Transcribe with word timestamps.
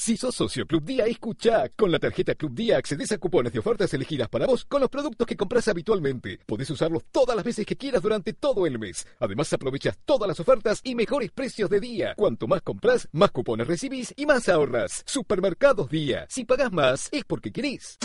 Si 0.00 0.16
sos 0.16 0.34
socio 0.34 0.66
Club 0.66 0.82
Día, 0.82 1.04
escucha. 1.04 1.68
Con 1.76 1.92
la 1.92 1.98
tarjeta 1.98 2.34
Club 2.34 2.54
Día 2.54 2.78
accedes 2.78 3.12
a 3.12 3.18
cupones 3.18 3.52
de 3.52 3.58
ofertas 3.58 3.92
elegidas 3.92 4.30
para 4.30 4.46
vos 4.46 4.64
con 4.64 4.80
los 4.80 4.88
productos 4.88 5.26
que 5.26 5.36
compras 5.36 5.68
habitualmente. 5.68 6.40
Podés 6.46 6.70
usarlos 6.70 7.04
todas 7.12 7.36
las 7.36 7.44
veces 7.44 7.66
que 7.66 7.76
quieras 7.76 8.00
durante 8.00 8.32
todo 8.32 8.66
el 8.66 8.78
mes. 8.78 9.06
Además, 9.18 9.52
aprovechas 9.52 9.98
todas 10.06 10.26
las 10.26 10.40
ofertas 10.40 10.80
y 10.84 10.94
mejores 10.94 11.30
precios 11.32 11.68
de 11.68 11.80
día. 11.80 12.14
Cuanto 12.16 12.46
más 12.46 12.62
compras, 12.62 13.10
más 13.12 13.30
cupones 13.30 13.66
recibís 13.66 14.14
y 14.16 14.24
más 14.24 14.48
ahorras. 14.48 15.02
Supermercados 15.04 15.90
Día. 15.90 16.24
Si 16.30 16.46
pagás 16.46 16.72
más, 16.72 17.10
es 17.12 17.24
porque 17.26 17.52
querés. 17.52 17.98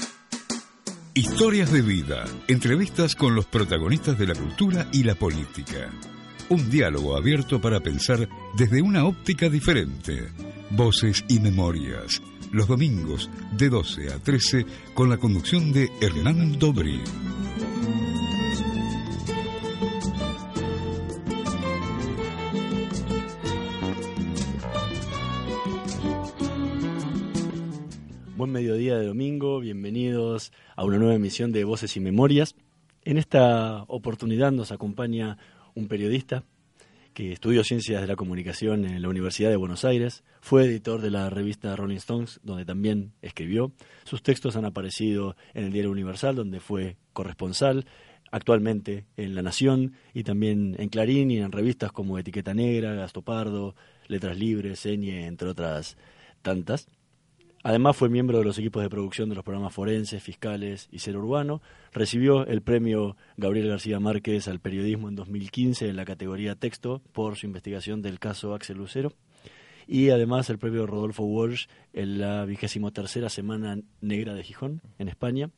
Historias 1.14 1.72
de 1.72 1.82
vida. 1.82 2.26
Entrevistas 2.50 3.16
con 3.16 3.36
los 3.36 3.46
protagonistas 3.46 4.20
de 4.20 4.28
la 4.28 4.36
cultura 4.36 4.86
y 4.92 5.04
la 5.04 5.16
política. 5.16 5.90
Un 6.48 6.70
diálogo 6.70 7.18
abierto 7.18 7.60
para 7.60 7.80
pensar 7.80 8.30
desde 8.56 8.80
una 8.80 9.06
óptica 9.06 9.50
diferente. 9.50 10.30
Voces 10.70 11.26
y 11.28 11.40
Memorias. 11.40 12.22
Los 12.52 12.68
domingos 12.68 13.32
de 13.58 13.68
12 13.70 14.14
a 14.14 14.20
13 14.20 14.64
con 14.94 15.10
la 15.10 15.18
conducción 15.18 15.74
de 15.74 15.90
Hernán 16.00 16.60
Dobri. 16.60 17.02
Buen 28.38 28.52
mediodía 28.52 28.98
de 29.00 29.08
domingo, 29.08 29.62
bienvenidos 29.62 30.52
a 30.76 30.84
una 30.84 31.00
nueva 31.00 31.16
emisión 31.16 31.52
de 31.52 31.64
Voces 31.64 31.98
y 31.98 32.00
Memorias. 32.00 32.54
En 33.04 33.18
esta 33.18 33.84
oportunidad 33.88 34.52
nos 34.52 34.72
acompaña 34.72 35.40
un 35.76 35.88
periodista 35.88 36.44
que 37.14 37.32
estudió 37.32 37.64
Ciencias 37.64 38.02
de 38.02 38.08
la 38.08 38.18
Comunicación 38.18 38.84
en 38.84 39.02
la 39.02 39.08
Universidad 39.08 39.50
de 39.50 39.56
Buenos 39.56 39.86
Aires, 39.86 40.24
fue 40.42 40.66
editor 40.66 41.02
de 41.02 41.12
la 41.12 41.30
revista 41.30 41.76
Rolling 41.76 41.96
Stones, 41.96 42.42
donde 42.44 42.66
también 42.66 43.14
escribió. 43.22 43.72
Sus 44.04 44.22
textos 44.22 44.58
han 44.58 44.66
aparecido 44.66 45.38
en 45.54 45.64
el 45.64 45.72
Diario 45.72 45.92
Universal, 45.92 46.36
donde 46.36 46.60
fue 46.60 46.98
corresponsal, 47.14 47.86
actualmente 48.32 49.06
en 49.16 49.34
La 49.34 49.42
Nación 49.42 49.94
y 50.14 50.24
también 50.24 50.76
en 50.78 50.90
Clarín 50.90 51.32
y 51.32 51.38
en 51.38 51.54
revistas 51.54 51.94
como 51.94 52.20
Etiqueta 52.20 52.54
Negra, 52.54 52.94
Gastopardo, 52.94 53.76
Letras 54.08 54.38
Libres, 54.38 54.80
Señe, 54.80 55.26
entre 55.26 55.48
otras 55.48 55.98
tantas. 56.42 56.90
Además 57.68 57.98
fue 57.98 58.10
miembro 58.10 58.38
de 58.38 58.44
los 58.44 58.60
equipos 58.60 58.84
de 58.84 58.92
producción 58.92 59.28
de 59.28 59.34
los 59.34 59.44
programas 59.44 59.74
Forenses, 59.74 60.22
Fiscales 60.22 60.88
y 60.92 61.00
Ser 61.00 61.18
Urbano. 61.18 61.64
Recibió 61.92 62.46
el 62.46 62.62
premio 62.62 63.18
Gabriel 63.38 63.70
García 63.70 64.00
Márquez 64.00 64.48
al 64.48 64.60
periodismo 64.60 65.10
en 65.10 65.16
2015 65.16 65.90
en 65.90 65.96
la 65.96 66.06
categoría 66.06 66.54
texto 66.54 67.02
por 67.12 67.38
su 67.38 67.48
investigación 67.48 68.04
del 68.04 68.20
caso 68.20 68.54
Axel 68.54 68.78
Lucero. 68.78 69.14
Y 69.88 70.12
además 70.12 70.48
el 70.52 70.60
premio 70.60 70.86
Rodolfo 70.86 71.24
Walsh 71.24 71.66
en 71.92 72.20
la 72.20 72.46
vigésimo 72.46 72.94
tercera 72.94 73.30
Semana 73.30 73.80
Negra 74.00 74.36
de 74.36 74.44
Gijón, 74.44 74.84
en 75.00 75.08
España. 75.08 75.50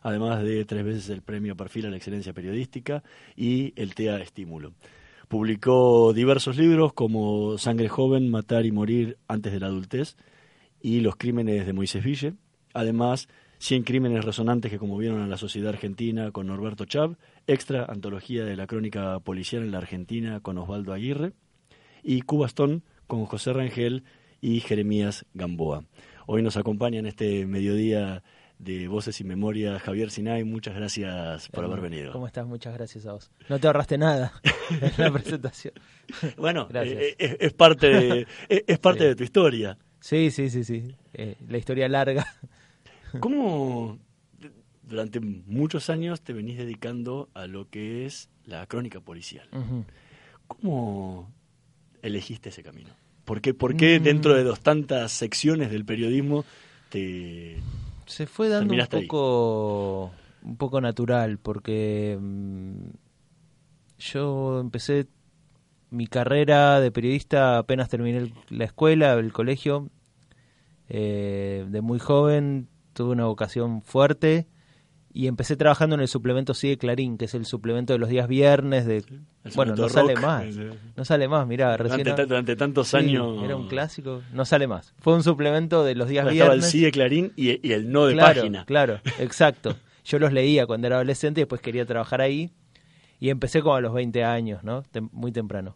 Además 0.00 0.42
de 0.42 0.64
tres 0.64 0.84
veces 0.84 1.10
el 1.10 1.22
premio 1.22 1.56
Perfil 1.56 1.86
a 1.86 1.90
la 1.90 1.96
Excelencia 1.96 2.32
Periodística 2.32 3.04
y 3.36 3.72
el 3.80 3.94
TEA 3.94 4.20
Estímulo. 4.20 4.74
Publicó 5.28 6.12
diversos 6.12 6.56
libros 6.56 6.92
como 6.92 7.56
Sangre 7.56 7.88
Joven, 7.88 8.32
Matar 8.32 8.66
y 8.66 8.72
Morir 8.72 9.16
antes 9.28 9.52
de 9.52 9.60
la 9.60 9.68
adultez 9.68 10.16
y 10.82 11.00
Los 11.00 11.16
Crímenes 11.16 11.66
de 11.66 11.72
Moisés 11.72 12.04
Ville. 12.04 12.34
Además, 12.74 13.28
100 13.58 13.84
crímenes 13.84 14.24
resonantes 14.24 14.70
que 14.70 14.78
conmovieron 14.78 15.22
a 15.22 15.26
la 15.26 15.36
sociedad 15.36 15.70
argentina 15.70 16.32
con 16.32 16.48
Norberto 16.48 16.84
Chav, 16.84 17.16
extra 17.46 17.84
antología 17.84 18.44
de 18.44 18.56
la 18.56 18.66
crónica 18.66 19.20
policial 19.20 19.62
en 19.62 19.70
la 19.70 19.78
Argentina 19.78 20.40
con 20.40 20.58
Osvaldo 20.58 20.92
Aguirre 20.92 21.32
y 22.02 22.22
Cubastón 22.22 22.82
con 23.06 23.24
José 23.26 23.52
Rangel 23.52 24.04
y 24.40 24.60
Jeremías 24.60 25.26
Gamboa. 25.34 25.84
Hoy 26.26 26.42
nos 26.42 26.56
acompaña 26.56 26.98
en 26.98 27.06
este 27.06 27.46
mediodía 27.46 28.22
de 28.58 28.86
Voces 28.86 29.20
y 29.20 29.24
Memoria 29.24 29.78
Javier 29.78 30.10
Sinay. 30.10 30.44
Muchas 30.44 30.74
gracias 30.74 31.48
por 31.48 31.64
haber 31.64 31.80
venido. 31.80 32.12
¿Cómo 32.12 32.26
estás? 32.26 32.46
Muchas 32.46 32.74
gracias 32.74 33.06
a 33.06 33.12
vos. 33.12 33.30
No 33.48 33.58
te 33.58 33.66
ahorraste 33.66 33.98
nada 33.98 34.32
en 34.70 34.92
la 34.96 35.12
presentación. 35.12 35.74
bueno, 36.36 36.68
eh, 36.74 37.14
eh, 37.18 37.36
es, 37.40 37.52
parte, 37.52 37.86
de, 37.88 38.26
es, 38.48 38.78
parte 38.78 39.04
de 39.04 39.14
tu 39.16 39.24
historia. 39.24 39.76
Sí, 40.02 40.32
sí, 40.32 40.50
sí, 40.50 40.64
sí. 40.64 40.96
Eh, 41.14 41.36
la 41.48 41.58
historia 41.58 41.88
larga. 41.88 42.26
¿Cómo 43.20 43.98
durante 44.82 45.20
muchos 45.20 45.90
años 45.90 46.22
te 46.22 46.32
venís 46.32 46.58
dedicando 46.58 47.30
a 47.34 47.46
lo 47.46 47.70
que 47.70 48.04
es 48.04 48.28
la 48.44 48.66
crónica 48.66 49.00
policial? 49.00 49.48
¿Cómo 50.48 51.32
elegiste 52.02 52.48
ese 52.48 52.64
camino? 52.64 52.90
¿Por 53.24 53.40
qué, 53.40 53.54
por 53.54 53.76
qué 53.76 54.00
mm. 54.00 54.02
dentro 54.02 54.34
de 54.34 54.42
dos 54.42 54.60
tantas 54.60 55.12
secciones 55.12 55.70
del 55.70 55.84
periodismo 55.84 56.44
te... 56.88 57.58
Se 58.06 58.26
fue 58.26 58.48
dando 58.48 58.74
un 58.74 58.86
poco, 58.88 60.12
un 60.42 60.56
poco 60.56 60.80
natural, 60.80 61.38
porque 61.38 62.18
mm, 62.20 62.90
yo 63.98 64.58
empecé 64.58 65.06
mi 65.92 66.06
carrera 66.06 66.80
de 66.80 66.90
periodista 66.90 67.58
apenas 67.58 67.88
terminé 67.88 68.32
la 68.48 68.64
escuela, 68.64 69.12
el 69.14 69.32
colegio. 69.32 69.90
Eh, 70.88 71.64
de 71.68 71.80
muy 71.80 71.98
joven 71.98 72.68
tuve 72.92 73.12
una 73.12 73.26
vocación 73.26 73.82
fuerte 73.82 74.48
y 75.14 75.26
empecé 75.26 75.56
trabajando 75.56 75.94
en 75.94 76.00
el 76.00 76.08
suplemento 76.08 76.54
Sigue 76.54 76.78
Clarín, 76.78 77.18
que 77.18 77.26
es 77.26 77.34
el 77.34 77.44
suplemento 77.44 77.92
de 77.92 77.98
los 77.98 78.08
días 78.08 78.28
viernes. 78.28 78.86
de 78.86 79.04
Bueno, 79.54 79.76
no 79.76 79.88
sale 79.88 80.16
más. 80.16 80.46
No 80.96 81.04
sale 81.04 81.28
más, 81.28 81.46
mira. 81.46 81.76
Durante, 81.76 82.26
durante 82.26 82.56
tantos 82.56 82.94
años. 82.94 83.44
Era 83.44 83.56
un 83.56 83.68
clásico. 83.68 84.22
No 84.32 84.44
sale 84.46 84.66
más. 84.66 84.94
Fue 84.98 85.14
un 85.14 85.22
suplemento 85.22 85.84
de 85.84 85.94
los 85.94 86.08
días 86.08 86.24
viernes. 86.24 86.40
Estaba 86.40 86.54
el 86.54 86.62
Sigue 86.62 86.90
Clarín 86.90 87.32
y, 87.36 87.72
el 87.72 87.92
no 87.92 88.06
de 88.06 88.16
página. 88.16 88.64
Claro, 88.64 89.00
exacto. 89.18 89.76
Yo 90.04 90.18
los 90.18 90.32
leía 90.32 90.66
cuando 90.66 90.86
era 90.86 90.96
adolescente 90.96 91.40
y 91.40 91.42
después 91.42 91.60
quería 91.60 91.84
trabajar 91.84 92.22
ahí. 92.22 92.50
Y 93.20 93.30
empecé 93.30 93.60
como 93.60 93.76
a 93.76 93.80
los 93.80 93.92
20 93.92 94.24
años, 94.24 94.64
¿no? 94.64 94.82
muy 95.12 95.30
temprano. 95.30 95.74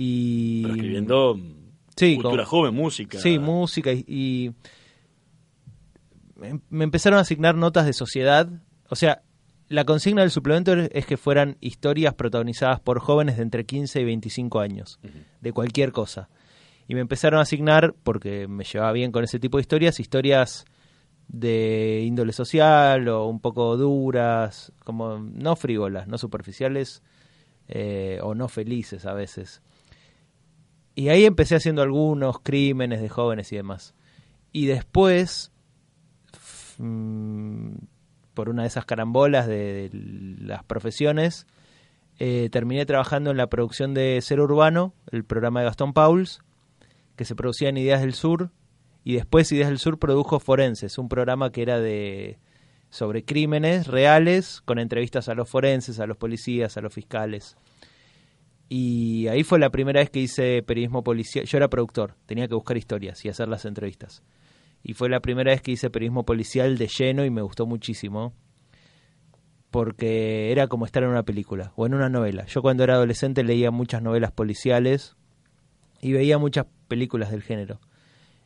Y... 0.00 0.62
Pero 0.62 0.74
escribiendo 0.74 1.40
sí, 1.96 2.14
cultura 2.14 2.46
joven, 2.46 2.72
música. 2.72 3.18
Sí, 3.18 3.40
música 3.40 3.90
y, 3.92 4.52
me 6.70 6.84
empezaron 6.84 7.18
a 7.18 7.22
asignar 7.22 7.56
notas 7.56 7.84
de 7.84 7.92
sociedad. 7.92 8.48
O 8.88 8.94
sea, 8.94 9.22
la 9.66 9.84
consigna 9.84 10.22
del 10.22 10.30
suplemento 10.30 10.72
es 10.72 11.04
que 11.04 11.16
fueran 11.16 11.56
historias 11.60 12.14
protagonizadas 12.14 12.78
por 12.78 13.00
jóvenes 13.00 13.38
de 13.38 13.42
entre 13.42 13.66
15 13.66 14.00
y 14.00 14.04
25 14.04 14.60
años, 14.60 15.00
de 15.40 15.52
cualquier 15.52 15.90
cosa. 15.90 16.28
Y 16.86 16.94
me 16.94 17.00
empezaron 17.00 17.40
a 17.40 17.42
asignar, 17.42 17.96
porque 18.04 18.46
me 18.46 18.62
llevaba 18.62 18.92
bien 18.92 19.10
con 19.10 19.24
ese 19.24 19.40
tipo 19.40 19.58
de 19.58 19.62
historias, 19.62 19.98
historias 19.98 20.64
de 21.26 22.04
índole 22.06 22.32
social 22.32 23.08
o 23.08 23.26
un 23.26 23.40
poco 23.40 23.76
duras, 23.76 24.72
como 24.84 25.18
no 25.18 25.56
frívolas, 25.56 26.06
no 26.06 26.18
superficiales 26.18 27.02
eh, 27.66 28.20
o 28.22 28.36
no 28.36 28.46
felices 28.46 29.04
a 29.06 29.12
veces. 29.12 29.60
Y 30.98 31.10
ahí 31.10 31.26
empecé 31.26 31.54
haciendo 31.54 31.80
algunos 31.82 32.40
crímenes 32.40 33.00
de 33.00 33.08
jóvenes 33.08 33.52
y 33.52 33.56
demás. 33.56 33.94
Y 34.50 34.66
después, 34.66 35.52
mm, 36.78 37.74
por 38.34 38.48
una 38.48 38.62
de 38.62 38.68
esas 38.68 38.84
carambolas 38.84 39.46
de, 39.46 39.90
las 39.92 40.64
profesiones, 40.64 41.46
eh, 42.18 42.48
terminé 42.50 42.84
trabajando 42.84 43.30
en 43.30 43.36
la 43.36 43.46
producción 43.46 43.94
de 43.94 44.18
Ser 44.22 44.40
Urbano, 44.40 44.92
el 45.12 45.22
programa 45.22 45.60
de 45.60 45.66
Gastón 45.66 45.92
Pauls, 45.92 46.40
que 47.14 47.24
se 47.24 47.36
producía 47.36 47.68
en 47.68 47.76
Ideas 47.76 48.00
del 48.00 48.14
Sur, 48.14 48.50
y 49.04 49.14
después 49.14 49.52
Ideas 49.52 49.68
del 49.68 49.78
Sur 49.78 50.00
produjo 50.00 50.40
Forenses, 50.40 50.98
un 50.98 51.08
programa 51.08 51.52
que 51.52 51.62
era 51.62 51.78
de 51.78 52.40
sobre 52.90 53.24
crímenes 53.24 53.86
reales, 53.86 54.62
con 54.64 54.80
entrevistas 54.80 55.28
a 55.28 55.34
los 55.34 55.48
forenses, 55.48 56.00
a 56.00 56.08
los 56.08 56.16
policías, 56.16 56.76
a 56.76 56.80
los 56.80 56.92
fiscales. 56.92 57.56
Y 58.68 59.28
ahí 59.28 59.44
fue 59.44 59.58
la 59.58 59.70
primera 59.70 60.00
vez 60.00 60.10
que 60.10 60.20
hice 60.20 60.62
periodismo 60.62 61.02
policial. 61.02 61.46
Yo 61.46 61.56
era 61.56 61.68
productor, 61.68 62.14
tenía 62.26 62.48
que 62.48 62.54
buscar 62.54 62.76
historias 62.76 63.24
y 63.24 63.28
hacer 63.28 63.48
las 63.48 63.64
entrevistas. 63.64 64.22
Y 64.82 64.92
fue 64.92 65.08
la 65.08 65.20
primera 65.20 65.50
vez 65.50 65.62
que 65.62 65.72
hice 65.72 65.90
periodismo 65.90 66.24
policial 66.24 66.76
de 66.76 66.86
lleno 66.86 67.24
y 67.24 67.30
me 67.30 67.40
gustó 67.40 67.66
muchísimo. 67.66 68.34
Porque 69.70 70.50
era 70.52 70.66
como 70.66 70.86
estar 70.86 71.02
en 71.02 71.10
una 71.10 71.24
película 71.24 71.72
o 71.76 71.86
en 71.86 71.94
una 71.94 72.08
novela. 72.08 72.46
Yo 72.46 72.62
cuando 72.62 72.84
era 72.84 72.94
adolescente 72.94 73.42
leía 73.42 73.70
muchas 73.70 74.02
novelas 74.02 74.32
policiales 74.32 75.16
y 76.00 76.12
veía 76.12 76.38
muchas 76.38 76.66
películas 76.88 77.30
del 77.30 77.42
género. 77.42 77.80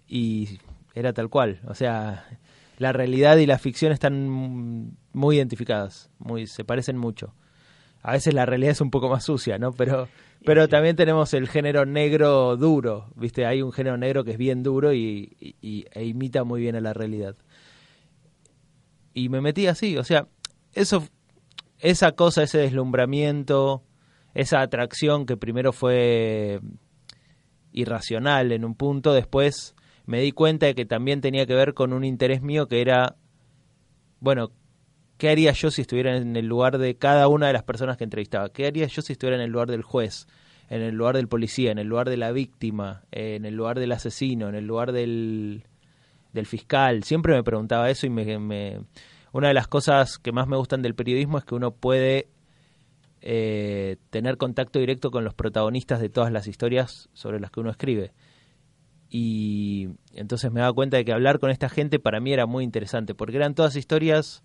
Y 0.06 0.58
era 0.94 1.12
tal 1.12 1.28
cual. 1.30 1.60
O 1.66 1.74
sea, 1.74 2.26
la 2.78 2.92
realidad 2.92 3.36
y 3.38 3.46
la 3.46 3.58
ficción 3.58 3.92
están 3.92 4.96
muy 5.12 5.36
identificadas, 5.36 6.10
muy, 6.18 6.46
se 6.46 6.64
parecen 6.64 6.96
mucho 6.96 7.34
a 8.02 8.12
veces 8.12 8.34
la 8.34 8.46
realidad 8.46 8.72
es 8.72 8.80
un 8.80 8.90
poco 8.90 9.08
más 9.08 9.24
sucia, 9.24 9.58
¿no? 9.58 9.72
Pero, 9.72 10.08
pero 10.44 10.68
también 10.68 10.96
tenemos 10.96 11.32
el 11.34 11.48
género 11.48 11.86
negro 11.86 12.56
duro, 12.56 13.12
¿viste? 13.14 13.46
Hay 13.46 13.62
un 13.62 13.72
género 13.72 13.96
negro 13.96 14.24
que 14.24 14.32
es 14.32 14.38
bien 14.38 14.62
duro 14.62 14.92
y, 14.92 15.36
e 15.60 16.04
imita 16.04 16.42
muy 16.42 16.60
bien 16.60 16.74
a 16.74 16.80
la 16.80 16.92
realidad. 16.92 17.36
Y 19.14 19.28
me 19.28 19.40
metí 19.40 19.68
así, 19.68 19.96
o 19.98 20.04
sea, 20.04 20.26
eso, 20.72 21.04
esa 21.78 22.12
cosa, 22.12 22.42
ese 22.42 22.58
deslumbramiento, 22.58 23.84
esa 24.34 24.62
atracción 24.62 25.24
que 25.24 25.36
primero 25.36 25.72
fue 25.72 26.60
irracional 27.72 28.50
en 28.50 28.64
un 28.64 28.74
punto, 28.74 29.12
después 29.12 29.76
me 30.06 30.20
di 30.20 30.32
cuenta 30.32 30.66
de 30.66 30.74
que 30.74 30.86
también 30.86 31.20
tenía 31.20 31.46
que 31.46 31.54
ver 31.54 31.72
con 31.72 31.92
un 31.92 32.04
interés 32.04 32.42
mío 32.42 32.66
que 32.66 32.80
era, 32.80 33.14
bueno, 34.18 34.50
¿qué 35.22 35.30
haría 35.30 35.52
yo 35.52 35.70
si 35.70 35.82
estuviera 35.82 36.16
en 36.16 36.34
el 36.34 36.46
lugar 36.46 36.78
de 36.78 36.96
cada 36.96 37.28
una 37.28 37.46
de 37.46 37.52
las 37.52 37.62
personas 37.62 37.96
que 37.96 38.02
entrevistaba? 38.02 38.48
¿Qué 38.48 38.66
haría 38.66 38.88
yo 38.88 39.02
si 39.02 39.12
estuviera 39.12 39.36
en 39.36 39.42
el 39.44 39.52
lugar 39.52 39.70
del 39.70 39.82
juez, 39.82 40.26
en 40.68 40.82
el 40.82 40.96
lugar 40.96 41.14
del 41.14 41.28
policía, 41.28 41.70
en 41.70 41.78
el 41.78 41.86
lugar 41.86 42.10
de 42.10 42.16
la 42.16 42.32
víctima, 42.32 43.04
en 43.12 43.44
el 43.44 43.54
lugar 43.54 43.78
del 43.78 43.92
asesino, 43.92 44.48
en 44.48 44.56
el 44.56 44.66
lugar 44.66 44.90
del, 44.90 45.62
del 46.32 46.46
fiscal? 46.46 47.04
Siempre 47.04 47.34
me 47.34 47.44
preguntaba 47.44 47.88
eso 47.88 48.04
y 48.04 48.10
me, 48.10 48.36
me, 48.40 48.80
una 49.30 49.46
de 49.46 49.54
las 49.54 49.68
cosas 49.68 50.18
que 50.18 50.32
más 50.32 50.48
me 50.48 50.56
gustan 50.56 50.82
del 50.82 50.96
periodismo 50.96 51.38
es 51.38 51.44
que 51.44 51.54
uno 51.54 51.70
puede 51.70 52.26
eh, 53.20 53.98
tener 54.10 54.38
contacto 54.38 54.80
directo 54.80 55.12
con 55.12 55.22
los 55.22 55.34
protagonistas 55.34 56.00
de 56.00 56.08
todas 56.08 56.32
las 56.32 56.48
historias 56.48 57.10
sobre 57.12 57.38
las 57.38 57.52
que 57.52 57.60
uno 57.60 57.70
escribe. 57.70 58.12
Y 59.08 59.90
entonces 60.14 60.50
me 60.50 60.62
daba 60.62 60.72
cuenta 60.72 60.96
de 60.96 61.04
que 61.04 61.12
hablar 61.12 61.38
con 61.38 61.52
esta 61.52 61.68
gente 61.68 62.00
para 62.00 62.18
mí 62.18 62.32
era 62.32 62.46
muy 62.46 62.64
interesante, 62.64 63.14
porque 63.14 63.36
eran 63.36 63.54
todas 63.54 63.76
historias 63.76 64.42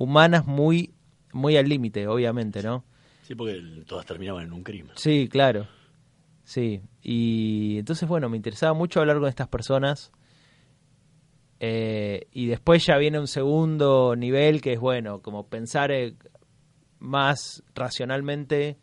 humanas 0.00 0.46
muy, 0.46 0.94
muy 1.32 1.58
al 1.58 1.68
límite, 1.68 2.08
obviamente, 2.08 2.62
¿no? 2.62 2.84
Sí, 3.22 3.34
porque 3.34 3.60
todas 3.86 4.06
terminaban 4.06 4.44
en 4.44 4.52
un 4.52 4.64
crimen. 4.64 4.92
Sí, 4.96 5.28
claro. 5.28 5.68
Sí, 6.42 6.80
y 7.02 7.76
entonces, 7.78 8.08
bueno, 8.08 8.30
me 8.30 8.38
interesaba 8.38 8.72
mucho 8.72 9.00
hablar 9.00 9.18
con 9.18 9.28
estas 9.28 9.48
personas. 9.48 10.10
Eh, 11.60 12.28
y 12.32 12.46
después 12.46 12.86
ya 12.86 12.96
viene 12.96 13.20
un 13.20 13.28
segundo 13.28 14.16
nivel 14.16 14.62
que 14.62 14.72
es, 14.72 14.80
bueno, 14.80 15.20
como 15.20 15.48
pensar 15.48 15.92
eh, 15.92 16.14
más 16.98 17.62
racionalmente 17.74 18.78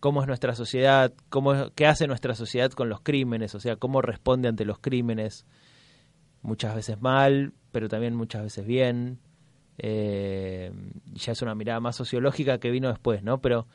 cómo 0.00 0.22
es 0.22 0.26
nuestra 0.26 0.54
sociedad, 0.54 1.12
cómo 1.28 1.72
qué 1.74 1.86
hace 1.86 2.06
nuestra 2.06 2.34
sociedad 2.34 2.70
con 2.70 2.88
los 2.88 3.02
crímenes, 3.02 3.54
o 3.54 3.60
sea, 3.60 3.76
cómo 3.76 4.00
responde 4.00 4.48
ante 4.48 4.64
los 4.64 4.78
crímenes, 4.78 5.44
muchas 6.40 6.74
veces 6.74 7.02
mal, 7.02 7.52
pero 7.70 7.88
también 7.90 8.14
muchas 8.14 8.42
veces 8.42 8.66
bien. 8.66 9.18
Eh, 9.78 10.72
ya 11.14 11.32
es 11.32 11.42
una 11.42 11.54
mirada 11.54 11.80
más 11.80 11.96
sociológica 11.96 12.58
que 12.58 12.70
vino 12.70 12.88
después, 12.88 13.22
¿no? 13.22 13.40
Pero 13.40 13.66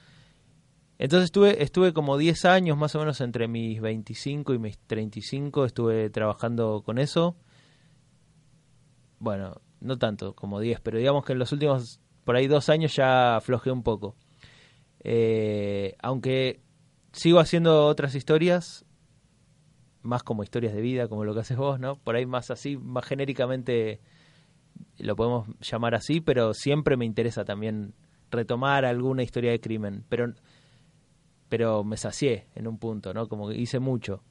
entonces 0.98 1.26
estuve, 1.26 1.64
estuve 1.64 1.94
como 1.94 2.18
10 2.18 2.46
años 2.46 2.78
más 2.78 2.94
o 2.96 3.00
menos 3.00 3.22
entre 3.22 3.48
mis 3.48 3.82
25 3.82 4.54
y 4.54 4.60
mis 4.60 4.78
35, 4.80 5.66
estuve 5.66 6.10
trabajando 6.10 6.84
con 6.86 7.00
eso. 7.00 7.36
Bueno, 9.20 9.62
no 9.80 9.98
tanto 9.98 10.36
como 10.36 10.60
10, 10.60 10.80
pero 10.82 10.98
digamos 11.00 11.26
que 11.26 11.34
en 11.34 11.40
los 11.40 11.52
últimos, 11.52 12.00
por 12.24 12.36
ahí 12.36 12.48
dos 12.48 12.70
años 12.70 12.96
ya 12.96 13.38
aflojé 13.38 13.72
un 13.72 13.84
poco. 13.84 14.16
Eh, 15.04 15.96
aunque 16.02 16.62
sigo 17.14 17.40
haciendo 17.40 17.88
otras 17.88 18.14
historias, 18.14 18.86
más 20.04 20.24
como 20.24 20.44
historias 20.44 20.74
de 20.74 20.82
vida, 20.82 21.08
como 21.08 21.26
lo 21.26 21.34
que 21.34 21.42
haces 21.42 21.58
vos, 21.58 21.80
¿no? 21.80 21.96
Por 21.96 22.16
ahí 22.16 22.26
más 22.26 22.52
así, 22.52 22.78
más 22.78 23.06
genéricamente 23.06 24.02
lo 24.98 25.16
podemos 25.16 25.48
llamar 25.60 25.96
así, 25.96 26.22
pero 26.22 26.54
siempre 26.54 26.98
me 26.98 27.06
interesa 27.06 27.46
también 27.46 27.94
retomar 28.30 28.86
alguna 28.86 29.24
historia 29.24 29.52
de 29.52 29.60
crimen, 29.60 30.04
pero 30.10 30.34
pero 31.50 31.84
me 31.84 31.98
sacié 31.98 32.48
en 32.56 32.66
un 32.66 32.78
punto, 32.78 33.14
¿no? 33.14 33.28
Como 33.28 33.50
que 33.50 33.58
hice 33.58 33.80
mucho. 33.80 34.24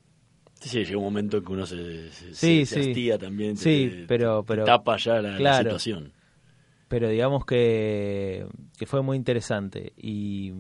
Sí, 0.59 0.85
llega 0.85 0.97
un 0.97 1.05
momento 1.05 1.37
en 1.37 1.45
que 1.45 1.53
uno 1.53 1.67
se, 1.67 2.11
se, 2.11 2.65
sí, 2.65 3.11
también, 3.19 3.59
sí, 3.59 4.05
pero, 4.09 4.43
pero 4.43 4.65
tapa 4.65 4.97
ya 4.97 5.21
la, 5.21 5.59
situación. 5.59 6.13
Pero 6.89 7.11
digamos 7.11 7.45
que, 7.45 8.47
que 8.79 8.87
fue 8.87 9.03
muy 9.03 9.19
interesante 9.19 9.93
y, 9.99 10.53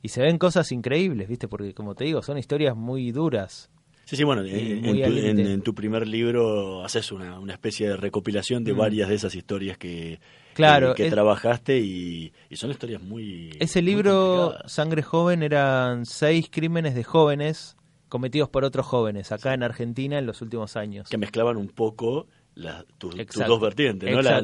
y 0.00 0.08
se 0.08 0.22
ven 0.22 0.38
cosas 0.38 0.70
increíbles, 0.70 1.28
¿viste? 1.28 1.48
Porque 1.48 1.74
como 1.74 1.96
te 1.96 2.04
digo, 2.04 2.22
son 2.22 2.38
historias 2.38 2.76
muy 2.76 3.10
duras. 3.10 3.68
Sí, 4.08 4.16
sí, 4.16 4.24
bueno, 4.24 4.42
en 4.42 5.60
tu, 5.60 5.74
primer 5.74 6.08
libro 6.08 6.82
haces 6.82 7.12
una, 7.12 7.38
una 7.38 7.52
especie 7.52 7.90
de 7.90 7.96
recopilación 7.98 8.64
de 8.64 8.72
mm. 8.72 8.76
varias 8.78 9.08
de 9.10 9.16
esas 9.16 9.34
historias 9.34 9.76
que, 9.76 10.18
claro, 10.54 10.94
que, 10.94 11.10
trabajaste 11.10 11.78
y, 11.78 12.32
son 12.52 12.70
historias 12.70 13.02
muy... 13.02 13.50
Ese 13.60 13.82
libro, 13.82 14.54
Sangre 14.64 15.02
Joven, 15.02 15.42
eran 15.42 16.06
seis 16.06 16.48
crímenes 16.50 16.94
de 16.94 17.04
jóvenes 17.04 17.76
cometidos 18.08 18.48
por 18.48 18.64
otros 18.64 18.86
jóvenes 18.86 19.30
acá 19.30 19.52
en 19.52 19.62
Argentina 19.62 20.18
en 20.18 20.24
los 20.24 20.40
últimos 20.40 20.76
años. 20.76 21.10
Que 21.10 21.18
mezclaban 21.18 21.58
un 21.58 21.68
poco 21.68 22.28
tus 22.96 23.14
dos 23.46 23.60
vertientes, 23.60 24.10
¿no? 24.10 24.22
la, 24.22 24.40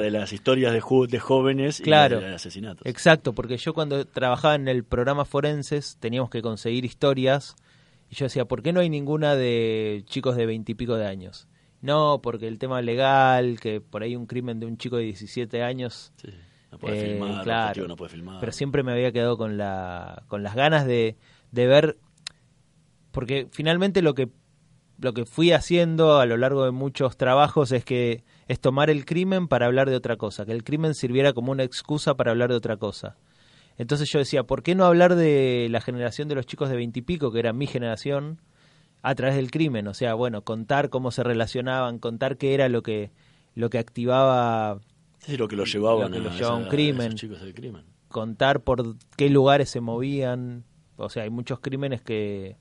de 0.00 0.10
las 0.12 0.32
historias 0.32 0.72
de, 0.72 0.80
de 1.08 1.18
jóvenes 1.18 1.80
y 1.80 1.86
la 1.86 2.08
de 2.08 2.34
asesinatos. 2.36 2.86
Exacto, 2.86 3.32
porque 3.32 3.56
yo 3.56 3.74
cuando 3.74 4.06
trabajaba 4.06 4.54
en 4.54 4.68
el 4.68 4.84
programa 4.84 5.24
Forenses 5.24 5.96
teníamos 5.98 6.30
que 6.30 6.40
conseguir 6.40 6.84
historias 6.84 7.56
y 8.12 8.14
yo 8.14 8.26
decía, 8.26 8.44
¿por 8.44 8.62
qué 8.62 8.74
no 8.74 8.80
hay 8.80 8.90
ninguna 8.90 9.36
de 9.36 10.02
chicos 10.04 10.36
de 10.36 10.44
veintipico 10.44 10.96
de 10.96 11.06
años? 11.06 11.48
No, 11.80 12.20
porque 12.22 12.46
el 12.46 12.58
tema 12.58 12.82
legal, 12.82 13.58
que 13.58 13.80
por 13.80 14.02
ahí 14.02 14.16
un 14.16 14.26
crimen 14.26 14.60
de 14.60 14.66
un 14.66 14.76
chico 14.76 14.98
de 14.98 15.04
17 15.04 15.62
años... 15.62 16.12
no 16.70 16.78
puede 16.78 17.00
eh, 17.00 17.08
filmar, 17.12 17.42
claro, 17.42 17.88
no 17.88 17.96
puede 17.96 18.10
filmar. 18.10 18.38
Pero 18.38 18.52
siempre 18.52 18.82
me 18.82 18.92
había 18.92 19.12
quedado 19.12 19.38
con, 19.38 19.56
la, 19.56 20.24
con 20.28 20.42
las 20.42 20.54
ganas 20.54 20.84
de, 20.84 21.16
de 21.52 21.66
ver... 21.66 21.96
Porque 23.12 23.48
finalmente 23.50 24.02
lo 24.02 24.12
que, 24.12 24.28
lo 24.98 25.14
que 25.14 25.24
fui 25.24 25.52
haciendo 25.52 26.18
a 26.18 26.26
lo 26.26 26.36
largo 26.36 26.66
de 26.66 26.70
muchos 26.70 27.16
trabajos 27.16 27.72
es 27.72 27.82
que 27.82 28.24
es 28.46 28.60
tomar 28.60 28.90
el 28.90 29.06
crimen 29.06 29.48
para 29.48 29.64
hablar 29.64 29.88
de 29.88 29.96
otra 29.96 30.18
cosa, 30.18 30.44
que 30.44 30.52
el 30.52 30.64
crimen 30.64 30.94
sirviera 30.94 31.32
como 31.32 31.50
una 31.50 31.62
excusa 31.62 32.14
para 32.14 32.32
hablar 32.32 32.50
de 32.50 32.56
otra 32.56 32.76
cosa. 32.76 33.16
Entonces 33.78 34.10
yo 34.10 34.18
decía, 34.18 34.44
¿por 34.44 34.62
qué 34.62 34.74
no 34.74 34.84
hablar 34.84 35.14
de 35.14 35.68
la 35.70 35.80
generación 35.80 36.28
de 36.28 36.34
los 36.34 36.46
chicos 36.46 36.68
de 36.68 36.76
veintipico, 36.76 37.32
que 37.32 37.38
era 37.38 37.52
mi 37.52 37.66
generación, 37.66 38.40
a 39.02 39.14
través 39.14 39.36
del 39.36 39.50
crimen? 39.50 39.88
O 39.88 39.94
sea, 39.94 40.14
bueno, 40.14 40.42
contar 40.42 40.90
cómo 40.90 41.10
se 41.10 41.22
relacionaban, 41.22 41.98
contar 41.98 42.36
qué 42.36 42.54
era 42.54 42.68
lo 42.68 42.82
que, 42.82 43.10
lo 43.54 43.70
que 43.70 43.78
activaba... 43.78 44.80
Sí, 45.18 45.36
lo 45.36 45.48
que 45.48 45.56
lo 45.56 45.64
llevaban, 45.64 46.14
a, 46.14 46.54
un 46.54 46.68
crimen, 46.68 47.14
chicos 47.14 47.40
del 47.40 47.54
crimen. 47.54 47.84
Contar 48.08 48.62
por 48.62 48.96
qué 49.16 49.30
lugares 49.30 49.70
se 49.70 49.80
movían. 49.80 50.64
O 50.96 51.08
sea, 51.08 51.22
hay 51.22 51.30
muchos 51.30 51.60
crímenes 51.60 52.02
que, 52.02 52.56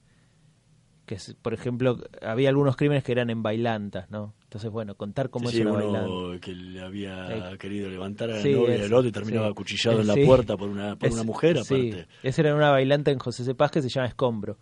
que 1.08 1.18
por 1.42 1.56
ejemplo, 1.56 1.98
había 2.22 2.50
algunos 2.50 2.76
crímenes 2.76 3.04
que 3.04 3.12
eran 3.14 3.32
en 3.32 3.42
bailantas, 3.42 4.12
¿no? 4.12 4.36
Entonces, 4.52 4.70
bueno, 4.70 4.96
contar 4.96 5.30
cómo 5.30 5.50
es 5.50 5.58
una 5.62 5.72
uno 5.72 6.38
que 6.42 6.54
le 6.54 6.82
había 6.82 7.56
querido 7.58 7.90
levantar 7.90 8.32
a 8.32 8.36
la 8.36 8.44
novia 8.44 8.80
del 8.80 8.94
otro 8.94 9.08
y 9.08 9.12
terminaba 9.14 9.48
acuchillado 9.48 10.02
en 10.02 10.08
la 10.08 10.16
puerta 10.26 10.58
por 10.58 10.68
una, 10.68 10.98
por 10.98 11.10
una 11.10 11.24
mujer, 11.24 11.60
aparte. 11.60 12.06
Esa 12.22 12.42
era 12.42 12.54
una 12.54 12.70
bailanta 12.70 13.12
en 13.12 13.20
José 13.20 13.46
Cepaz 13.46 13.72
que 13.72 13.82
se 13.82 13.88
llama 13.88 14.10
Escombro. 14.10 14.58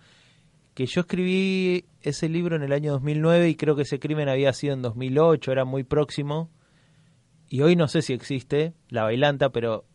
Que 0.76 0.86
yo 0.86 1.02
escribí 1.02 1.86
ese 2.02 2.30
libro 2.30 2.56
en 2.56 2.62
el 2.62 2.72
año 2.72 2.92
2009 2.92 3.50
y 3.50 3.56
creo 3.56 3.76
que 3.76 3.82
ese 3.82 3.98
crimen 3.98 4.30
había 4.30 4.54
sido 4.54 4.76
en 4.76 4.84
2008, 4.84 5.52
era 5.52 5.66
muy 5.66 5.84
próximo. 5.84 6.52
Y 7.48 7.62
hoy 7.62 7.76
no 7.76 7.88
sé 7.88 8.04
si 8.04 8.14
existe 8.14 8.76
la 8.90 9.06
bailanta, 9.06 9.50
pero 9.50 9.86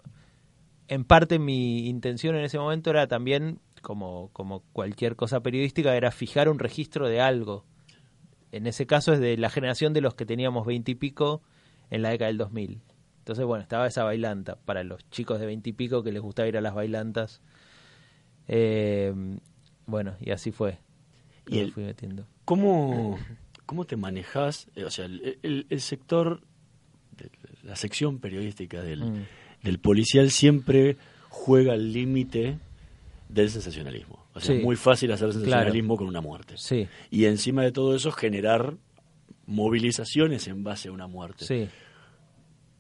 en 0.89 1.05
parte 1.05 1.39
mi 1.39 1.87
intención 1.87 2.35
en 2.35 2.43
ese 2.43 2.59
momento 2.59 2.91
era 2.91 3.07
también, 3.07 3.61
como, 3.81 4.31
como 4.33 4.65
cualquier 4.73 5.15
cosa 5.15 5.39
periodística, 5.39 5.95
era 5.95 6.11
fijar 6.11 6.49
un 6.49 6.59
registro 6.59 7.07
de 7.07 7.21
algo 7.21 7.65
en 8.55 8.69
ese 8.69 8.87
caso 8.87 9.13
es 9.13 9.19
de 9.19 9.37
la 9.37 9.51
generación 9.51 9.93
de 9.93 10.01
los 10.01 10.15
que 10.15 10.25
teníamos 10.25 10.65
veintipico 10.65 11.43
en 11.91 12.03
la 12.03 12.11
década 12.11 12.29
del 12.29 12.39
2000. 12.39 12.81
Entonces, 13.19 13.45
bueno, 13.45 13.63
estaba 13.63 13.87
esa 13.89 14.05
bailanta 14.05 14.57
para 14.65 14.85
los 14.85 15.09
chicos 15.11 15.41
de 15.41 15.47
veintipico 15.47 16.05
que 16.05 16.13
les 16.13 16.23
gustaba 16.23 16.47
ir 16.47 16.57
a 16.57 16.61
las 16.61 16.75
bailantas. 16.75 17.41
Eh, 18.47 19.13
bueno, 19.87 20.15
y 20.21 20.31
así 20.31 20.53
fue. 20.53 20.79
Y 21.49 21.65
fui 21.73 21.83
metiendo. 21.83 22.27
¿Cómo, 22.45 23.19
cómo 23.67 23.87
te 23.87 23.97
manejas? 23.97 24.69
Eh, 24.77 24.85
o 24.85 24.91
sea, 24.91 25.07
el, 25.07 25.81
sector, 25.81 26.41
la 27.65 27.75
sección 27.75 28.21
periodística 28.21 28.83
del, 28.83 29.05
mm. 29.05 29.27
del 29.65 29.79
policial 29.81 30.31
siempre 30.31 30.97
juega 31.29 31.73
al 31.73 31.93
límite 31.93 32.59
del 33.29 33.51
sensacionalismo. 33.51 34.24
O 34.35 34.41
sea, 34.41 34.57
es 34.57 34.63
muy 34.63 34.77
fácil 34.77 35.13
hacer 35.13 35.33
sensacionalismo 35.33 35.97
con 35.97 36.09
una 36.09 36.21
muerte. 36.21 36.55
Sí. 36.57 36.89
Y 37.11 37.27
encima 37.27 37.63
de 37.63 37.73
todo 37.73 37.95
eso, 37.95 38.11
generar 38.11 38.77
movilizaciones 39.47 40.49
en 40.49 40.65
base 40.65 40.89
a 40.89 40.93
una 40.93 41.07
muerte. 41.07 41.45
Sí. 41.45 41.69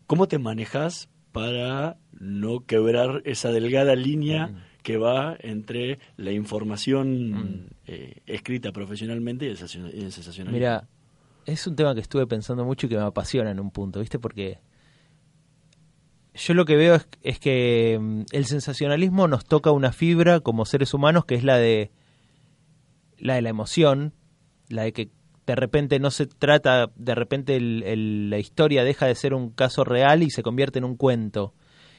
¿Cómo 0.07 0.27
te 0.27 0.39
manejas 0.39 1.09
para 1.33 1.97
no 2.13 2.61
quebrar 2.61 3.23
esa 3.25 3.51
delgada 3.51 3.95
línea 3.95 4.49
mm. 4.49 4.63
que 4.83 4.97
va 4.97 5.37
entre 5.41 5.99
la 6.17 6.33
información 6.33 7.31
mm. 7.31 7.67
eh, 7.87 8.23
escrita 8.27 8.73
profesionalmente 8.73 9.47
y 9.47 9.49
el 9.49 9.57
sensacionalismo? 9.57 10.51
Mira, 10.51 10.89
es 11.47 11.67
un 11.67 11.77
tema 11.77 11.95
que 11.95 12.01
estuve 12.01 12.27
pensando 12.27 12.65
mucho 12.65 12.87
y 12.87 12.91
que 12.91 12.97
me 12.97 13.03
apasiona 13.03 13.51
en 13.51 13.61
un 13.61 13.71
punto, 13.71 14.01
¿viste? 14.01 14.19
Porque 14.19 14.59
yo 16.35 16.55
lo 16.55 16.65
que 16.65 16.77
veo 16.77 16.99
es, 17.23 17.39
que 17.39 17.99
mm, 18.01 18.23
el 18.33 18.47
sensacionalismo 18.47 19.29
nos 19.29 19.45
toca 19.45 19.71
una 19.71 19.93
fibra 19.93 20.41
como 20.41 20.65
seres 20.65 20.93
humanos 20.93 21.25
que 21.25 21.37
es 21.37 21.45
la 21.45 21.59
de 21.59 21.93
la 23.19 23.35
de 23.37 23.43
la 23.43 23.49
emoción, 23.49 24.13
la 24.69 24.83
de 24.83 24.93
que 24.93 25.11
de 25.47 25.55
repente 25.55 25.99
no 26.01 26.11
se 26.11 26.27
trata, 26.27 26.91
de 26.97 27.15
repente 27.15 27.59
la 27.61 28.39
historia 28.39 28.83
deja 28.83 29.07
de 29.07 29.15
ser 29.15 29.35
un 29.35 29.51
caso 29.51 29.85
real 29.85 30.23
y 30.23 30.31
se 30.31 30.43
convierte 30.43 30.79
en 30.79 30.85
un 30.85 30.97
cuento. 30.97 31.55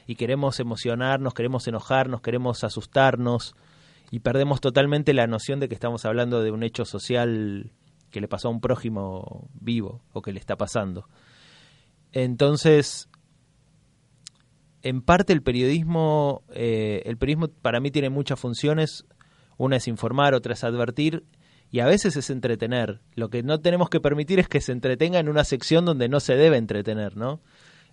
Y 0.08 0.16
queremos 0.16 0.60
emocionarnos, 0.60 1.34
queremos 1.34 1.68
enojarnos, 1.68 2.22
queremos 2.22 2.64
asustarnos 2.64 3.56
y 4.12 4.20
perdemos 4.20 4.62
totalmente 4.62 5.14
la 5.14 5.28
noción 5.28 5.60
de 5.60 5.68
que 5.68 5.76
estamos 5.76 6.06
hablando 6.06 6.42
de 6.42 6.52
un 6.52 6.64
hecho 6.64 6.86
social 6.86 7.72
que 8.12 8.22
le 8.22 8.28
pasó 8.28 8.50
a 8.50 8.52
un 8.52 8.62
prójimo 8.62 9.48
vivo 9.54 10.02
o 10.12 10.22
que 10.22 10.34
le 10.34 10.40
está 10.40 10.58
pasando. 10.58 11.08
Entonces, 12.12 13.10
en 14.86 15.02
parte 15.02 15.34
el 15.34 15.42
periodismo, 15.42 16.44
eh, 16.54 17.02
el 17.06 17.18
periodismo 17.18 17.48
para 17.48 17.80
mí 17.80 17.90
tiene 17.90 18.12
muchas 18.12 18.40
funciones. 18.40 19.04
Una 19.58 19.78
es 19.78 19.88
informar, 19.88 20.36
otra 20.36 20.54
es 20.54 20.64
advertir 20.64 21.24
y 21.72 21.80
a 21.80 21.88
veces 21.88 22.16
es 22.18 22.30
entretener. 22.30 23.02
Lo 23.16 23.30
que 23.30 23.42
no 23.42 23.60
tenemos 23.60 23.90
que 23.90 24.00
permitir 24.00 24.40
es 24.40 24.48
que 24.48 24.62
se 24.62 24.72
entretenga 24.72 25.18
en 25.18 25.28
una 25.28 25.44
sección 25.44 25.86
donde 25.86 26.08
no 26.08 26.20
se 26.20 26.36
debe 26.36 26.58
entretener, 26.58 27.18
¿no? 27.18 27.42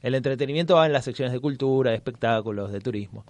El 0.03 0.15
entretenimiento 0.15 0.75
va 0.75 0.85
en 0.85 0.93
las 0.93 1.07
secciones 1.07 1.33
de 1.33 1.41
cultura, 1.41 1.93
de 1.93 1.97
espectáculos, 1.97 2.71
de 2.71 2.81
turismo. 2.81 3.25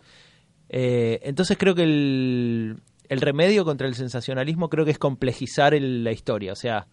Eh, 0.68 1.20
entonces 1.22 1.56
creo 1.56 1.76
que 1.76 1.84
el, 1.84 2.82
el, 3.08 3.20
remedio 3.20 3.64
contra 3.64 3.86
el 3.86 3.94
sensacionalismo 3.94 4.70
creo 4.70 4.84
que 4.84 4.90
es 4.90 4.98
complejizar 4.98 5.72
la 5.80 6.10
historia, 6.10 6.52
o 6.52 6.56
sea, 6.56 6.88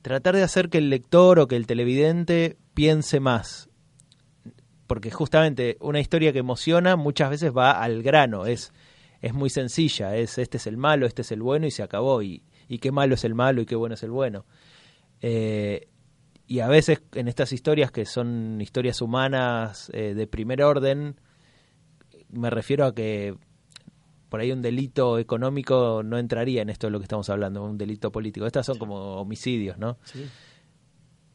tratar 0.00 0.34
de 0.34 0.44
hacer 0.44 0.70
que 0.70 0.78
el 0.78 0.88
lector 0.88 1.40
o 1.40 1.46
que 1.46 1.56
el 1.56 1.66
televidente 1.66 2.56
piense 2.72 3.20
más. 3.20 3.69
Porque 4.90 5.12
justamente 5.12 5.76
una 5.78 6.00
historia 6.00 6.32
que 6.32 6.40
emociona 6.40 6.96
muchas 6.96 7.30
veces 7.30 7.52
va 7.56 7.80
al 7.80 8.02
grano, 8.02 8.46
es, 8.46 8.72
es 9.22 9.32
muy 9.32 9.48
sencilla, 9.48 10.16
es 10.16 10.36
este 10.36 10.56
es 10.56 10.66
el 10.66 10.76
malo, 10.76 11.06
este 11.06 11.22
es 11.22 11.30
el 11.30 11.42
bueno 11.42 11.64
y 11.68 11.70
se 11.70 11.84
acabó. 11.84 12.22
Y, 12.22 12.42
y 12.66 12.78
qué 12.78 12.90
malo 12.90 13.14
es 13.14 13.22
el 13.22 13.36
malo 13.36 13.62
y 13.62 13.66
qué 13.66 13.76
bueno 13.76 13.94
es 13.94 14.02
el 14.02 14.10
bueno. 14.10 14.46
Eh, 15.20 15.86
y 16.48 16.58
a 16.58 16.66
veces 16.66 17.02
en 17.14 17.28
estas 17.28 17.52
historias 17.52 17.92
que 17.92 18.04
son 18.04 18.60
historias 18.60 19.00
humanas 19.00 19.92
eh, 19.94 20.14
de 20.14 20.26
primer 20.26 20.60
orden, 20.60 21.20
me 22.28 22.50
refiero 22.50 22.84
a 22.84 22.92
que 22.92 23.36
por 24.28 24.40
ahí 24.40 24.50
un 24.50 24.60
delito 24.60 25.20
económico 25.20 26.02
no 26.02 26.18
entraría 26.18 26.62
en 26.62 26.68
esto 26.68 26.88
de 26.88 26.90
lo 26.90 26.98
que 26.98 27.04
estamos 27.04 27.30
hablando, 27.30 27.62
un 27.62 27.78
delito 27.78 28.10
político. 28.10 28.44
Estas 28.44 28.66
son 28.66 28.76
como 28.76 29.20
homicidios, 29.20 29.78
¿no? 29.78 29.98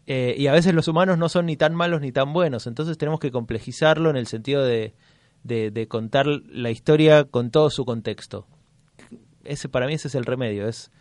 Eh, 0.07 0.35
y 0.37 0.47
a 0.47 0.51
veces 0.51 0.73
los 0.73 0.87
humanos 0.87 1.17
no 1.17 1.29
son 1.29 1.47
ni 1.47 1.57
tan 1.57 1.73
malos 1.73 2.01
ni 2.01 2.11
tan 2.11 2.31
buenos, 2.31 2.67
entonces 2.67 2.97
tenemos 2.97 3.19
que 3.19 3.31
complejizarlo 3.31 4.09
en 4.09 4.17
el 4.17 4.27
sentido 4.27 4.63
de, 4.63 4.93
de 5.43 5.87
contar 5.87 6.27
la 6.27 6.69
historia 6.69 7.23
con 7.23 7.49
todo 7.49 7.69
su 7.69 7.85
contexto. 7.85 8.45
Ese 9.43 9.69
para 9.69 9.87
mí 9.87 9.93
ese 9.93 10.07
es 10.07 10.15
el 10.15 10.25
remedio, 10.25 10.67
es 10.67 10.91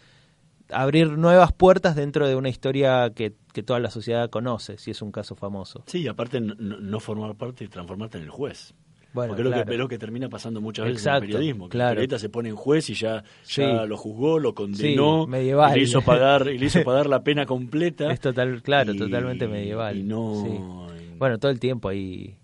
abrir 0.70 1.10
nuevas 1.18 1.52
puertas 1.52 1.96
dentro 1.96 2.26
de 2.26 2.36
una 2.36 2.48
historia 2.48 3.10
que, 3.14 3.34
que, 3.52 3.62
toda 3.62 3.80
la 3.80 3.90
sociedad 3.90 4.30
conoce, 4.30 4.78
si 4.78 4.90
es 4.90 5.02
un 5.02 5.12
caso 5.12 5.34
famoso. 5.34 5.84
Sí, 5.86 6.06
aparte 6.08 6.40
no, 6.40 7.00
formar 7.00 7.34
parte 7.36 7.64
y 7.64 7.68
transformarte 7.68 8.18
en 8.18 8.24
el 8.24 8.30
juez. 8.30 8.74
Bueno, 9.14 9.36
Porque 9.36 9.48
es, 9.48 9.78
lo 9.78 9.86
que, 9.86 9.96
termina 9.96 10.28
pasando 10.28 10.60
muchas 10.60 10.86
veces 10.86 11.06
en 11.06 11.14
el 11.14 11.20
periodismo. 11.20 11.68
Que 11.68 11.76
claro. 11.76 12.00
El 12.00 12.18
se 12.18 12.28
pone 12.28 12.48
en 12.48 12.56
juez 12.56 12.90
y 12.90 12.94
ya, 12.94 13.22
ya 13.46 13.86
lo 13.86 13.96
juzgó, 13.96 14.40
lo 14.40 14.56
condenó, 14.56 15.28
medieval. 15.28 15.70
Y 15.76 15.80
le 15.80 15.84
hizo 15.84 16.02
pagar, 16.04 16.48
y 16.48 16.58
le 16.58 16.66
hizo 16.66 16.82
pagar 16.82 17.06
la 17.06 17.22
pena 17.22 17.46
completa. 17.46 18.10
Es 18.10 18.18
total, 18.18 18.60
claro, 18.60 18.92
totalmente 18.96 19.46
medieval. 19.46 19.96
Y 19.96 20.02
no, 20.02 20.88
Bueno, 21.16 21.38
todo 21.38 21.52
el 21.52 21.60
tiempo 21.60 21.88
ahí. 21.88 22.36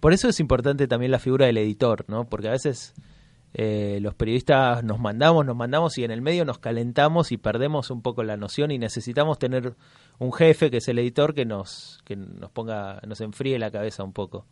Por 0.00 0.12
eso 0.12 0.28
es 0.28 0.38
importante 0.38 0.86
también 0.86 1.10
la 1.10 1.18
figura 1.18 1.46
del 1.46 1.56
editor, 1.56 2.04
¿no? 2.08 2.28
Porque 2.28 2.48
a 2.48 2.52
veces 2.52 2.94
eh, 3.54 3.98
los 4.02 4.14
periodistas 4.14 4.84
nos 4.84 5.00
mandamos, 5.00 5.46
nos 5.46 5.56
mandamos 5.56 5.96
y 5.96 6.04
en 6.04 6.10
el 6.10 6.20
medio 6.20 6.44
nos 6.44 6.58
calentamos 6.58 7.32
y 7.32 7.38
perdemos 7.38 7.90
un 7.90 8.02
poco 8.02 8.22
la 8.22 8.36
noción 8.36 8.70
y 8.70 8.78
necesitamos 8.78 9.38
tener 9.38 9.76
un 10.18 10.32
jefe 10.34 10.70
que 10.70 10.76
es 10.76 10.88
el 10.88 10.98
editor 10.98 11.32
que 11.32 11.46
nos 11.46 12.00
que 12.04 12.16
nos 12.16 12.50
ponga 12.50 13.00
nos 13.06 13.22
enfríe 13.22 13.58
la 13.58 13.70
cabeza 13.70 14.04
un 14.04 14.12
poco. 14.12 14.44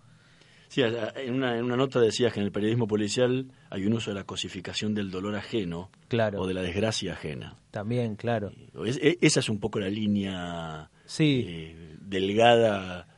Sí, 0.68 0.82
en 0.82 1.34
una, 1.34 1.56
en 1.56 1.64
una 1.64 1.76
nota 1.76 2.00
decías 2.00 2.32
que 2.32 2.40
en 2.40 2.46
el 2.46 2.52
periodismo 2.52 2.86
policial 2.86 3.46
hay 3.70 3.86
un 3.86 3.94
uso 3.94 4.10
de 4.10 4.14
la 4.16 4.24
cosificación 4.24 4.94
del 4.94 5.10
dolor 5.10 5.36
ajeno 5.36 5.90
claro. 6.08 6.40
o 6.40 6.46
de 6.46 6.54
la 6.54 6.62
desgracia 6.62 7.12
ajena. 7.12 7.56
También, 7.70 8.16
claro. 8.16 8.52
E, 8.84 9.18
esa 9.20 9.40
es 9.40 9.48
un 9.48 9.60
poco 9.60 9.80
la 9.80 9.88
línea 9.88 10.90
sí. 11.04 11.44
Eh, 11.46 11.96
delgada 12.00 13.08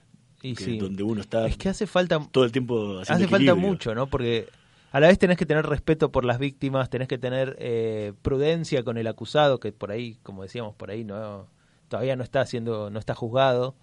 y 0.42 0.54
donde 0.78 1.02
uno 1.02 1.20
está 1.20 1.48
es 1.48 1.56
que 1.56 1.68
hace 1.68 1.88
falta 1.88 2.20
todo 2.30 2.44
el 2.44 2.52
tiempo 2.52 3.00
hace 3.00 3.26
falta 3.26 3.56
mucho 3.56 3.92
no 3.92 4.06
porque 4.06 4.46
a 4.90 5.00
la 5.00 5.08
vez 5.08 5.18
tenés 5.18 5.36
que 5.36 5.46
tener 5.46 5.66
respeto 5.66 6.10
por 6.10 6.24
las 6.24 6.38
víctimas, 6.38 6.88
tenés 6.88 7.08
que 7.08 7.18
tener 7.18 7.56
eh, 7.58 8.14
prudencia 8.22 8.82
con 8.82 8.96
el 8.96 9.06
acusado, 9.06 9.60
que 9.60 9.70
por 9.70 9.90
ahí, 9.90 10.18
como 10.22 10.42
decíamos, 10.42 10.74
por 10.74 10.90
ahí 10.90 11.04
no 11.04 11.46
todavía 11.88 12.16
no 12.16 12.24
está 12.24 12.44
siendo, 12.46 12.90
no 12.90 12.98
está 12.98 13.14
juzgado. 13.14 13.74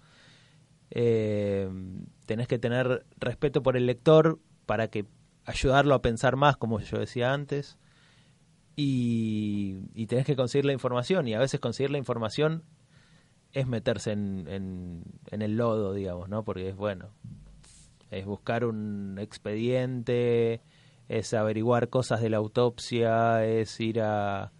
Eh, 0.90 1.68
tenés 2.26 2.48
que 2.48 2.58
tener 2.58 3.06
respeto 3.18 3.62
por 3.62 3.76
el 3.76 3.86
lector 3.86 4.38
para 4.66 4.88
que 4.88 5.06
ayudarlo 5.44 5.94
a 5.94 6.02
pensar 6.02 6.36
más, 6.36 6.56
como 6.56 6.80
yo 6.80 6.98
decía 6.98 7.32
antes. 7.32 7.78
Y, 8.74 10.06
tenés 10.06 10.26
que 10.26 10.36
conseguir 10.36 10.66
la 10.66 10.72
información, 10.72 11.26
y 11.28 11.34
a 11.34 11.38
veces 11.38 11.60
conseguir 11.60 11.90
la 11.90 11.98
información 11.98 12.62
es 13.52 13.66
meterse 13.66 14.12
en, 14.12 14.46
en, 14.48 15.02
en 15.30 15.42
el 15.42 15.56
lodo, 15.56 15.94
digamos, 15.94 16.28
¿no? 16.28 16.44
Porque 16.44 16.68
es 16.68 16.76
bueno, 16.76 17.08
es 18.10 18.26
buscar 18.26 18.66
un 18.66 19.18
expediente, 19.18 20.60
es 21.08 21.32
averiguar 21.32 21.88
cosas 21.88 22.20
de 22.20 22.28
la 22.28 22.36
autopsia, 22.36 23.46
es 23.46 23.80
ir 23.80 24.02
a, 24.02 24.52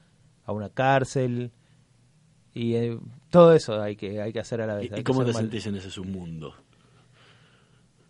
a 0.44 0.52
una 0.52 0.70
cárcel 0.70 1.52
y 2.56 2.74
eh, 2.74 2.98
todo 3.28 3.52
eso 3.52 3.82
hay 3.82 3.96
que 3.96 4.22
hay 4.22 4.32
que 4.32 4.40
hacer 4.40 4.62
a 4.62 4.66
la 4.66 4.76
vez. 4.76 4.90
¿Y, 4.96 5.02
cómo 5.02 5.26
te 5.26 5.34
sentís 5.34 5.66
en 5.66 5.76
ese 5.76 5.90
submundo? 5.90 6.54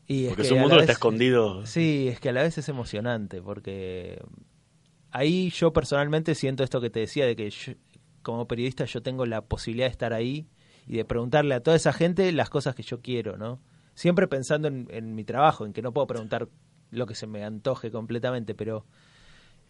Y 0.06 0.28
porque 0.28 0.42
ese 0.42 0.54
mundo 0.54 0.78
está 0.78 0.92
escondido. 0.92 1.66
Sí, 1.66 2.06
es 2.06 2.20
que 2.20 2.28
a 2.28 2.32
la 2.32 2.44
vez 2.44 2.56
es 2.56 2.68
emocionante 2.68 3.42
porque 3.42 4.22
ahí 5.10 5.50
yo 5.50 5.72
personalmente 5.72 6.36
siento 6.36 6.62
esto 6.62 6.80
que 6.80 6.90
te 6.90 7.00
decía 7.00 7.26
de 7.26 7.34
que 7.34 7.52
como 8.22 8.46
periodista 8.46 8.84
yo 8.84 9.02
tengo 9.02 9.26
la 9.26 9.40
posibilidad 9.40 9.88
de 9.88 9.90
estar 9.90 10.12
ahí 10.12 10.46
y 10.86 10.96
de 10.96 11.04
preguntarle 11.04 11.56
a 11.56 11.60
toda 11.60 11.76
esa 11.76 11.92
gente 11.92 12.30
las 12.30 12.48
cosas 12.48 12.76
que 12.76 12.84
yo 12.84 13.00
quiero, 13.00 13.36
¿no? 13.36 13.60
Siempre 13.94 14.28
pensando 14.28 14.68
en, 14.68 14.86
en 14.92 15.16
mi 15.16 15.24
trabajo, 15.24 15.66
en 15.66 15.72
que 15.72 15.82
no 15.82 15.92
puedo 15.92 16.06
preguntar 16.06 16.48
lo 16.92 17.06
que 17.06 17.16
se 17.16 17.26
me 17.26 17.42
antoje 17.42 17.90
completamente, 17.90 18.54
pero 18.54 18.86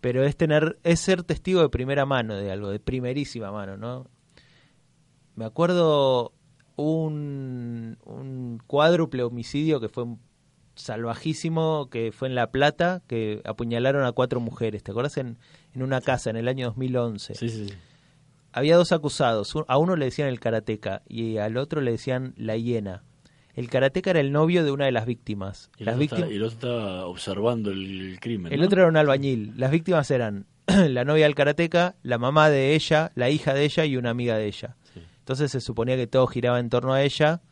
pero 0.02 0.22
es 0.22 0.36
tener 0.36 0.78
es 0.82 1.00
ser 1.00 1.22
testigo 1.22 1.62
de 1.62 1.70
primera 1.70 2.04
mano 2.04 2.36
de 2.36 2.52
algo, 2.52 2.68
de 2.68 2.78
primerísima 2.78 3.50
mano, 3.50 3.78
¿no? 3.78 4.10
Me 5.36 5.44
acuerdo 5.44 6.32
un, 6.76 7.98
un 8.04 8.62
cuádruple 8.66 9.22
homicidio 9.22 9.80
que 9.80 9.88
fue 9.88 10.06
salvajísimo, 10.74 11.88
que 11.90 12.12
fue 12.12 12.28
en 12.28 12.34
La 12.34 12.50
Plata, 12.50 13.02
que 13.06 13.42
apuñalaron 13.44 14.04
a 14.04 14.12
cuatro 14.12 14.40
mujeres, 14.40 14.82
¿te 14.82 14.90
acuerdas? 14.90 15.16
En, 15.18 15.38
en 15.74 15.82
una 15.82 16.00
casa 16.00 16.30
en 16.30 16.36
el 16.36 16.48
año 16.48 16.66
2011. 16.66 17.34
Sí, 17.34 17.48
sí. 17.48 17.66
Había 18.52 18.76
dos 18.76 18.92
acusados, 18.92 19.54
a 19.68 19.78
uno 19.78 19.96
le 19.96 20.06
decían 20.06 20.28
el 20.28 20.40
karateca 20.40 21.02
y 21.06 21.36
al 21.36 21.58
otro 21.58 21.82
le 21.82 21.90
decían 21.90 22.32
la 22.38 22.56
hiena. 22.56 23.02
El 23.54 23.68
karateca 23.68 24.10
era 24.10 24.20
el 24.20 24.32
novio 24.32 24.64
de 24.64 24.70
una 24.70 24.86
de 24.86 24.92
las 24.92 25.04
víctimas. 25.04 25.70
Y, 25.78 25.84
las 25.84 25.94
el, 25.94 26.00
víctimas... 26.00 26.30
otro 26.30 26.46
estaba 26.46 27.06
observando 27.06 27.70
el 27.70 28.18
crimen. 28.20 28.52
El 28.52 28.62
otro 28.62 28.80
era 28.80 28.88
un 28.88 28.96
albañil. 28.96 29.52
Las 29.56 29.70
víctimas 29.70 30.10
eran 30.10 30.46
la 30.66 31.04
novia 31.04 31.24
del 31.24 31.34
karateca, 31.34 31.96
la 32.02 32.16
mamá 32.16 32.48
de 32.48 32.74
ella, 32.74 33.12
la 33.14 33.28
hija 33.28 33.52
de 33.52 33.64
ella 33.64 33.84
y 33.84 33.96
una 33.96 34.10
amiga 34.10 34.36
de 34.36 34.46
ella. 34.46 34.76
Entonces 35.26 35.50
se 35.50 35.60
suponía 35.60 35.96
que 35.96 36.06
todo 36.06 36.28
giraba 36.28 36.60
en 36.60 36.70
torno 36.70 36.92
a 36.92 37.02
ella 37.02 37.42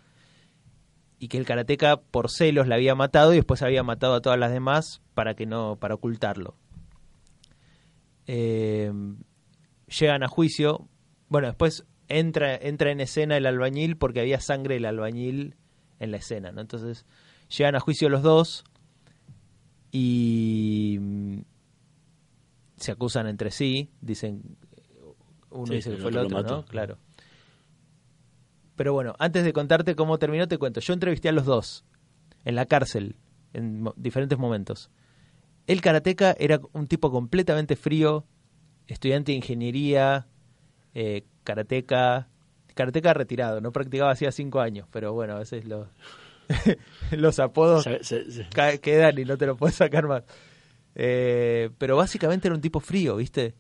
y 1.19 1.27
que 1.27 1.39
el 1.39 1.45
karateca 1.45 1.97
por 1.97 2.31
celos 2.31 2.69
la 2.69 2.77
había 2.77 2.95
matado 2.95 3.33
y 3.33 3.37
después 3.39 3.63
había 3.63 3.83
matado 3.83 4.15
a 4.15 4.21
todas 4.21 4.39
las 4.39 4.53
demás 4.53 5.03
para 5.13 5.35
que 5.35 5.45
no 5.45 5.75
para 5.75 5.97
ocultarlo. 5.97 6.55
Eh, 8.29 8.93
llegan 9.89 10.23
a 10.23 10.29
juicio. 10.29 10.87
Bueno, 11.29 11.49
después 11.49 11.85
entra 12.07 12.55
entra 12.55 12.93
en 12.93 13.01
escena 13.01 13.37
el 13.37 13.45
albañil 13.45 13.97
porque 13.97 14.21
había 14.21 14.39
sangre 14.39 14.75
del 14.75 14.85
albañil 14.85 15.57
en 15.99 16.13
la 16.13 16.19
escena, 16.19 16.53
¿no? 16.53 16.61
Entonces 16.61 17.07
llegan 17.49 17.75
a 17.75 17.81
juicio 17.81 18.09
los 18.09 18.23
dos 18.23 18.63
y 19.91 20.99
mm, 21.01 21.39
se 22.77 22.93
acusan 22.93 23.27
entre 23.27 23.51
sí, 23.51 23.91
dicen 24.01 24.59
uno 25.51 25.75
dice 25.75 25.91
que 25.91 25.97
fue 25.97 26.13
el 26.13 26.19
otro, 26.19 26.41
¿no? 26.41 26.65
Claro. 26.67 26.99
Pero 28.77 28.93
bueno, 28.93 29.15
antes 29.19 29.45
de 29.45 29.53
contarte 29.53 29.95
cómo 29.95 30.19
terminó, 30.19 30.49
te 30.49 30.59
cuento. 30.59 30.81
Yo 30.81 30.93
entrevisté 30.93 31.29
a 31.29 31.33
los 31.33 31.45
dos 31.45 31.85
en 32.45 32.55
la 32.57 32.67
cárcel 32.67 33.17
en 33.53 33.85
diferentes 33.97 34.39
momentos. 34.39 34.91
El 35.67 35.81
karateca 35.81 36.35
era 36.39 36.61
un 36.73 36.89
tipo 36.89 37.11
completamente 37.11 37.77
frío, 37.77 38.27
estudiante 38.87 39.33
de 39.33 39.37
ingeniería, 39.37 40.27
eh, 40.93 41.25
karateca, 41.43 42.29
karateca 42.75 43.15
retirado, 43.15 43.61
no 43.61 43.73
practicaba 43.73 44.11
hacía 44.11 44.31
cinco 44.33 44.61
años, 44.61 44.87
pero 44.91 45.13
bueno, 45.15 45.35
a 45.35 45.39
veces 45.39 45.65
los, 45.65 45.89
los 47.13 47.39
apodos 47.39 47.89
quedan 48.83 49.19
y 49.19 49.25
no 49.25 49.39
te 49.39 49.47
lo 49.47 49.57
puedes 49.57 49.77
sacar 49.77 50.07
más. 50.07 50.25
Eh, 50.95 51.71
pero 51.79 51.97
básicamente 51.97 52.49
era 52.49 52.55
un 52.55 52.61
tipo 52.61 52.81
frío, 52.81 53.17
¿viste? 53.17 53.55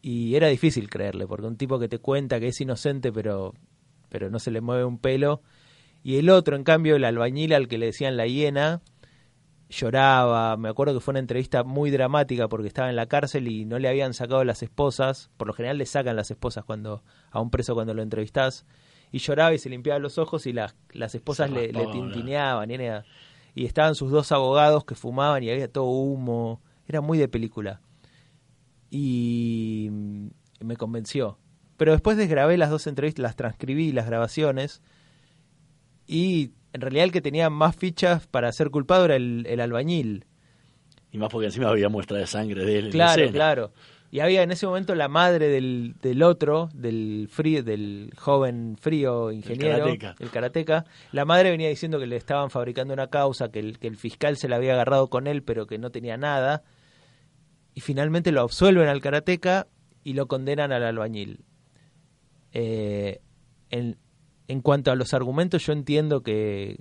Y 0.00 0.34
era 0.34 0.48
difícil 0.48 0.88
creerle, 0.88 1.26
porque 1.26 1.46
un 1.46 1.56
tipo 1.56 1.78
que 1.78 1.88
te 1.88 1.98
cuenta 1.98 2.40
que 2.40 2.48
es 2.48 2.60
inocente, 2.60 3.12
pero, 3.12 3.54
pero 4.12 4.28
no 4.28 4.38
se 4.38 4.50
le 4.50 4.60
mueve 4.60 4.84
un 4.84 4.98
pelo. 4.98 5.40
Y 6.04 6.18
el 6.18 6.28
otro, 6.28 6.54
en 6.54 6.64
cambio, 6.64 6.96
el 6.96 7.04
albañil 7.04 7.54
al 7.54 7.66
que 7.66 7.78
le 7.78 7.86
decían 7.86 8.18
la 8.18 8.26
hiena, 8.26 8.82
lloraba. 9.70 10.54
Me 10.58 10.68
acuerdo 10.68 10.92
que 10.92 11.00
fue 11.00 11.12
una 11.12 11.20
entrevista 11.20 11.64
muy 11.64 11.90
dramática 11.90 12.46
porque 12.46 12.68
estaba 12.68 12.90
en 12.90 12.96
la 12.96 13.06
cárcel 13.06 13.48
y 13.48 13.64
no 13.64 13.78
le 13.78 13.88
habían 13.88 14.12
sacado 14.12 14.44
las 14.44 14.62
esposas. 14.62 15.30
Por 15.38 15.46
lo 15.48 15.54
general 15.54 15.78
le 15.78 15.86
sacan 15.86 16.14
las 16.14 16.30
esposas 16.30 16.64
cuando 16.64 17.02
a 17.30 17.40
un 17.40 17.50
preso 17.50 17.72
cuando 17.74 17.94
lo 17.94 18.02
entrevistás. 18.02 18.66
Y 19.12 19.18
lloraba 19.18 19.54
y 19.54 19.58
se 19.58 19.70
limpiaba 19.70 19.98
los 19.98 20.18
ojos 20.18 20.46
y 20.46 20.52
las, 20.52 20.76
las 20.90 21.14
esposas 21.14 21.50
le, 21.50 21.72
le, 21.72 21.86
tintineaban. 21.86 22.70
Y, 22.70 22.76
y 23.54 23.64
estaban 23.64 23.94
sus 23.94 24.10
dos 24.10 24.30
abogados 24.30 24.84
que 24.84 24.94
fumaban 24.94 25.42
y 25.42 25.48
había 25.48 25.72
todo 25.72 25.86
humo. 25.86 26.60
Era 26.86 27.00
muy 27.00 27.16
de 27.16 27.28
película. 27.28 27.80
Y 28.90 29.88
me 30.60 30.76
convenció. 30.76 31.38
Pero 31.82 31.90
después 31.90 32.16
desgrabé 32.16 32.56
las 32.58 32.70
dos 32.70 32.86
entrevistas, 32.86 33.24
las 33.24 33.34
transcribí, 33.34 33.90
las 33.90 34.06
grabaciones. 34.06 34.82
Y 36.06 36.52
en 36.72 36.80
realidad 36.80 37.06
el 37.06 37.10
que 37.10 37.20
tenía 37.20 37.50
más 37.50 37.74
fichas 37.74 38.28
para 38.28 38.52
ser 38.52 38.70
culpado 38.70 39.06
era 39.06 39.16
el, 39.16 39.60
albañil. 39.60 40.24
Y 41.10 41.18
más 41.18 41.28
porque 41.28 41.46
encima 41.46 41.70
había 41.70 41.88
muestra 41.88 42.18
de 42.18 42.28
sangre 42.28 42.64
de 42.64 42.78
él. 42.78 42.90
Claro, 42.90 43.28
claro. 43.32 43.72
Y 44.12 44.20
había 44.20 44.44
en 44.44 44.52
ese 44.52 44.64
momento 44.64 44.94
la 44.94 45.08
madre 45.08 45.48
del, 45.48 45.96
del 46.00 46.22
otro, 46.22 46.68
del 46.72 47.26
frío, 47.28 47.64
del 47.64 48.12
joven 48.16 48.76
frío 48.80 49.32
ingeniero, 49.32 49.88
el 49.88 50.30
karateca. 50.30 50.84
La 51.10 51.24
madre 51.24 51.50
venía 51.50 51.68
diciendo 51.68 51.98
que 51.98 52.06
le 52.06 52.14
estaban 52.14 52.50
fabricando 52.50 52.94
una 52.94 53.08
causa, 53.08 53.50
que 53.50 53.58
el, 53.58 53.80
que 53.80 53.88
el 53.88 53.96
fiscal 53.96 54.36
se 54.36 54.48
la 54.48 54.54
había 54.54 54.74
agarrado 54.74 55.10
con 55.10 55.26
él, 55.26 55.42
pero 55.42 55.66
que 55.66 55.78
no 55.78 55.90
tenía 55.90 56.16
nada. 56.16 56.62
Y 57.74 57.80
finalmente 57.80 58.30
lo 58.30 58.42
absuelven 58.42 58.86
al 58.86 59.00
karateca 59.00 59.66
y 60.04 60.12
lo 60.12 60.28
condenan 60.28 60.70
al 60.70 60.84
albañil. 60.84 61.40
Eh, 62.52 63.20
en, 63.70 63.96
en 64.48 64.60
cuanto 64.60 64.90
a 64.90 64.96
los 64.96 65.14
argumentos, 65.14 65.64
yo 65.66 65.72
entiendo 65.72 66.22
que, 66.22 66.80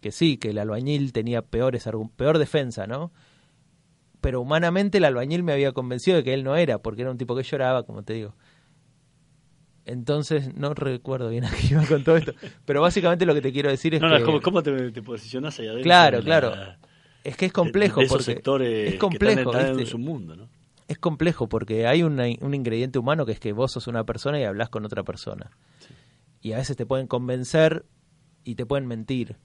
que 0.00 0.12
sí, 0.12 0.36
que 0.36 0.50
el 0.50 0.58
albañil 0.58 1.12
tenía 1.12 1.42
peores 1.42 1.88
peor 2.16 2.38
defensa, 2.38 2.86
¿no? 2.86 3.12
Pero 4.20 4.40
humanamente 4.40 4.98
el 4.98 5.04
albañil 5.04 5.42
me 5.42 5.52
había 5.52 5.72
convencido 5.72 6.18
de 6.18 6.24
que 6.24 6.34
él 6.34 6.44
no 6.44 6.56
era, 6.56 6.78
porque 6.78 7.02
era 7.02 7.10
un 7.10 7.18
tipo 7.18 7.34
que 7.34 7.42
lloraba, 7.42 7.84
como 7.84 8.02
te 8.02 8.14
digo. 8.14 8.34
Entonces, 9.86 10.54
no 10.54 10.74
recuerdo 10.74 11.30
bien 11.30 11.44
a 11.44 11.50
qué 11.50 11.68
iba 11.70 11.84
con 11.86 12.04
todo 12.04 12.16
esto. 12.16 12.34
Pero 12.64 12.82
básicamente 12.82 13.26
lo 13.26 13.34
que 13.34 13.40
te 13.40 13.52
quiero 13.52 13.70
decir 13.70 13.94
es 13.94 14.00
no, 14.00 14.08
que... 14.08 14.20
No, 14.20 14.40
¿cómo, 14.40 14.62
te, 14.62 14.92
te, 14.92 15.02
posicionas 15.02 15.58
ahí 15.58 15.66
adentro? 15.66 15.84
Claro, 15.84 16.22
claro. 16.22 16.52
Es 17.24 17.36
que 17.36 17.46
es 17.46 17.52
complejo. 17.52 18.00
esos 18.00 18.24
sectores 18.24 18.94
es 18.94 18.98
complejo, 18.98 19.50
que 19.50 19.58
están 19.58 19.80
en 19.80 19.86
su 19.86 19.98
mundo, 19.98 20.36
¿no? 20.36 20.48
Es 20.90 20.98
complejo 20.98 21.48
porque 21.48 21.86
hay 21.86 22.02
un 22.02 22.54
ingrediente 22.54 22.98
humano 22.98 23.24
que 23.24 23.32
es 23.32 23.40
que 23.40 23.52
vos 23.52 23.70
sos 23.70 23.86
una 23.86 24.04
persona 24.04 24.40
y 24.40 24.44
hablas 24.44 24.70
con 24.70 24.84
otra 24.84 25.04
persona 25.04 25.50
y 26.40 26.52
a 26.52 26.56
veces 26.56 26.76
te 26.76 26.86
pueden 26.86 27.06
convencer 27.06 27.84
y 28.44 28.54
te 28.54 28.66
pueden 28.66 28.86
mentir. 28.86 29.36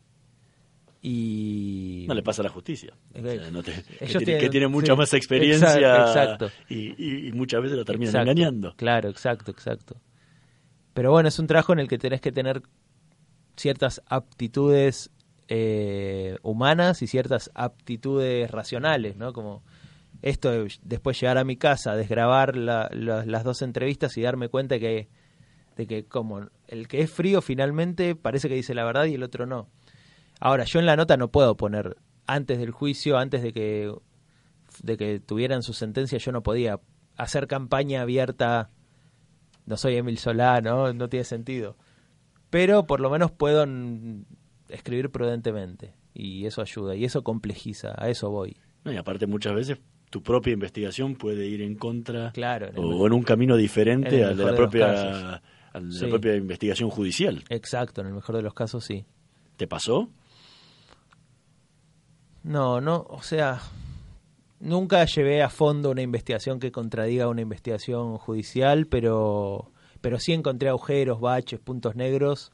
Y... 1.01 2.05
No 2.07 2.15
le 2.15 2.23
pasa 2.23 2.41
a 2.41 2.45
la 2.45 2.49
justicia. 2.49 2.93
que, 3.13 4.49
tiene, 4.49 4.67
mucha 4.67 4.95
más 4.95 5.13
experiencia 5.13 6.37
Y, 6.67 7.31
muchas 7.33 7.61
veces 7.61 7.77
lo 7.77 7.85
terminan 7.85 8.15
engañando. 8.15 8.73
Claro, 8.75 9.09
exacto, 9.09 9.51
exacto. 9.51 10.01
Pero 10.93 11.11
bueno, 11.11 11.29
es 11.29 11.37
un 11.37 11.47
trabajo 11.47 11.73
en 11.73 11.79
el 11.79 11.87
que 11.87 11.97
tenés 11.97 12.21
que 12.21 12.31
tener 12.31 12.63
ciertas 13.55 14.01
aptitudes 14.07 15.11
eh, 15.47 16.37
humanas 16.41 17.01
y 17.01 17.07
ciertas 17.07 17.51
aptitudes 17.53 18.49
racionales, 18.49 19.15
¿no? 19.17 19.33
Como 19.33 19.63
esto 20.25 20.49
de 20.49 20.73
después 20.81 21.21
llegar 21.21 21.37
a 21.37 21.43
mi 21.43 21.55
casa, 21.55 21.95
desgrabar 21.95 22.57
las 22.57 23.43
dos 23.43 23.61
entrevistas 23.61 24.17
y 24.17 24.23
darme 24.23 24.49
cuenta 24.49 24.79
que 24.79 25.07
de 25.77 25.85
que 25.85 26.05
como 26.05 26.49
el 26.67 26.87
que 26.87 27.01
es 27.01 27.11
frío 27.11 27.41
finalmente 27.41 28.15
parece 28.15 28.49
que 28.49 28.55
dice 28.55 28.73
la 28.73 28.85
verdad 28.85 29.05
y 29.05 29.13
el 29.13 29.23
otro 29.23 29.45
no. 29.45 29.69
Ahora, 30.39 30.63
yo 30.63 30.79
en 30.79 30.87
la 30.87 30.95
nota 30.95 31.15
no 31.15 31.29
puedo 31.29 31.55
poner 31.55 31.97
antes 32.25 32.57
del 32.57 32.71
juicio, 32.71 33.19
antes 33.19 33.43
de 33.43 33.53
que 33.53 33.93
de 34.81 34.97
que 34.97 35.19
tuvieran 35.19 35.61
su 35.61 35.73
sentencia, 35.73 36.17
yo 36.17 36.31
no 36.31 36.41
podía 36.41 36.79
hacer 37.17 37.45
campaña 37.45 38.01
abierta. 38.01 38.71
No 39.67 39.77
soy 39.77 39.95
Emil 39.97 40.17
Solá, 40.17 40.59
¿no? 40.59 40.91
No 40.91 41.07
tiene 41.07 41.23
sentido. 41.23 41.77
Pero 42.49 42.87
por 42.87 42.99
lo 42.99 43.11
menos 43.11 43.31
puedo 43.31 43.63
escribir 44.69 45.11
prudentemente 45.11 45.93
y 46.15 46.47
eso 46.47 46.63
ayuda 46.63 46.95
y 46.95 47.05
eso 47.05 47.23
complejiza, 47.23 47.93
a 47.95 48.09
eso 48.09 48.31
voy. 48.31 48.57
y 48.85 48.95
aparte 48.95 49.27
muchas 49.27 49.53
veces 49.53 49.77
tu 50.15 50.23
propia 50.23 50.53
investigación 50.53 51.15
puede 51.15 51.45
ir 51.45 51.61
en 51.61 51.75
contra 51.75 52.31
claro, 52.31 52.69
o 52.77 53.05
en 53.05 53.11
un 53.11 53.23
camino 53.23 53.57
diferente 53.57 54.23
a 54.23 54.31
la 54.31 54.55
propia 54.55 55.41
la 55.73 56.07
propia 56.07 56.37
investigación 56.37 56.89
judicial. 56.89 57.43
Exacto, 57.49 57.99
en 57.99 58.07
el 58.07 58.13
mejor 58.13 58.37
de 58.37 58.41
los 58.41 58.53
casos 58.53 58.85
sí. 58.85 59.03
¿Te 59.57 59.67
pasó? 59.67 60.07
No, 62.43 62.79
no, 62.79 63.05
o 63.09 63.21
sea, 63.23 63.59
nunca 64.61 65.03
llevé 65.03 65.43
a 65.43 65.49
fondo 65.49 65.91
una 65.91 66.01
investigación 66.01 66.61
que 66.61 66.71
contradiga 66.71 67.27
una 67.27 67.41
investigación 67.41 68.17
judicial, 68.17 68.87
pero, 68.87 69.69
pero 69.99 70.17
sí 70.17 70.31
encontré 70.31 70.69
agujeros, 70.69 71.19
baches, 71.19 71.59
puntos 71.59 71.97
negros 71.97 72.53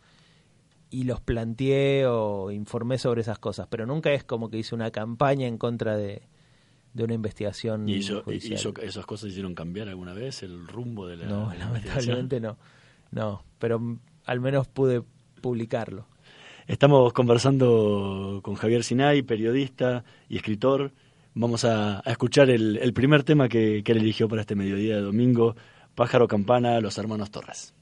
y 0.90 1.04
los 1.04 1.22
planteé 1.22 2.08
o 2.08 2.50
informé 2.50 2.98
sobre 2.98 3.22
esas 3.22 3.38
cosas, 3.38 3.68
pero 3.70 3.86
nunca 3.86 4.12
es 4.14 4.24
como 4.24 4.50
que 4.50 4.58
hice 4.58 4.74
una 4.74 4.90
campaña 4.90 5.46
en 5.46 5.60
contra 5.60 5.96
de, 5.96 6.24
de 6.94 7.04
una 7.04 7.14
investigación 7.14 7.88
¿Y 7.88 8.00
esas 8.00 9.06
cosas 9.06 9.30
hicieron 9.30 9.56
cambiar 9.56 9.88
alguna 9.88 10.14
vez 10.14 10.44
el 10.44 10.68
rumbo 10.68 11.08
de 11.08 11.18
la 11.18 11.26
No, 11.26 11.54
lamentablemente 11.54 12.40
no. 12.40 12.58
No, 13.12 13.44
pero 13.60 13.98
al 14.26 14.40
menos 14.40 14.68
pude 14.68 15.04
publicarlo. 15.42 16.08
Estamos 16.68 17.12
conversando 17.14 18.40
con 18.44 18.56
Javier 18.56 18.84
Sinay, 18.84 19.24
periodista 19.24 20.04
y 20.30 20.38
escritor. 20.38 20.92
Vamos 21.34 21.66
a, 21.66 22.02
escuchar 22.06 22.50
el, 22.50 22.94
primer 22.94 23.24
tema 23.24 23.50
que, 23.50 23.84
que 23.84 23.92
él 23.92 24.00
eligió 24.00 24.28
para 24.30 24.42
este 24.42 24.56
mediodía 24.56 24.96
de 24.96 25.02
domingo, 25.02 25.56
Pájaro 25.96 26.28
Campana, 26.28 26.80
Los 26.80 26.98
Hermanos 26.98 27.32
Torres. 27.32 27.74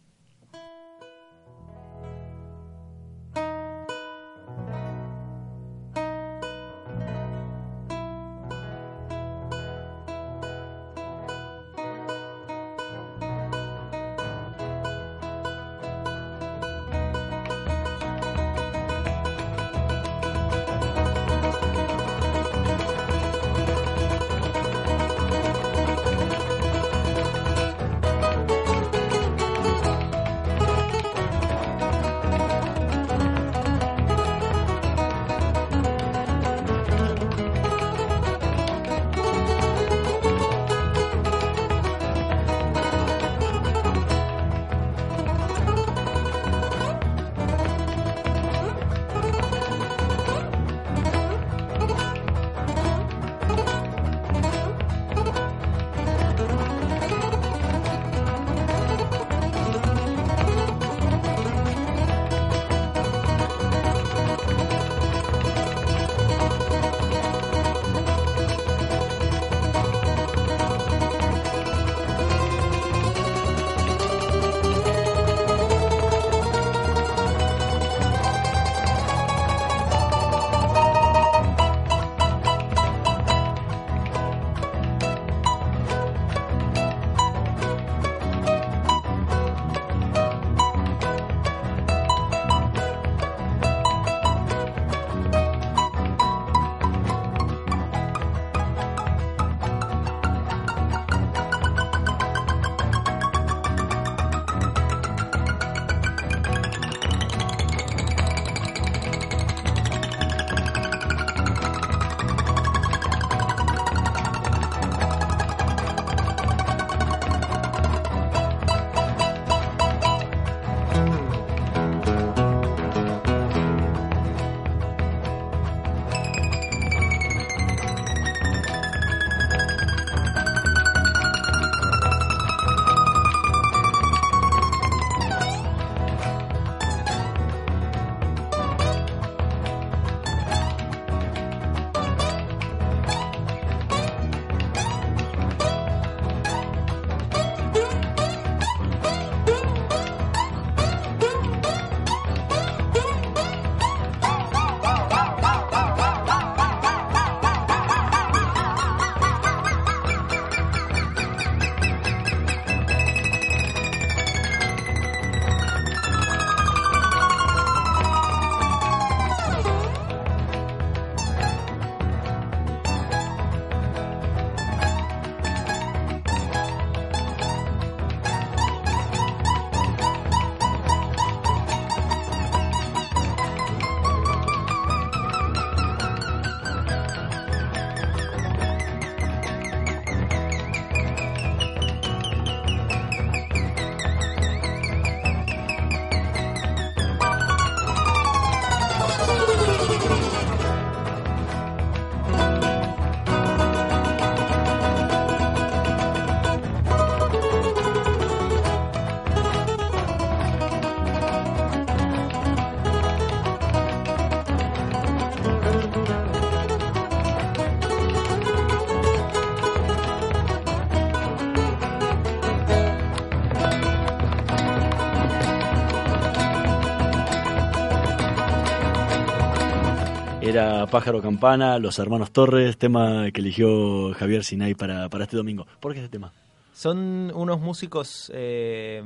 Era 230.49 230.87
Pájaro 230.87 231.21
Campana, 231.21 231.77
Los 231.77 231.99
Hermanos 231.99 232.31
Torres, 232.31 232.77
tema 232.77 233.29
que 233.31 233.41
eligió 233.41 234.13
Javier 234.15 234.43
Sinay 234.43 234.73
para, 234.73 235.07
para 235.09 235.25
este 235.25 235.37
domingo. 235.37 235.67
¿Por 235.79 235.93
qué 235.93 235.99
este 235.99 236.09
tema? 236.09 236.33
Son 236.73 237.31
unos 237.35 237.59
músicos 237.59 238.31
eh, 238.33 239.03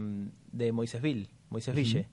de 0.52 0.72
Moisésville, 0.72 1.28
Moisés 1.50 1.76
Ville. 1.76 2.08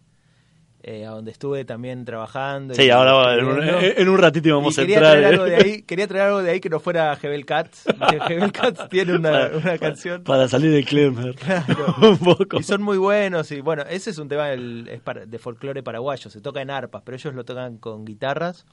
Eh, 0.83 1.05
a 1.05 1.11
donde 1.11 1.31
estuve 1.31 1.67
también 1.67 2.07
trabajando. 2.07 2.73
Sí, 2.75 2.85
y- 2.85 2.91
ahora 2.91 3.35
en 3.39 3.45
un, 3.45 3.61
en 3.63 4.09
un 4.09 4.17
ratito 4.19 4.49
vamos 4.57 4.79
y 4.79 4.81
a 4.81 4.85
quería 4.85 4.97
entrar. 4.97 5.13
traer 5.13 5.25
¿eh? 5.25 5.29
algo 5.35 5.45
de 5.45 5.57
ahí, 5.57 5.83
quería 5.83 6.09
traer 6.09 6.25
algo 6.29 6.43
de 6.43 6.51
ahí 6.53 6.61
que 6.61 6.71
no 6.71 6.81
fuera 6.81 7.19
Hebel 7.23 7.45
Cats. 7.45 7.85
Hebel 8.31 8.51
Cats 8.51 8.89
tiene 8.89 9.15
una, 9.15 9.31
Para- 9.31 9.57
una 9.59 9.79
canción. 9.79 10.25
Para 10.25 10.49
salir 10.49 10.71
de. 10.73 10.83
Claro. 10.83 11.95
un 12.11 12.17
poco. 12.19 12.59
Y 12.59 12.63
son 12.63 12.83
muy 12.83 12.97
buenos. 12.97 13.53
Y 13.53 13.61
bueno, 13.61 13.83
ese 13.91 14.09
es 14.09 14.17
un 14.17 14.29
tema 14.31 14.47
del- 14.49 14.89
es 14.89 15.03
para- 15.03 15.27
de 15.27 15.39
folclore 15.39 15.83
paraguayo. 15.83 16.31
Se 16.31 16.41
toca 16.41 16.63
en 16.63 16.71
arpas, 16.71 17.03
pero 17.05 17.17
ellos 17.17 17.35
lo 17.35 17.45
tocan 17.45 17.77
con 17.77 18.07
guitarras. 18.07 18.65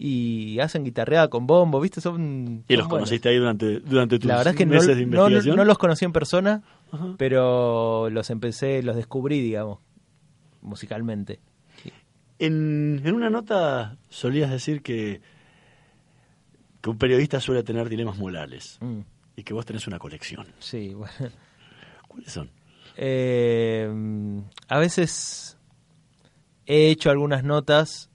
Y 0.00 0.60
hacen 0.60 0.84
guitarreada 0.84 1.28
con 1.28 1.46
bombo, 1.48 1.80
¿viste? 1.80 2.00
Son. 2.00 2.64
¿Y 2.68 2.74
son 2.74 2.78
los 2.78 2.88
buenos. 2.88 2.88
conociste 2.88 3.28
ahí 3.30 3.36
durante, 3.38 3.80
durante 3.80 4.18
tus 4.20 4.28
La 4.28 4.36
verdad 4.36 4.52
es 4.54 4.58
que 4.58 4.64
no, 4.66 4.74
meses 4.74 4.96
de 4.96 5.02
investigación? 5.02 5.56
no 5.56 5.64
los 5.64 5.76
conocí 5.78 6.04
en 6.04 6.12
persona, 6.12 6.62
Ajá. 6.92 7.14
pero 7.18 8.08
los 8.10 8.30
empecé, 8.30 8.82
los 8.84 8.94
descubrí, 8.94 9.40
digamos, 9.40 9.80
musicalmente. 10.62 11.40
En, 12.38 13.02
en 13.04 13.14
una 13.16 13.28
nota 13.30 13.96
solías 14.08 14.50
decir 14.52 14.82
que, 14.82 15.20
que 16.80 16.90
un 16.90 16.96
periodista 16.98 17.40
suele 17.40 17.64
tener 17.64 17.88
dilemas 17.88 18.16
morales 18.18 18.78
Mm, 18.80 19.00
y 19.34 19.42
que 19.42 19.52
vos 19.54 19.66
tenés 19.66 19.88
una 19.88 19.98
colección. 19.98 20.46
sí, 20.60 20.94
bueno. 20.94 21.12
¿Cuáles 22.06 22.30
son? 22.32 22.50
Eh, 22.96 23.90
a 24.68 24.78
veces 24.78 25.56
he 26.66 26.90
hecho 26.90 27.10
algunas 27.10 27.42
notas 27.42 28.10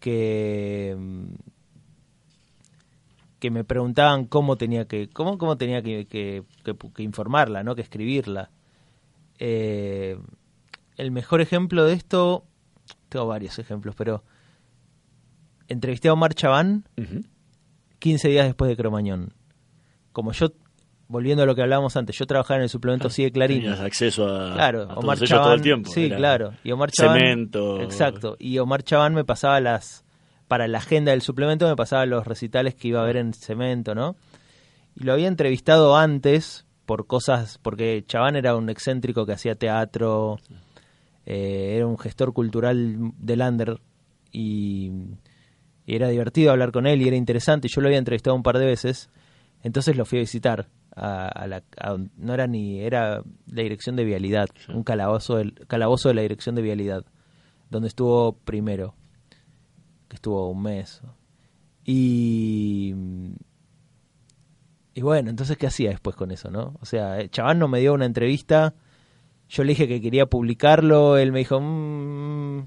que 0.00 0.96
que 3.38 3.50
me 3.50 3.62
preguntaban 3.64 4.24
cómo 4.26 4.56
tenía 4.56 4.86
que 4.86 5.08
cómo, 5.10 5.38
cómo 5.38 5.56
tenía 5.56 5.80
que, 5.82 6.06
que- 6.06 6.42
que- 6.64 6.76
que 6.92 7.02
informarla, 7.02 7.62
¿no? 7.62 7.74
que 7.76 7.82
escribirla. 7.82 8.50
Eh, 9.38 10.18
el 10.96 11.10
mejor 11.12 11.40
ejemplo 11.40 11.84
de 11.84 11.92
esto, 11.94 12.44
tengo 13.08 13.26
varios 13.26 13.58
ejemplos, 13.60 13.94
pero 13.94 14.24
entrevisté 15.68 16.08
a 16.08 16.14
Omar 16.14 16.34
Chaván 16.34 16.84
15 18.00 18.28
días 18.28 18.46
después 18.46 18.68
de 18.68 18.76
Cromañón. 18.76 19.32
Como 20.12 20.32
yo, 20.32 20.48
volviendo 21.08 21.42
a 21.42 21.46
lo 21.46 21.54
que 21.54 21.62
hablábamos 21.62 21.96
antes, 21.96 22.16
yo 22.16 22.26
trabajaba 22.26 22.58
en 22.58 22.64
el 22.64 22.68
suplemento 22.68 23.10
Sí 23.10 23.24
de 23.24 23.32
Clarín. 23.32 23.62
Tenías 23.62 23.80
acceso 23.80 24.26
a, 24.28 24.54
Claro, 24.54 24.82
a 24.90 24.94
Omar 24.94 25.18
todo 25.18 25.54
el 25.54 25.62
tiempo. 25.62 25.90
Sí, 25.90 26.06
Era 26.06 26.16
claro. 26.16 26.52
Y 26.62 26.70
Omar 26.70 26.90
Chaván. 26.90 27.18
Cemento. 27.18 27.80
Exacto. 27.80 28.36
Y 28.38 28.58
Omar 28.58 28.82
Chaván 28.82 29.14
me 29.14 29.24
pasaba 29.24 29.60
las. 29.60 30.04
Para 30.46 30.66
la 30.68 30.78
agenda 30.78 31.10
del 31.10 31.20
suplemento 31.22 31.66
me 31.68 31.76
pasaba 31.76 32.06
los 32.06 32.26
recitales 32.26 32.74
que 32.74 32.88
iba 32.88 33.00
a 33.02 33.04
ver 33.04 33.16
en 33.16 33.32
Cemento, 33.34 33.94
¿no? 33.94 34.16
Y 34.96 35.04
lo 35.04 35.12
había 35.12 35.28
entrevistado 35.28 35.96
antes 35.96 36.66
por 36.86 37.06
cosas. 37.06 37.58
Porque 37.62 38.04
Chaván 38.06 38.36
era 38.36 38.54
un 38.56 38.68
excéntrico 38.70 39.26
que 39.26 39.32
hacía 39.32 39.54
teatro. 39.56 40.38
eh, 41.26 41.74
era 41.76 41.86
un 41.86 41.98
gestor 41.98 42.32
cultural 42.32 43.12
del 43.18 43.40
Under. 43.42 43.80
Y, 44.32 44.90
y 45.86 45.94
era 45.96 46.08
divertido 46.08 46.50
hablar 46.50 46.70
con 46.72 46.86
él 46.86 47.00
y 47.02 47.08
era 47.08 47.16
interesante. 47.16 47.68
Yo 47.68 47.80
lo 47.80 47.88
había 47.88 47.98
entrevistado 47.98 48.36
un 48.36 48.42
par 48.42 48.58
de 48.58 48.66
veces. 48.66 49.10
Entonces 49.62 49.96
lo 49.96 50.04
fui 50.04 50.18
a 50.18 50.22
visitar. 50.22 50.68
A, 51.00 51.28
a 51.28 51.46
la, 51.46 51.62
a 51.80 51.96
no 52.16 52.34
era 52.34 52.46
ni. 52.46 52.80
Era 52.80 53.22
la 53.46 53.62
dirección 53.62 53.96
de 53.96 54.04
vialidad. 54.04 54.48
Un 54.68 54.82
calabozo, 54.82 55.36
del, 55.36 55.54
calabozo 55.66 56.08
de 56.08 56.14
la 56.14 56.22
dirección 56.22 56.54
de 56.54 56.62
vialidad. 56.62 57.04
Donde 57.70 57.88
estuvo 57.88 58.32
primero. 58.32 58.94
Que 60.08 60.16
estuvo 60.16 60.50
un 60.50 60.62
mes. 60.62 61.02
Y. 61.84 62.94
Y 64.94 65.02
bueno, 65.02 65.30
entonces, 65.30 65.56
¿qué 65.56 65.68
hacía 65.68 65.90
después 65.90 66.16
con 66.16 66.32
eso, 66.32 66.50
no? 66.50 66.74
O 66.80 66.84
sea, 66.84 67.20
el 67.20 67.30
chabán 67.30 67.60
no 67.60 67.68
me 67.68 67.78
dio 67.78 67.94
una 67.94 68.04
entrevista. 68.06 68.74
Yo 69.48 69.62
le 69.62 69.70
dije 69.70 69.86
que 69.86 70.00
quería 70.00 70.26
publicarlo. 70.26 71.16
Él 71.16 71.30
me 71.32 71.38
dijo. 71.40 71.60
"Mm, 71.60 72.66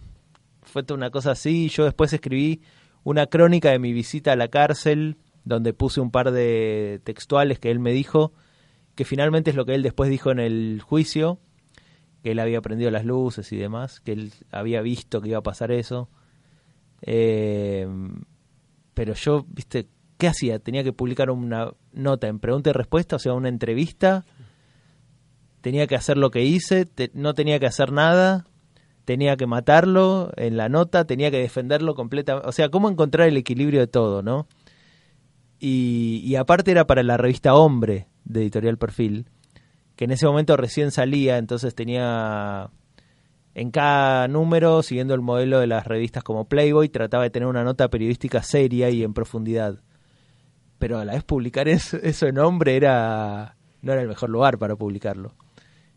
fue 0.62 0.84
toda 0.84 0.98
una 0.98 1.10
cosa 1.10 1.32
así. 1.32 1.70
Yo 1.70 1.84
después 1.84 2.14
escribí 2.14 2.62
una 3.04 3.28
crónica 3.28 3.72
de 3.72 3.80
mi 3.80 3.94
visita 3.94 4.32
a 4.32 4.36
la 4.36 4.48
cárcel, 4.48 5.18
donde 5.44 5.74
puse 5.74 6.02
un 6.02 6.12
par 6.12 6.32
de 6.32 7.02
textuales 7.04 7.60
que 7.60 7.72
él 7.72 7.80
me 7.80 7.92
dijo, 7.92 8.34
que 8.96 9.06
finalmente 9.06 9.52
es 9.52 9.56
lo 9.56 9.66
que 9.66 9.76
él 9.76 9.84
después 9.84 10.10
dijo 10.10 10.32
en 10.32 10.40
el 10.40 10.82
juicio, 10.84 11.40
que 12.24 12.32
él 12.32 12.40
había 12.40 12.62
prendido 12.62 12.92
las 12.92 13.06
luces 13.06 13.52
y 13.52 13.58
demás, 13.58 14.00
que 14.00 14.14
él 14.14 14.34
había 14.52 14.82
visto 14.82 15.22
que 15.22 15.30
iba 15.30 15.40
a 15.40 15.44
pasar 15.44 15.72
eso. 15.72 16.10
Eh, 17.02 17.88
pero 18.94 19.14
yo, 19.14 19.46
viste, 19.48 19.88
¿qué 20.18 20.28
hacía? 20.28 20.60
Tenía 20.60 20.84
que 20.84 20.94
publicar 20.94 21.32
una 21.32 21.72
nota 21.94 22.28
en 22.28 22.40
pregunta 22.40 22.70
y 22.70 22.74
respuesta, 22.74 23.16
o 23.16 23.20
sea, 23.20 23.34
una 23.34 23.50
entrevista. 23.50 24.26
Tenía 25.62 25.88
que 25.88 25.96
hacer 25.96 26.18
lo 26.18 26.32
que 26.32 26.44
hice, 26.44 26.88
no 27.14 27.34
tenía 27.34 27.60
que 27.60 27.68
hacer 27.68 27.92
nada, 27.92 28.46
tenía 29.06 29.38
que 29.38 29.48
matarlo 29.48 30.32
en 30.38 30.58
la 30.58 30.70
nota, 30.70 31.06
tenía 31.06 31.32
que 31.32 31.40
defenderlo 31.40 31.96
completamente. 31.96 32.48
O 32.48 32.52
sea, 32.52 32.70
cómo 32.70 32.90
encontrar 32.90 33.28
el 33.28 33.38
equilibrio 33.38 33.80
de 33.80 33.88
todo, 33.88 34.22
¿no? 34.22 34.48
Y, 35.64 36.22
y 36.26 36.36
aparte 36.38 36.72
era 36.72 36.88
para 36.88 37.04
la 37.04 37.18
revista 37.18 37.54
Hombre 37.54 38.08
de 38.26 38.42
Editorial 38.42 38.78
Perfil, 38.78 39.28
que 39.96 40.06
en 40.06 40.12
ese 40.12 40.26
momento 40.26 40.58
recién 40.58 40.90
salía, 40.90 41.38
entonces 41.38 41.76
tenía 41.76 42.72
en 43.54 43.70
cada 43.70 44.28
número, 44.28 44.82
siguiendo 44.82 45.14
el 45.14 45.22
modelo 45.22 45.60
de 45.60 45.68
las 45.68 45.86
revistas 45.86 46.24
como 46.24 46.46
Playboy, 46.46 46.90
trataba 46.90 47.24
de 47.24 47.30
tener 47.30 47.48
una 47.48 47.64
nota 47.64 47.90
periodística 47.90 48.42
seria 48.42 48.90
y 48.90 49.04
en 49.04 49.14
profundidad. 49.14 49.80
Pero 50.80 50.98
a 50.98 51.06
la 51.06 51.14
vez 51.14 51.24
publicar 51.24 51.68
eso, 51.70 51.98
eso 51.98 52.26
en 52.26 52.40
Hombre 52.40 52.76
era 52.76 53.56
no 53.82 53.94
era 53.94 54.02
el 54.02 54.08
mejor 54.08 54.30
lugar 54.30 54.58
para 54.58 54.76
publicarlo. 54.76 55.34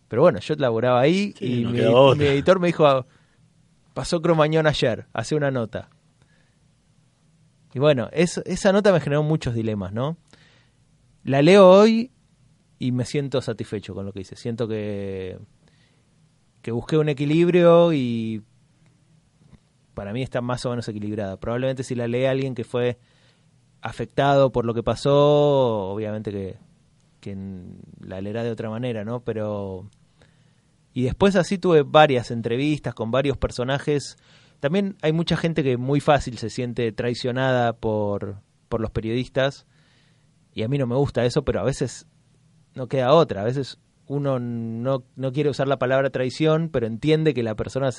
Pero 0.09 0.23
bueno, 0.23 0.41
yo 0.41 0.55
laboraba 0.57 1.01
ahí 1.01 1.35
Sí, 1.39 1.61
y 1.61 1.65
no 1.65 2.13
mi, 2.13 2.19
mi 2.19 2.27
editor 2.27 2.61
me 2.61 2.69
dijo, 2.69 3.07
pasó 3.95 4.21
Cromañón 4.21 4.67
ayer, 4.67 5.07
hace 5.13 5.35
una 5.35 5.51
nota. 5.51 5.89
Y 7.75 7.81
bueno, 7.81 8.09
es- 8.13 8.39
esa 8.47 8.73
nota 8.73 8.93
me 8.93 9.01
generó 9.01 9.23
muchos 9.23 9.55
dilemas, 9.55 9.93
¿no? 9.93 10.17
La 11.25 11.43
leo 11.43 11.69
hoy 11.69 12.13
y 12.79 12.93
me 12.93 13.05
siento 13.05 13.41
satisfecho 13.43 13.95
con 13.95 14.07
lo 14.07 14.13
que 14.13 14.21
hice. 14.21 14.37
Siento 14.37 14.69
que, 14.69 15.39
que 16.63 16.71
busqué 16.71 16.97
un 16.97 17.09
equilibrio 17.09 17.93
y 17.93 18.43
para 19.95 20.13
mí 20.13 20.23
está 20.23 20.41
más 20.41 20.65
o 20.67 20.71
menos 20.71 20.89
equilibrada. 20.89 21.37
Probablemente 21.39 21.83
si 21.83 21.95
la 21.95 22.07
lee 22.09 22.27
alguien 22.27 22.55
que 22.55 22.65
fue 22.65 22.99
afectado 23.81 24.51
por 24.53 24.65
lo 24.65 24.75
que 24.75 24.83
pasó, 24.83 25.89
obviamente 25.91 26.31
que, 26.31 26.57
que 27.21 27.37
la 28.01 28.21
leerá 28.21 28.45
de 28.45 28.51
otra 28.51 28.71
manera, 28.71 29.05
¿no? 29.05 29.21
Pero... 29.21 29.89
Y 30.93 31.03
después 31.03 31.35
así 31.35 31.59
tuve 31.59 31.83
varias 31.83 32.31
entrevistas 32.31 32.95
con 32.95 33.11
varios 33.11 33.37
personajes. 33.37 34.17
También 34.61 34.97
hay 35.03 35.13
mucha 35.13 35.37
gente 35.37 35.63
que 35.63 35.77
muy 35.77 36.01
fácil 36.01 36.39
se 36.39 36.51
siente 36.51 36.91
traicionada 36.93 37.75
por, 37.75 38.37
por 38.69 38.81
los 38.81 38.91
periodistas. 38.91 39.67
Y 40.55 40.63
a 40.63 40.69
mí 40.69 40.79
no 40.79 40.87
me 40.87 40.95
gusta 40.97 41.25
eso, 41.25 41.45
pero 41.45 41.61
a 41.61 41.65
veces 41.65 42.07
no 42.75 42.87
queda 42.87 43.13
otra. 43.13 43.43
A 43.43 43.45
veces 43.45 43.79
uno 44.07 44.39
no, 44.39 45.05
no 45.17 45.33
quiere 45.33 45.51
usar 45.51 45.69
la 45.69 45.79
palabra 45.79 46.11
traición, 46.11 46.69
pero 46.71 46.87
entiende 46.87 47.35
que 47.35 47.43
la 47.43 47.55
persona 47.55 47.91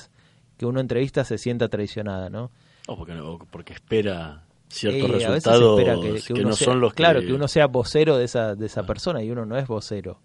que 0.56 0.66
uno 0.66 0.80
entrevista 0.80 1.24
se 1.24 1.38
sienta 1.38 1.68
traicionada, 1.68 2.30
¿no? 2.30 2.50
O 2.88 2.96
porque, 2.96 3.12
o 3.20 3.38
porque 3.38 3.74
espera 3.74 4.44
ciertos 4.68 5.10
veces 5.12 5.28
resultados 5.28 5.78
espera 5.78 6.00
que, 6.00 6.14
que, 6.14 6.20
que 6.34 6.40
uno 6.40 6.50
no 6.50 6.56
sea- 6.56 6.64
son 6.64 6.80
los 6.80 6.94
claro, 6.94 7.20
que... 7.20 7.26
que 7.26 7.32
uno 7.32 7.46
sea 7.48 7.66
vocero 7.66 8.16
de 8.16 8.24
esa, 8.24 8.54
de 8.54 8.66
esa 8.66 8.84
persona 8.84 9.22
y 9.22 9.30
uno 9.30 9.44
no 9.44 9.56
es 9.56 9.66
vocero. 9.68 10.20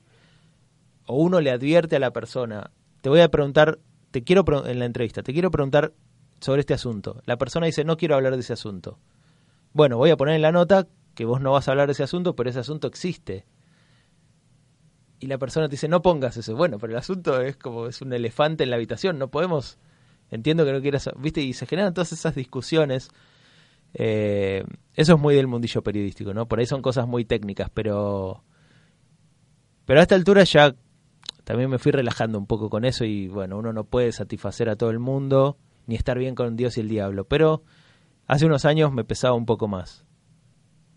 O 1.06 1.18
uno 1.18 1.42
le 1.42 1.52
advierte 1.52 1.96
a 1.96 2.00
la 2.00 2.12
persona, 2.12 2.72
te 3.02 3.10
voy 3.10 3.20
a 3.20 3.30
preguntar, 3.30 3.80
te 4.12 4.24
quiero 4.24 4.46
en 4.66 4.80
la 4.80 4.86
entrevista, 4.86 5.24
te 5.24 5.34
quiero 5.34 5.52
preguntar 5.52 5.94
sobre 6.42 6.62
este 6.62 6.74
asunto. 6.74 7.22
La 7.26 7.38
persona 7.38 7.68
dice, 7.68 7.86
no 7.86 7.96
quiero 7.98 8.16
hablar 8.16 8.34
de 8.34 8.42
ese 8.42 8.54
asunto. 8.54 9.00
Bueno, 9.74 9.98
voy 9.98 10.10
a 10.10 10.18
poner 10.18 10.36
en 10.36 10.42
la 10.42 10.52
nota 10.52 10.88
que 11.16 11.26
vos 11.26 11.40
no 11.40 11.52
vas 11.52 11.68
a 11.68 11.72
hablar 11.72 11.88
de 11.88 11.94
ese 11.94 12.04
asunto, 12.04 12.36
pero 12.36 12.50
ese 12.50 12.60
asunto 12.60 12.88
existe. 12.88 13.46
Y 15.20 15.28
la 15.28 15.38
persona 15.38 15.68
te 15.68 15.72
dice, 15.72 15.88
no 15.88 16.02
pongas 16.02 16.36
eso. 16.36 16.56
Bueno, 16.56 16.80
pero 16.80 16.92
el 16.92 16.98
asunto 16.98 17.42
es 17.42 17.56
como 17.56 17.88
es 17.88 18.02
un 18.02 18.12
elefante 18.12 18.64
en 18.64 18.72
la 18.72 18.76
habitación, 18.76 19.20
no 19.20 19.30
podemos, 19.30 19.78
entiendo 20.32 20.66
que 20.66 20.74
no 20.74 20.82
quieras, 20.82 21.10
viste, 21.18 21.42
y 21.42 21.54
se 21.54 21.68
generan 21.68 21.94
todas 21.94 22.12
esas 22.12 22.36
discusiones. 22.36 23.10
Eh, 23.94 24.64
eso 24.96 25.14
es 25.14 25.20
muy 25.20 25.36
del 25.36 25.48
mundillo 25.48 25.84
periodístico, 25.84 26.34
¿no? 26.34 26.48
Por 26.48 26.60
ahí 26.60 26.66
son 26.66 26.82
cosas 26.82 27.08
muy 27.08 27.24
técnicas, 27.24 27.70
pero 27.74 28.44
pero 29.86 30.00
a 30.00 30.04
esta 30.04 30.16
altura 30.16 30.44
ya 30.44 30.74
también 31.44 31.70
me 31.70 31.78
fui 31.78 31.92
relajando 31.92 32.38
un 32.38 32.48
poco 32.48 32.70
con 32.70 32.86
eso 32.86 33.04
y 33.04 33.28
bueno, 33.28 33.58
uno 33.58 33.74
no 33.74 33.84
puede 33.84 34.12
satisfacer 34.12 34.70
a 34.70 34.76
todo 34.76 34.90
el 34.90 35.00
mundo 35.00 35.58
ni 35.88 35.96
estar 35.96 36.18
bien 36.18 36.36
con 36.36 36.56
Dios 36.56 36.78
y 36.78 36.82
el 36.82 36.90
diablo, 36.90 37.26
pero 37.26 37.64
hace 38.28 38.46
unos 38.46 38.66
años 38.66 38.92
me 38.94 39.04
pesaba 39.04 39.34
un 39.36 39.46
poco 39.46 39.68
más. 39.68 40.06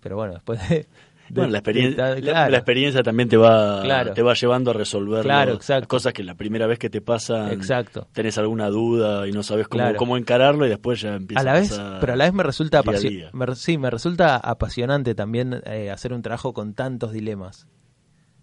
Pero 0.01 0.17
bueno, 0.17 0.35
después 0.35 0.61
de 0.69 0.87
bueno, 1.31 1.53
la 1.53 1.59
experiencia, 1.59 2.15
de- 2.15 2.21
claro. 2.21 2.51
la, 2.51 2.57
experiencia 2.59 3.03
también 3.03 3.31
te 3.31 3.39
va, 3.39 3.81
Claro. 3.83 4.13
te 4.13 4.23
va 4.23 4.35
llevando 4.35 4.71
a 4.73 4.75
resolver 4.75 5.23
Claro, 5.23 5.59
las 5.67 5.87
cosas 5.87 6.13
que 6.13 6.23
la 6.23 6.35
primera 6.35 6.67
vez 6.67 6.79
que 6.79 6.91
te 6.91 7.01
pasan 7.01 7.51
Exacto. 7.51 8.07
tenés 8.13 8.37
alguna 8.37 8.69
duda 8.69 9.27
y 9.27 9.33
no 9.33 9.43
sabes 9.43 9.67
cómo, 9.67 9.85
cómo 9.97 10.19
encararlo 10.19 10.67
y 10.67 10.69
después 10.69 11.01
ya 11.01 11.15
empieza 11.15 11.41
a 11.41 11.45
la 11.45 11.55
vez, 11.55 11.81
pero 11.99 12.13
a 12.13 12.17
la 12.17 12.25
vez 12.27 12.35
me 12.35 12.43
resulta 12.43 12.83
día 12.83 12.99
día. 13.01 13.31
me 13.33 13.55
sí, 13.57 13.79
me 13.79 13.89
resulta 13.89 14.37
apasionante 14.37 15.15
también 15.15 15.63
eh, 15.65 15.91
hacer 15.91 16.13
un 16.13 16.21
trabajo 16.21 16.53
con 16.53 16.75
tantos 16.75 17.13
dilemas. 17.13 17.67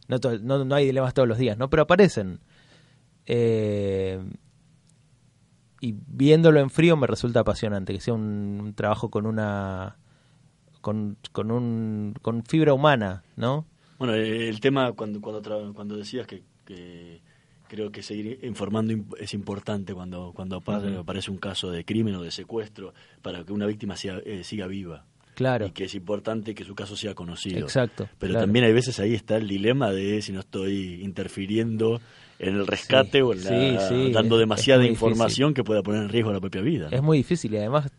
No, 0.08 0.18
no 0.66 0.76
hay 0.76 0.86
dilemas 0.88 1.14
todos 1.14 1.28
los 1.30 1.38
días, 1.38 1.58
¿no? 1.60 1.70
Pero 1.70 1.84
aparecen. 1.84 2.40
Eh, 3.28 4.20
y 5.82 5.96
viéndolo 6.08 6.60
en 6.62 6.70
frío 6.70 6.96
me 6.96 7.08
resulta 7.08 7.42
apasionante, 7.42 7.92
que 7.94 8.00
sea 8.00 8.14
un, 8.14 8.60
un 8.62 8.74
trabajo 8.74 9.10
con 9.10 9.26
una 9.26 9.98
con, 10.80 11.18
con 11.34 11.52
un 11.52 12.14
con 12.22 12.44
fibra 12.44 12.74
humana, 12.74 13.24
¿no? 13.36 13.66
Bueno, 14.00 14.14
eh, 14.16 14.48
el 14.48 14.60
tema 14.62 14.94
cuando 14.94 15.20
cuando, 15.22 15.42
tra- 15.42 15.74
cuando 15.74 15.98
decías 15.98 16.26
que, 16.26 16.44
que 16.66 17.22
creo 17.68 17.92
que 17.92 18.02
seguir 18.04 18.40
informando 18.44 18.94
es 19.20 19.34
importante 19.34 19.94
cuando 19.94 20.32
cuando 20.34 20.58
aparece 20.58 21.32
un 21.32 21.38
caso 21.38 21.70
de 21.72 21.84
crimen 21.86 22.16
o 22.16 22.22
de 22.24 22.32
secuestro 22.32 22.94
para 23.22 23.44
que 23.44 23.54
una 23.54 23.66
víctima 23.66 23.96
siga, 23.96 24.20
eh, 24.26 24.44
siga 24.44 24.68
viva. 24.68 25.06
Claro. 25.34 25.66
Y 25.68 25.72
que 25.72 25.86
es 25.86 25.96
importante 25.96 26.54
que 26.54 26.66
su 26.66 26.76
caso 26.76 26.96
sea 26.96 27.16
conocido. 27.16 27.60
Exacto, 27.60 28.08
Pero 28.20 28.34
claro. 28.34 28.46
también 28.46 28.66
hay 28.66 28.74
veces 28.74 29.00
ahí 29.00 29.16
está 29.16 29.38
el 29.38 29.48
dilema 29.48 29.90
de 29.92 30.22
si 30.22 30.34
no 30.34 30.42
estoy 30.42 31.02
interfiriendo 31.04 32.02
en 32.42 32.56
el 32.56 32.68
rescate 32.68 33.20
Sí, 33.20 33.22
o 33.22 33.34
en 33.34 33.44
la- 33.44 33.50
sí, 33.50 33.78
sí, 34.08 34.12
dando 34.12 34.38
demasiada 34.38 34.86
información 34.86 35.54
que 35.54 35.64
pueda 35.64 35.82
poner 35.84 36.02
en 36.04 36.10
riesgo 36.10 36.34
la 36.34 36.40
propia 36.40 36.62
vida. 36.62 36.90
¿no? 36.90 36.96
Es 36.98 37.02
muy 37.04 37.18
difícil 37.20 37.54
y 37.54 37.58
además, 37.58 37.90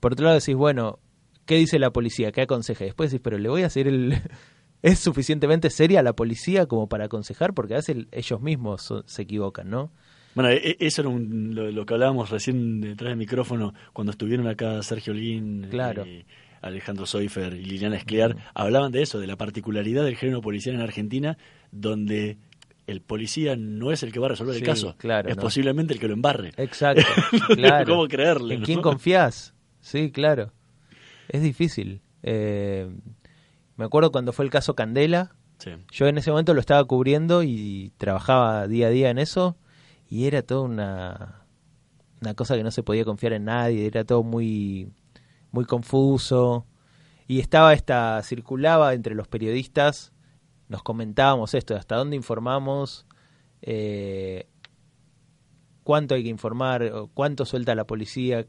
por 0.00 0.12
otro 0.14 0.24
lado 0.26 0.38
decís, 0.38 0.54
bueno, 0.54 0.98
¿qué 1.44 1.56
dice 1.56 1.78
la 1.78 1.90
policía? 1.92 2.32
¿Qué 2.32 2.40
aconseja? 2.42 2.84
Y 2.84 2.88
Después 2.88 3.10
decís, 3.10 3.22
pero 3.22 3.38
le 3.38 3.48
voy 3.48 3.62
a 3.62 3.66
hacer 3.66 3.86
el... 3.88 4.14
¿Es 4.82 5.00
suficientemente 5.00 5.70
seria 5.70 6.02
la 6.04 6.12
policía 6.14 6.66
como 6.66 6.88
para 6.88 7.06
aconsejar? 7.06 7.52
Porque 7.52 7.74
a 7.74 7.78
veces 7.78 8.06
ellos 8.12 8.40
mismos 8.40 8.80
son- 8.82 9.02
se 9.06 9.22
equivocan, 9.22 9.68
¿no? 9.68 9.90
Bueno, 10.36 10.50
e- 10.50 10.70
e- 10.70 10.76
eso 10.78 11.02
era 11.02 11.08
un- 11.10 11.52
lo, 11.54 11.70
lo 11.72 11.84
que 11.84 11.94
hablábamos 11.94 12.30
recién 12.30 12.80
detrás 12.80 13.08
del 13.10 13.18
micrófono 13.18 13.74
cuando 13.92 14.12
estuvieron 14.12 14.46
acá 14.46 14.80
Sergio 14.84 15.12
Lin, 15.14 15.66
Claro. 15.68 16.04
eh, 16.06 16.24
Alejandro 16.62 17.06
Soifer 17.06 17.54
y 17.54 17.64
Liliana 17.64 17.96
Esclear. 17.96 18.36
Hablaban 18.54 18.92
de 18.92 19.02
eso, 19.02 19.18
de 19.18 19.26
la 19.26 19.36
particularidad 19.36 20.04
del 20.04 20.16
género 20.16 20.40
policial 20.40 20.76
en 20.76 20.80
Argentina, 20.80 21.36
donde 21.72 22.38
el 22.88 23.02
policía 23.02 23.54
no 23.54 23.92
es 23.92 24.02
el 24.02 24.12
que 24.12 24.18
va 24.18 24.26
a 24.26 24.30
resolver 24.30 24.56
el 24.56 24.62
caso, 24.62 24.96
claro, 24.96 25.28
es 25.28 25.36
no. 25.36 25.42
posiblemente 25.42 25.92
el 25.94 26.00
que 26.00 26.08
lo 26.08 26.14
embarre. 26.14 26.52
Exacto, 26.56 27.02
No 27.48 27.54
claro. 27.54 27.86
¿Cómo 27.94 28.08
creerle? 28.08 28.54
¿En 28.54 28.60
no? 28.60 28.66
quién 28.66 28.80
confías? 28.80 29.54
Sí, 29.80 30.10
claro. 30.10 30.52
Es 31.28 31.42
difícil. 31.42 32.00
Eh, 32.22 32.90
me 33.76 33.84
acuerdo 33.84 34.10
cuando 34.10 34.32
fue 34.32 34.44
el 34.44 34.50
caso 34.50 34.74
Candela, 34.74 35.34
Sí. 35.58 35.72
Yo 35.90 36.06
en 36.06 36.18
ese 36.18 36.30
momento 36.30 36.54
lo 36.54 36.60
estaba 36.60 36.84
cubriendo 36.84 37.42
y 37.42 37.92
trabajaba 37.98 38.68
día 38.68 38.86
a 38.86 38.90
día 38.90 39.10
en 39.10 39.18
eso 39.18 39.56
y 40.08 40.26
era 40.26 40.42
toda 40.42 40.60
una, 40.62 41.42
una 42.22 42.34
cosa 42.34 42.56
que 42.56 42.62
no 42.62 42.70
se 42.70 42.84
podía 42.84 43.04
confiar 43.04 43.32
en 43.32 43.46
nadie, 43.46 43.86
era 43.86 44.04
todo 44.04 44.22
muy, 44.22 44.92
muy 45.50 45.64
confuso 45.64 46.64
y 47.26 47.40
estaba 47.40 47.74
esta, 47.74 48.22
circulaba 48.22 48.94
entre 48.94 49.16
los 49.16 49.26
periodistas, 49.26 50.12
nos 50.68 50.82
comentábamos 50.82 51.54
esto, 51.54 51.74
hasta 51.76 51.96
dónde 51.96 52.16
informamos, 52.16 53.06
eh, 53.62 54.46
cuánto 55.84 56.14
hay 56.14 56.22
que 56.22 56.28
informar, 56.28 56.90
cuánto 57.14 57.44
suelta 57.44 57.74
la 57.74 57.86
policía, 57.86 58.46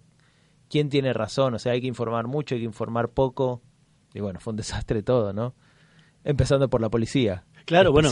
quién 0.70 0.90
tiene 0.90 1.14
razón, 1.14 1.54
o 1.54 1.60
sea, 1.60 1.72
hay 1.74 1.82
que 1.82 1.88
informar 1.88 2.28
mucho, 2.28 2.56
hay 2.56 2.62
que 2.62 2.66
informar 2.66 3.10
poco 3.10 3.62
y 4.14 4.20
bueno, 4.20 4.40
fue 4.40 4.52
un 4.52 4.58
desastre 4.58 5.04
todo, 5.04 5.34
¿no? 5.34 5.56
Empezando 6.24 6.70
por 6.70 6.82
la 6.82 6.90
policía. 6.90 7.46
Claro, 7.66 7.92
bueno. 7.92 8.10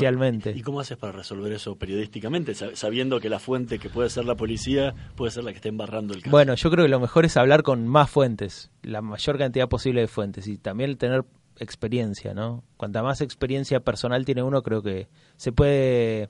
¿Y 0.56 0.62
cómo 0.62 0.80
haces 0.80 0.98
para 0.98 1.12
resolver 1.14 1.52
eso 1.52 1.78
periodísticamente, 1.78 2.52
sab- 2.54 2.76
sabiendo 2.76 3.20
que 3.20 3.28
la 3.28 3.40
fuente 3.40 3.80
que 3.80 3.90
puede 3.90 4.10
ser 4.10 4.26
la 4.26 4.36
policía 4.36 4.94
puede 5.16 5.32
ser 5.32 5.44
la 5.44 5.52
que 5.52 5.56
esté 5.58 5.70
embarrando 5.70 6.14
el 6.14 6.22
caso? 6.22 6.32
Bueno, 6.32 6.54
yo 6.54 6.70
creo 6.70 6.86
que 6.86 6.90
lo 6.90 7.00
mejor 7.00 7.26
es 7.26 7.36
hablar 7.38 7.64
con 7.64 7.88
más 7.88 8.10
fuentes, 8.10 8.72
la 8.84 9.02
mayor 9.02 9.38
cantidad 9.40 9.68
posible 9.68 10.02
de 10.02 10.08
fuentes 10.08 10.48
y 10.48 10.58
también 10.60 10.96
tener 10.98 11.26
experiencia, 11.60 12.34
¿no? 12.34 12.64
Cuanta 12.78 13.04
más 13.04 13.22
experiencia 13.22 13.80
personal 13.80 14.26
tiene 14.26 14.44
uno, 14.44 14.64
creo 14.64 14.82
que 14.82 15.08
se 15.36 15.52
puede 15.52 16.30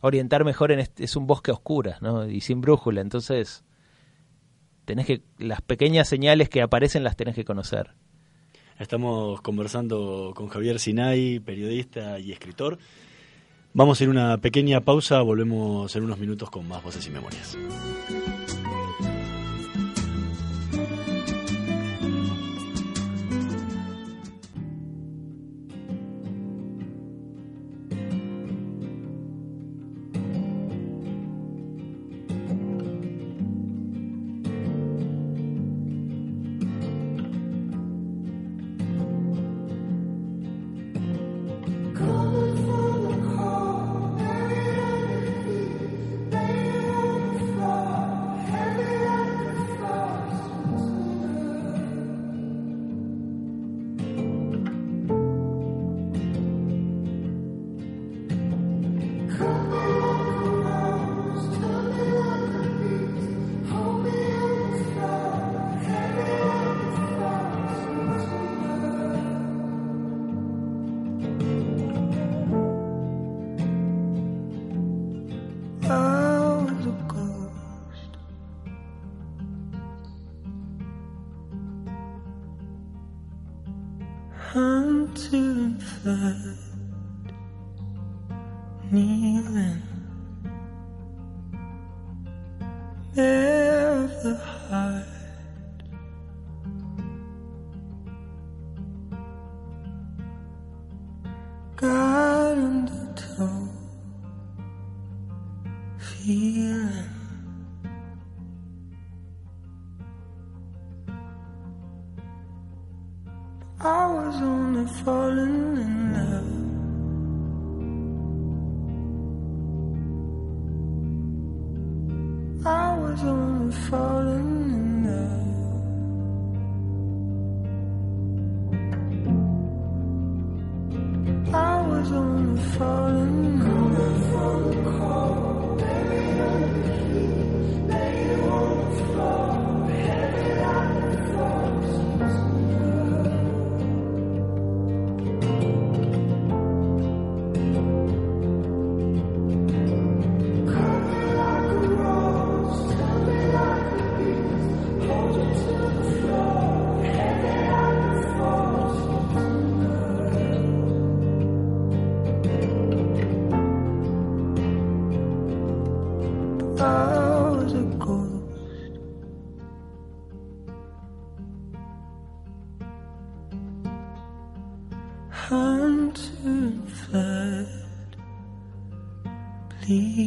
orientar 0.00 0.44
mejor 0.44 0.72
en 0.72 0.80
este, 0.80 1.04
es 1.04 1.16
un 1.16 1.26
bosque 1.26 1.50
a 1.50 1.54
oscuras, 1.54 2.02
¿no? 2.02 2.28
Y 2.28 2.40
sin 2.40 2.60
brújula, 2.60 3.00
entonces 3.00 3.64
tenés 4.84 5.06
que 5.06 5.22
las 5.38 5.60
pequeñas 5.60 6.08
señales 6.08 6.48
que 6.48 6.62
aparecen 6.62 7.04
las 7.04 7.16
tenés 7.16 7.34
que 7.34 7.44
conocer. 7.44 7.94
Estamos 8.78 9.40
conversando 9.40 10.32
con 10.36 10.48
Javier 10.48 10.78
Sinay, 10.78 11.40
periodista 11.40 12.18
y 12.20 12.32
escritor. 12.32 12.78
Vamos 13.74 14.00
a 14.00 14.04
ir 14.04 14.10
una 14.10 14.38
pequeña 14.38 14.80
pausa, 14.80 15.20
volvemos 15.20 15.94
en 15.94 16.04
unos 16.04 16.18
minutos 16.18 16.48
con 16.50 16.66
más 16.66 16.82
voces 16.82 17.06
y 17.06 17.10
memorias. 17.10 17.56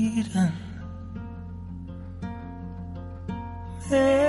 Eden. 0.02 0.52
Hey. 3.90 4.21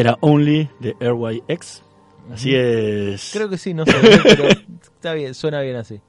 Era 0.00 0.16
Only 0.22 0.66
de 0.80 0.96
RYX. 0.98 1.82
Así 2.32 2.54
es. 2.54 3.30
Creo 3.34 3.50
que 3.50 3.58
sí, 3.58 3.74
no 3.74 3.84
sé, 3.84 3.92
pero 4.22 4.48
está 4.48 5.12
bien, 5.12 5.34
suena 5.34 5.60
bien 5.60 5.76
así. 5.76 6.00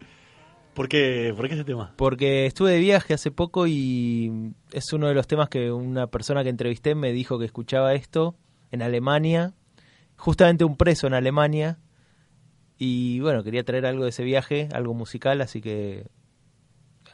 ¿Por 0.73 0.87
qué, 0.87 1.33
¿Por 1.35 1.49
qué 1.49 1.55
ese 1.55 1.65
tema? 1.65 1.93
Porque 1.97 2.45
estuve 2.45 2.71
de 2.71 2.79
viaje 2.79 3.13
hace 3.13 3.31
poco 3.31 3.67
y 3.67 4.53
es 4.71 4.93
uno 4.93 5.09
de 5.09 5.13
los 5.13 5.27
temas 5.27 5.49
que 5.49 5.73
una 5.73 6.07
persona 6.07 6.41
que 6.41 6.49
entrevisté 6.49 6.95
me 6.95 7.11
dijo 7.11 7.37
que 7.37 7.43
escuchaba 7.43 7.93
esto 7.93 8.37
en 8.71 8.81
Alemania, 8.81 9.55
justamente 10.15 10.63
un 10.63 10.77
preso 10.77 11.07
en 11.07 11.13
Alemania. 11.13 11.77
Y 12.77 13.19
bueno, 13.19 13.43
quería 13.43 13.65
traer 13.65 13.85
algo 13.85 14.05
de 14.05 14.11
ese 14.11 14.23
viaje, 14.23 14.69
algo 14.71 14.93
musical, 14.93 15.41
así 15.41 15.59
que 15.59 16.05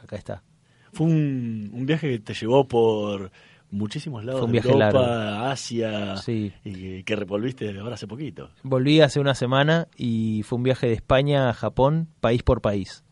acá 0.00 0.14
está. 0.14 0.44
Fue 0.92 1.08
un, 1.08 1.70
un 1.72 1.86
viaje 1.86 2.08
que 2.08 2.18
te 2.20 2.34
llevó 2.34 2.68
por 2.68 3.32
muchísimos 3.70 4.24
lados 4.24 4.40
un 4.42 4.48
de 4.48 4.52
viaje 4.52 4.68
Europa, 4.70 4.92
largo. 5.00 5.44
Asia, 5.46 6.16
Sí. 6.16 6.52
y 6.64 6.72
que, 6.72 7.04
que 7.04 7.16
revolviste 7.16 7.78
ahora 7.78 7.94
hace 7.94 8.06
poquito. 8.06 8.50
Volví 8.62 9.00
hace 9.00 9.20
una 9.20 9.34
semana 9.34 9.88
y 9.96 10.42
fue 10.44 10.56
un 10.56 10.62
viaje 10.62 10.86
de 10.86 10.94
España 10.94 11.48
a 11.50 11.54
Japón, 11.54 12.08
país 12.20 12.42
por 12.42 12.60
país, 12.60 13.04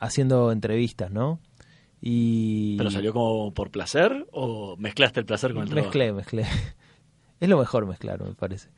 haciendo 0.00 0.52
entrevistas, 0.52 1.10
¿no? 1.10 1.40
Y 2.00 2.76
¿Pero 2.76 2.90
salió 2.90 3.12
como 3.12 3.54
por 3.54 3.70
placer 3.70 4.26
o 4.32 4.76
mezclaste 4.76 5.20
el 5.20 5.26
placer 5.26 5.54
con 5.54 5.62
el 5.62 5.68
trabajo? 5.70 5.86
Mezclé, 5.88 6.12
mezclé. 6.12 6.44
Es 7.40 7.48
lo 7.48 7.58
mejor 7.58 7.86
mezclar, 7.86 8.22
me 8.22 8.34
parece. 8.34 8.70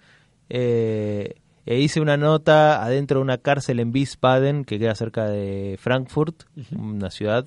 Eh, 0.49 1.35
e 1.67 1.79
hice 1.81 2.01
una 2.01 2.17
nota 2.17 2.83
adentro 2.85 3.19
de 3.19 3.23
una 3.23 3.39
cárcel 3.39 3.81
en 3.81 3.93
Wiesbaden, 3.93 4.65
que 4.65 4.79
queda 4.79 4.95
cerca 4.95 5.27
de 5.27 5.77
Frankfurt, 5.79 6.45
una 6.77 7.11
ciudad 7.11 7.47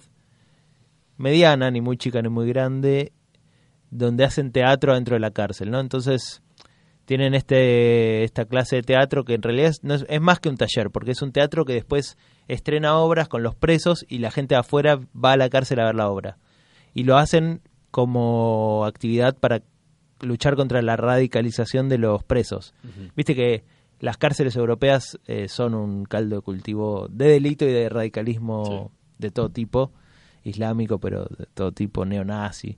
mediana, 1.18 1.72
ni 1.72 1.82
muy 1.82 1.98
chica 1.98 2.22
ni 2.22 2.30
muy 2.30 2.48
grande, 2.48 3.12
donde 3.92 4.24
hacen 4.24 4.52
teatro 4.52 4.94
dentro 4.94 5.16
de 5.16 5.20
la 5.20 5.32
cárcel, 5.32 5.72
¿no? 5.72 5.80
Entonces 5.80 6.42
tienen 7.06 7.34
este 7.34 8.24
esta 8.24 8.46
clase 8.46 8.78
de 8.78 8.84
teatro 8.84 9.24
que 9.24 9.34
en 9.34 9.42
realidad 9.42 9.70
es, 9.70 9.84
no 9.84 9.96
es, 9.96 10.06
es 10.10 10.22
más 10.22 10.40
que 10.40 10.50
un 10.50 10.58
taller, 10.58 10.92
porque 10.92 11.12
es 11.12 11.22
un 11.22 11.32
teatro 11.32 11.66
que 11.66 11.74
después 11.74 12.18
estrena 12.48 12.98
obras 12.98 13.28
con 13.28 13.44
los 13.44 13.56
presos 13.56 14.06
y 14.08 14.20
la 14.20 14.32
gente 14.32 14.56
de 14.56 14.60
afuera 14.60 15.00
va 15.16 15.34
a 15.34 15.38
la 15.38 15.50
cárcel 15.50 15.80
a 15.80 15.86
ver 15.86 15.96
la 15.96 16.10
obra. 16.10 16.38
Y 16.94 17.04
lo 17.04 17.18
hacen 17.18 17.62
como 17.92 18.86
actividad 18.86 19.38
para 19.38 19.64
luchar 20.22 20.56
contra 20.56 20.82
la 20.82 20.96
radicalización 20.96 21.90
de 21.90 21.98
los 21.98 22.24
presos. 22.24 22.74
Viste 23.16 23.36
que 23.36 23.64
las 24.00 24.18
cárceles 24.18 24.56
europeas 24.56 25.20
eh, 25.28 25.48
son 25.48 25.74
un 25.74 26.06
caldo 26.06 26.38
de 26.38 26.42
cultivo 26.42 27.08
de 27.10 27.28
delito 27.28 27.66
y 27.66 27.72
de 27.72 27.90
radicalismo 27.90 28.92
de 29.18 29.32
todo 29.32 29.50
tipo, 29.50 29.92
islámico, 30.44 31.00
pero 31.00 31.26
de 31.26 31.46
todo 31.54 31.72
tipo, 31.72 32.06
neonazi. 32.06 32.78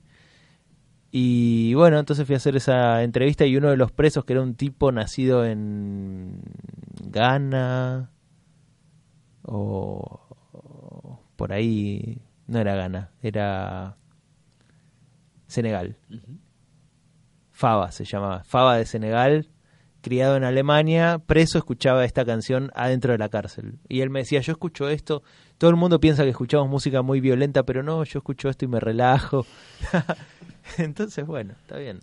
Y 1.14 1.74
bueno, 1.74 1.98
entonces 1.98 2.26
fui 2.26 2.34
a 2.34 2.38
hacer 2.38 2.56
esa 2.56 3.02
entrevista 3.02 3.44
y 3.44 3.54
uno 3.58 3.68
de 3.68 3.76
los 3.76 3.92
presos, 3.92 4.24
que 4.24 4.32
era 4.32 4.40
un 4.40 4.54
tipo 4.54 4.90
nacido 4.92 5.44
en 5.44 6.40
Ghana 7.04 8.10
o, 9.42 10.26
o 10.52 11.20
por 11.36 11.52
ahí, 11.52 12.22
no 12.46 12.58
era 12.60 12.74
Ghana, 12.74 13.10
era 13.20 13.98
Senegal. 15.48 15.98
Fava 17.50 17.92
se 17.92 18.06
llamaba, 18.06 18.42
Fava 18.44 18.78
de 18.78 18.86
Senegal, 18.86 19.50
criado 20.00 20.36
en 20.36 20.44
Alemania, 20.44 21.18
preso, 21.18 21.58
escuchaba 21.58 22.06
esta 22.06 22.24
canción 22.24 22.70
adentro 22.74 23.12
de 23.12 23.18
la 23.18 23.28
cárcel. 23.28 23.78
Y 23.86 24.00
él 24.00 24.08
me 24.08 24.20
decía, 24.20 24.40
yo 24.40 24.52
escucho 24.52 24.88
esto, 24.88 25.22
todo 25.58 25.68
el 25.68 25.76
mundo 25.76 26.00
piensa 26.00 26.24
que 26.24 26.30
escuchamos 26.30 26.70
música 26.70 27.02
muy 27.02 27.20
violenta, 27.20 27.64
pero 27.64 27.82
no, 27.82 28.02
yo 28.04 28.20
escucho 28.20 28.48
esto 28.48 28.64
y 28.64 28.68
me 28.68 28.80
relajo. 28.80 29.44
Entonces, 30.78 31.26
bueno, 31.26 31.54
está 31.60 31.78
bien. 31.78 32.00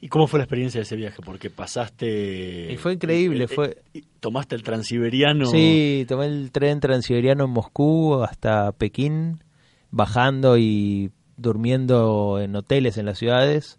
¿Y 0.00 0.08
cómo 0.08 0.26
fue 0.26 0.38
la 0.38 0.44
experiencia 0.44 0.80
de 0.80 0.82
ese 0.82 0.96
viaje? 0.96 1.22
Porque 1.24 1.48
pasaste... 1.48 2.70
Y 2.72 2.76
fue 2.76 2.92
increíble, 2.94 3.44
eh, 3.44 3.48
eh, 3.50 3.54
fue- 3.54 3.82
y 3.94 4.02
¿Tomaste 4.20 4.54
el 4.54 4.62
transiberiano? 4.62 5.46
Sí, 5.46 6.04
tomé 6.08 6.26
el 6.26 6.50
tren 6.50 6.80
transiberiano 6.80 7.44
en 7.44 7.50
Moscú 7.50 8.22
hasta 8.22 8.72
Pekín, 8.72 9.42
bajando 9.90 10.58
y 10.58 11.10
durmiendo 11.36 12.38
en 12.40 12.54
hoteles 12.56 12.98
en 12.98 13.06
las 13.06 13.18
ciudades, 13.18 13.76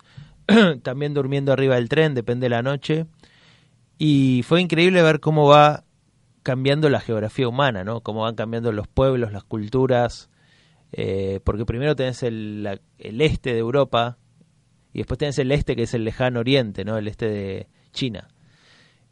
también 0.84 1.14
durmiendo 1.14 1.52
arriba 1.54 1.76
del 1.76 1.90
tren, 1.90 2.16
depende 2.16 2.46
de 2.46 2.50
la 2.50 2.62
noche. 2.64 3.06
Y 3.98 4.42
fue 4.48 4.62
increíble 4.62 5.02
ver 5.04 5.20
cómo 5.20 5.48
va 5.48 5.84
cambiando 6.44 6.90
la 6.90 7.00
geografía 7.00 7.48
humana, 7.48 7.84
¿no? 7.84 8.02
Cómo 8.02 8.22
van 8.22 8.36
cambiando 8.36 8.72
los 8.72 8.88
pueblos, 8.88 9.32
las 9.32 9.44
culturas, 9.44 10.30
eh, 10.98 11.39
porque 11.43 11.66
primero 11.66 11.93
tenés 11.96 12.24
el, 12.24 12.64
la- 12.64 12.80
el 13.00 13.20
este 13.22 13.52
de 13.54 13.60
Europa 13.60 14.18
y 14.93 15.00
después 15.00 15.18
tenés 15.18 15.38
el 15.39 15.52
este 15.52 15.76
que 15.76 15.84
es 15.84 15.93
el 15.93 16.06
lejano 16.06 16.39
oriente, 16.39 16.86
¿no? 16.86 16.98
El 16.98 17.08
este 17.10 17.28
de 17.30 17.68
China. 17.91 18.30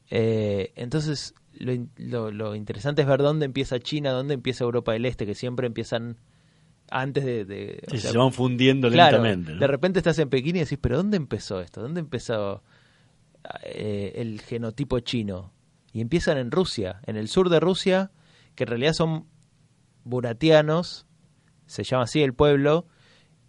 Eh, 0.10 0.72
entonces, 0.76 1.34
lo, 1.54 1.74
in- 1.74 1.90
lo, 1.98 2.32
lo 2.32 2.56
interesante 2.56 3.02
es 3.02 3.08
ver 3.08 3.22
dónde 3.22 3.46
empieza 3.46 3.80
China, 3.80 4.12
dónde 4.12 4.34
empieza 4.36 4.64
Europa 4.64 4.94
del 4.94 5.06
Este, 5.06 5.26
que 5.26 5.36
siempre 5.36 5.68
empiezan 5.68 6.18
antes 6.90 7.26
de... 7.26 7.44
de- 7.46 7.84
Sí, 7.90 7.98
o 7.98 8.00
sea, 8.00 8.12
se 8.12 8.18
van 8.18 8.32
fundiendo 8.32 8.90
claro, 8.90 9.18
lentamente. 9.22 9.54
¿no? 9.54 9.60
de 9.60 9.68
repente 9.68 10.00
estás 10.00 10.20
en 10.20 10.30
Pekín 10.30 10.56
y 10.56 10.60
decís, 10.60 10.78
pero 10.80 10.98
¿dónde 10.98 11.18
empezó 11.18 11.60
esto? 11.62 11.82
¿Dónde 11.82 12.00
empezó 12.00 12.64
eh, 13.64 14.14
el 14.16 14.40
genotipo 14.42 15.00
chino? 15.00 15.52
Y 15.92 16.02
empiezan 16.02 16.38
en 16.38 16.50
Rusia, 16.52 17.02
en 17.06 17.18
el 17.18 17.28
sur 17.28 17.50
de 17.50 17.60
Rusia, 17.60 18.12
que 18.56 18.64
en 18.64 18.70
realidad 18.70 18.94
son 18.94 19.26
buratianos, 20.04 21.06
se 21.74 21.84
llama 21.84 22.04
así 22.04 22.22
el 22.22 22.34
pueblo, 22.34 22.86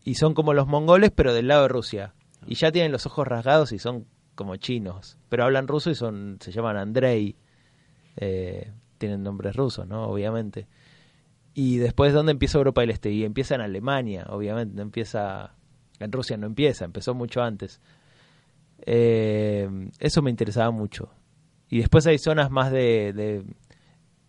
y 0.03 0.14
son 0.14 0.35
como 0.35 0.55
los 0.55 0.66
mongoles, 0.66 1.11
pero 1.11 1.35
del 1.35 1.49
lado 1.49 1.62
de 1.62 1.68
Rusia. 1.68 2.14
Y 2.47 2.57
ya 2.57 2.72
tienen 2.72 2.93
los 2.93 3.07
ojos 3.07 3.27
rasgados 3.27 3.72
y 3.72 3.79
son 3.79 4.07
como 4.35 4.57
chinos, 4.57 5.18
pero 5.29 5.45
hablan 5.45 5.68
ruso 5.68 5.91
y 5.91 5.95
son 5.95 6.39
se 6.41 6.53
llaman 6.53 6.77
Andrei. 6.77 7.37
Eh, 8.16 8.72
tienen 8.99 9.22
nombres 9.22 9.57
rusos, 9.57 9.87
¿no? 9.87 10.05
Obviamente. 10.07 10.66
Y 11.55 11.79
después, 11.79 12.12
¿dónde 12.12 12.33
empieza 12.33 12.59
Europa 12.59 12.81
del 12.81 12.91
Este? 12.91 13.11
Y 13.11 13.25
empieza 13.25 13.55
en 13.55 13.61
Alemania, 13.61 14.27
obviamente, 14.29 14.75
no 14.75 14.83
empieza... 14.83 15.55
En 16.01 16.11
Rusia 16.11 16.37
no 16.37 16.47
empieza, 16.47 16.85
empezó 16.85 17.14
mucho 17.14 17.43
antes. 17.43 17.81
Eh, 18.81 19.68
eso 20.01 20.22
me 20.22 20.31
interesaba 20.31 20.70
mucho. 20.72 21.11
Y 21.68 21.79
después 21.79 22.07
hay 22.07 22.18
zonas 22.18 22.51
más 22.51 22.72
de, 22.72 23.12
de, 23.12 23.45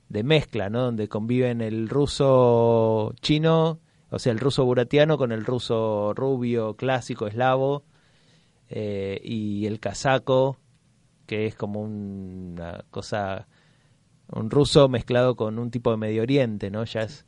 de 0.10 0.24
mezcla, 0.24 0.70
¿no? 0.70 0.82
Donde 0.82 1.08
conviven 1.08 1.62
el 1.62 1.89
ruso 1.89 3.14
chino, 3.22 3.80
o 4.16 4.20
sea, 4.20 4.32
el 4.32 4.39
ruso 4.39 4.63
buratiano 4.66 5.18
con 5.18 5.32
el 5.32 5.45
ruso 5.45 6.13
rubio, 6.16 6.76
clásico, 6.76 7.28
eslavo, 7.28 7.84
eh, 8.70 9.20
y 9.24 9.66
el 9.66 9.80
casaco, 9.80 10.57
que 11.28 11.45
es 11.47 11.55
como 11.55 11.82
una 11.82 12.84
cosa, 12.91 13.47
un 14.32 14.49
ruso 14.49 14.88
mezclado 14.89 15.36
con 15.36 15.59
un 15.59 15.70
tipo 15.72 15.91
de 15.91 15.97
Medio 15.97 16.22
Oriente, 16.24 16.72
¿no? 16.72 16.84
Ya 16.86 17.01
es 17.01 17.26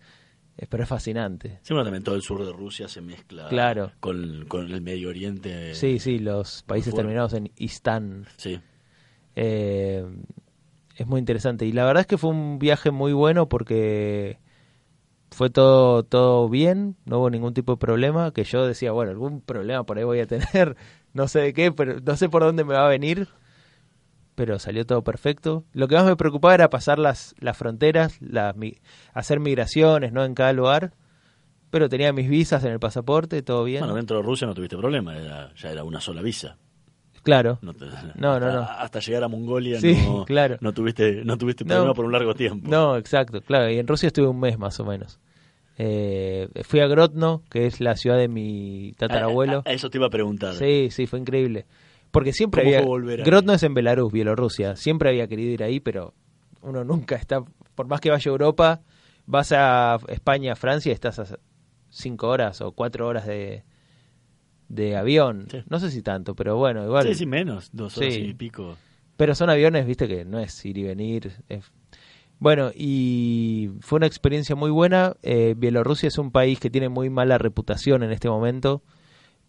Eh, 0.59 0.65
Pero 0.67 0.81
es 0.83 0.89
fascinante. 0.89 1.59
Sí, 1.61 1.71
bueno, 1.73 1.83
también 1.83 2.03
todo 2.03 2.15
el 2.15 2.23
sur 2.23 2.43
de 2.43 2.51
Rusia 2.51 2.87
se 2.87 2.99
mezcla 3.01 3.47
Claro. 3.47 3.91
con, 3.99 4.45
con 4.47 4.71
el 4.71 4.81
Medio 4.81 5.09
Oriente. 5.09 5.75
Sí, 5.75 5.99
sí, 5.99 6.17
los 6.17 6.63
países 6.63 6.95
terminados 6.95 7.33
en 7.33 7.51
Istán. 7.57 8.25
Sí. 8.37 8.59
Eh, 9.35 10.03
es 10.95 11.05
muy 11.05 11.19
interesante. 11.19 11.67
Y 11.67 11.71
la 11.73 11.85
verdad 11.85 12.01
es 12.01 12.07
que 12.07 12.17
fue 12.17 12.31
un 12.31 12.57
viaje 12.57 12.89
muy 12.89 13.13
bueno 13.13 13.47
porque 13.47 14.39
fue 15.31 15.49
todo, 15.49 16.03
todo 16.03 16.49
bien, 16.49 16.95
no 17.05 17.19
hubo 17.19 17.29
ningún 17.29 17.53
tipo 17.53 17.73
de 17.73 17.77
problema. 17.77 18.31
Que 18.31 18.43
yo 18.43 18.65
decía, 18.65 18.91
bueno, 18.91 19.11
algún 19.11 19.41
problema 19.41 19.83
por 19.83 19.97
ahí 19.97 20.03
voy 20.03 20.19
a 20.19 20.27
tener, 20.27 20.75
no 21.13 21.27
sé 21.27 21.39
de 21.39 21.53
qué, 21.53 21.71
pero 21.71 21.99
no 21.99 22.15
sé 22.15 22.29
por 22.29 22.43
dónde 22.43 22.63
me 22.63 22.73
va 22.73 22.85
a 22.85 22.89
venir. 22.89 23.27
Pero 24.35 24.59
salió 24.59 24.85
todo 24.85 25.03
perfecto. 25.03 25.65
Lo 25.73 25.87
que 25.87 25.95
más 25.95 26.05
me 26.05 26.15
preocupaba 26.15 26.53
era 26.53 26.69
pasar 26.69 26.99
las, 26.99 27.33
las 27.39 27.57
fronteras, 27.57 28.19
hacer 29.13 29.39
migraciones, 29.39 30.13
¿no? 30.13 30.23
En 30.23 30.35
cada 30.35 30.53
lugar. 30.53 30.93
Pero 31.71 31.89
tenía 31.89 32.13
mis 32.13 32.29
visas 32.29 32.63
en 32.63 32.71
el 32.71 32.79
pasaporte, 32.79 33.41
todo 33.41 33.63
bien. 33.63 33.79
Bueno, 33.79 33.95
dentro 33.95 34.17
de 34.17 34.23
Rusia 34.23 34.47
no 34.47 34.53
tuviste 34.53 34.77
problema, 34.77 35.17
era, 35.17 35.53
ya 35.55 35.71
era 35.71 35.83
una 35.83 35.99
sola 35.99 36.21
visa. 36.21 36.57
Claro. 37.27 37.59
No, 37.61 37.73
te- 37.73 37.85
No, 38.15 38.39
no, 38.39 38.45
hasta, 38.47 38.51
no. 38.53 38.61
Hasta 38.63 38.99
llegar 38.99 39.23
a 39.23 39.27
Mongolia 39.27 39.79
Sí, 39.79 39.95
no, 40.05 40.25
claro. 40.27 40.57
no 40.61 40.73
tuviste, 40.73 41.23
no 41.25 41.37
tuviste 41.37 41.63
No. 41.65 41.69
problema 41.75 41.93
por 41.93 42.05
un 42.05 42.11
largo 42.13 42.33
tiempo. 42.33 42.69
No, 42.69 42.97
exacto, 42.97 43.41
claro. 43.41 43.69
Y 43.69 43.77
en 43.79 43.87
Rusia 43.87 44.07
estuve 44.07 44.27
un 44.27 44.39
mes 44.39 44.57
más 44.57 44.79
o 44.79 44.85
menos. 44.85 45.19
Eh, 45.77 46.47
fui 46.63 46.79
a 46.79 46.87
Grozno, 46.87 47.43
que 47.49 47.67
es 47.67 47.79
la 47.81 47.95
ciudad 47.95 48.17
de 48.17 48.27
mi 48.27 48.93
tatarabuelo. 48.97 49.57
A, 49.65 49.69
a- 49.69 49.71
a 49.71 49.73
eso 49.73 49.89
te 49.89 49.97
iba 49.97 50.07
a 50.07 50.09
preguntar. 50.09 50.53
Sí, 50.55 50.87
sí, 50.89 51.05
fue 51.05 51.19
increíble. 51.19 51.65
Porque 52.11 52.33
siempre 52.33 52.63
¿Cómo 52.63 52.73
había... 52.75 52.87
volver? 52.87 53.23
Grozno 53.23 53.53
es 53.53 53.63
en 53.63 53.73
Belarus, 53.73 54.11
Bielorrusia. 54.11 54.75
Siempre 54.75 55.09
había 55.09 55.27
querido 55.27 55.51
ir 55.51 55.63
ahí, 55.63 55.79
pero 55.79 56.13
uno 56.61 56.83
nunca 56.83 57.15
está... 57.15 57.43
Por 57.75 57.87
más 57.87 57.99
que 58.01 58.09
vaya 58.09 58.29
a 58.29 58.31
Europa, 58.31 58.81
vas 59.27 59.51
a 59.51 59.97
España, 60.07 60.55
Francia, 60.55 60.89
y 60.89 60.93
estás 60.93 61.19
a 61.19 61.25
cinco 61.89 62.27
horas 62.29 62.59
o 62.61 62.71
cuatro 62.71 63.05
horas 63.07 63.27
de, 63.27 63.63
de 64.69 64.95
avión. 64.97 65.47
Sí. 65.49 65.59
No 65.69 65.79
sé 65.79 65.91
si 65.91 66.01
tanto, 66.01 66.35
pero 66.35 66.57
bueno, 66.57 66.83
igual... 66.83 67.07
Sí, 67.07 67.15
sí, 67.15 67.25
menos, 67.25 67.69
dos 67.73 67.97
horas 67.97 68.13
Sí. 68.13 68.19
y 68.21 68.33
pico. 68.33 68.75
Pero 69.15 69.33
son 69.35 69.49
aviones, 69.49 69.85
viste, 69.87 70.07
que 70.07 70.25
no 70.25 70.39
es 70.39 70.63
ir 70.65 70.77
y 70.77 70.83
venir. 70.83 71.31
es- 71.49 71.71
Bueno, 72.39 72.69
y 72.75 73.71
fue 73.81 73.97
una 73.97 74.05
experiencia 74.05 74.55
muy 74.55 74.69
buena. 74.69 75.15
Eh, 75.23 75.55
Bielorrusia 75.57 76.07
es 76.07 76.17
un 76.19 76.29
país 76.31 76.59
que 76.59 76.69
tiene 76.69 76.87
muy 76.89 77.09
mala 77.09 77.37
reputación 77.39 78.03
en 78.03 78.11
este 78.11 78.29
momento 78.29 78.83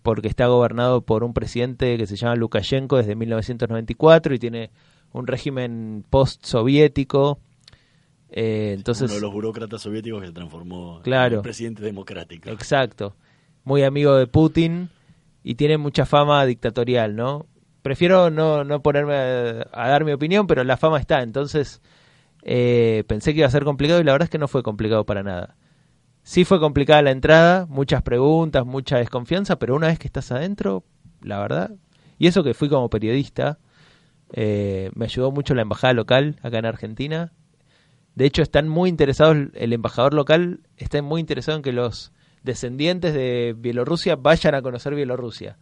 porque 0.03 0.29
está 0.29 0.47
gobernado 0.47 1.03
por 1.03 1.23
un 1.25 1.35
presidente 1.35 1.99
que 1.99 2.07
se 2.07 2.17
llama 2.17 2.37
Lukashenko 2.37 2.97
desde 2.97 3.15
1994 3.15 4.35
y 4.35 4.39
tiene 4.39 4.71
un 5.13 5.27
régimen 5.27 6.05
post-soviético. 6.09 7.41
Eh, 8.31 8.73
entonces, 8.77 9.11
Uno 9.11 9.15
de 9.17 9.21
los 9.21 9.33
burócratas 9.33 9.83
soviéticos 9.83 10.21
que 10.21 10.29
se 10.29 10.33
transformó 10.33 11.01
Claro. 11.03 11.37
en 11.37 11.43
presidente 11.43 11.83
democrático. 11.83 12.49
Exacto. 12.51 13.17
Muy 13.65 13.83
amigo 13.83 14.15
de 14.17 14.27
Putin 14.27 14.89
y 15.49 15.55
tiene 15.55 15.79
mucha 15.79 16.05
fama 16.05 16.45
dictatorial, 16.45 17.17
¿no? 17.17 17.47
Prefiero 17.81 18.29
no, 18.29 18.65
no 18.65 18.83
ponerme 18.83 19.15
a, 19.15 19.89
dar 19.89 20.05
mi 20.05 20.13
opinión, 20.13 20.47
pero 20.47 20.63
la 20.63 20.77
fama 20.77 21.01
está. 21.01 21.23
Entonces 21.23 21.81
eh, 22.43 23.03
pensé 23.09 23.33
que 23.33 23.39
iba 23.39 23.47
a 23.47 23.51
ser 23.51 23.65
complicado 23.65 23.99
y 23.99 24.05
la 24.05 24.13
verdad 24.13 24.27
es 24.27 24.31
que 24.31 24.37
no 24.37 24.47
fue 24.47 24.63
complicado 24.63 25.07
para 25.07 25.23
nada. 25.23 25.57
Sí 26.23 26.45
fue 26.45 26.61
complicada 26.61 27.01
la 27.01 27.13
entrada, 27.13 27.65
muchas 27.65 28.03
preguntas, 28.03 28.67
mucha 28.67 28.99
desconfianza, 28.99 29.59
pero 29.59 29.75
una 29.75 29.87
vez 29.87 29.99
que 29.99 30.07
estás 30.07 30.31
adentro, 30.33 30.85
la 31.23 31.41
verdad, 31.41 31.71
y 32.19 32.27
eso 32.27 32.45
que 32.45 32.53
fui 32.53 32.69
como 32.69 32.91
periodista, 32.91 33.59
eh, 34.35 34.91
me 34.95 35.07
ayudó 35.07 35.33
mucho 35.33 35.55
la 35.55 35.63
embajada 35.63 35.95
local 35.95 36.37
acá 36.43 36.59
en 36.59 36.67
Argentina. 36.67 37.33
De 38.17 38.27
hecho, 38.27 38.43
están 38.43 38.69
muy 38.69 38.91
interesados, 38.91 39.49
el 39.55 39.73
embajador 39.73 40.13
local 40.13 40.61
está 40.77 41.01
muy 41.01 41.23
interesado 41.23 41.57
en 41.57 41.63
que 41.63 41.73
los 41.73 42.13
descendientes 42.43 43.15
de 43.15 43.55
Bielorrusia 43.57 44.17
vayan 44.17 44.55
a 44.55 44.63
conocer 44.63 44.95
Bielorrusia. 44.95 45.57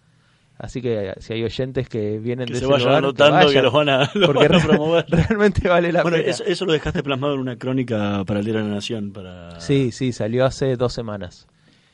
Así 0.59 0.81
que 0.81 1.13
si 1.19 1.35
hay 1.35 1.45
oyentes 1.45 1.87
que 1.89 2.19
vienen 2.19 2.47
Que 2.47 2.55
de 2.55 2.59
se 2.61 2.65
ese 2.65 2.73
vayan 2.73 2.87
lugar, 2.89 2.99
anotando 3.05 3.41
que 3.41 3.45
vayan, 3.47 3.65
los 3.65 3.73
van 3.75 3.89
a, 3.91 4.11
los 4.15 4.27
porque 4.27 4.49
van 4.49 4.61
a 4.61 4.65
promover. 4.65 5.05
realmente 5.09 5.69
vale 5.69 5.93
la 5.93 6.03
Bueno, 6.03 6.17
pena. 6.17 6.31
eso, 6.31 6.45
eso 6.45 6.65
lo 6.65 6.73
dejaste 6.73 7.03
plasmado 7.03 7.35
en 7.35 7.41
una 7.41 7.57
crónica 7.59 8.25
para 8.25 8.41
el 8.41 8.47
Diario 8.47 8.63
de 8.65 8.69
la 8.71 8.75
Nación. 8.77 9.13
Para... 9.13 9.61
Sí, 9.61 9.93
sí, 9.93 10.13
salió 10.13 10.47
hace 10.47 10.77
dos 10.77 10.95
semanas. 10.95 11.47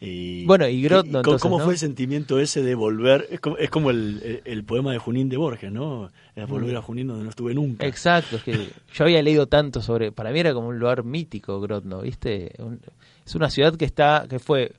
Y, 0.05 0.45
Bueno, 0.47 0.67
y 0.67 0.83
Grozno, 0.83 1.05
¿cómo- 1.11 1.19
entonces, 1.21 1.43
¿Cómo 1.43 1.59
¿no? 1.59 1.65
fue 1.65 1.75
el 1.75 1.79
sentimiento 1.79 2.41
ese 2.41 2.61
de 2.63 2.75
volver? 2.75 3.29
Es 3.31 3.39
como, 3.39 3.57
es 3.57 3.71
como 3.71 3.91
el, 3.91 4.43
el- 4.45 4.65
poema 4.65 4.91
de 4.91 4.99
Junín 4.99 5.29
de 5.29 5.37
Borges, 5.37 5.71
¿no? 5.71 6.11
Es 6.35 6.49
volver 6.49 6.75
a 6.77 6.83
Junín 6.83 7.07
donde 7.07 7.23
no 7.23 7.31
estuve 7.31 7.55
nunca. 7.55 7.87
Exacto, 7.87 8.37
es 8.37 8.43
que 8.43 8.73
yo 8.95 9.05
había 9.05 9.23
leído 9.23 9.47
tanto 9.47 9.81
sobre, 9.81 10.11
para 10.11 10.33
mí 10.33 10.41
era 10.41 10.53
como 10.55 10.69
un 10.69 10.79
lugar 10.81 11.05
mítico 11.05 11.61
Grodno, 11.61 12.01
¿viste? 12.03 12.53
Un- 12.59 12.81
es 13.25 13.35
una 13.37 13.49
ciudad 13.49 13.77
que 13.77 13.85
está, 13.85 14.27
que 14.29 14.41
fue, 14.41 14.73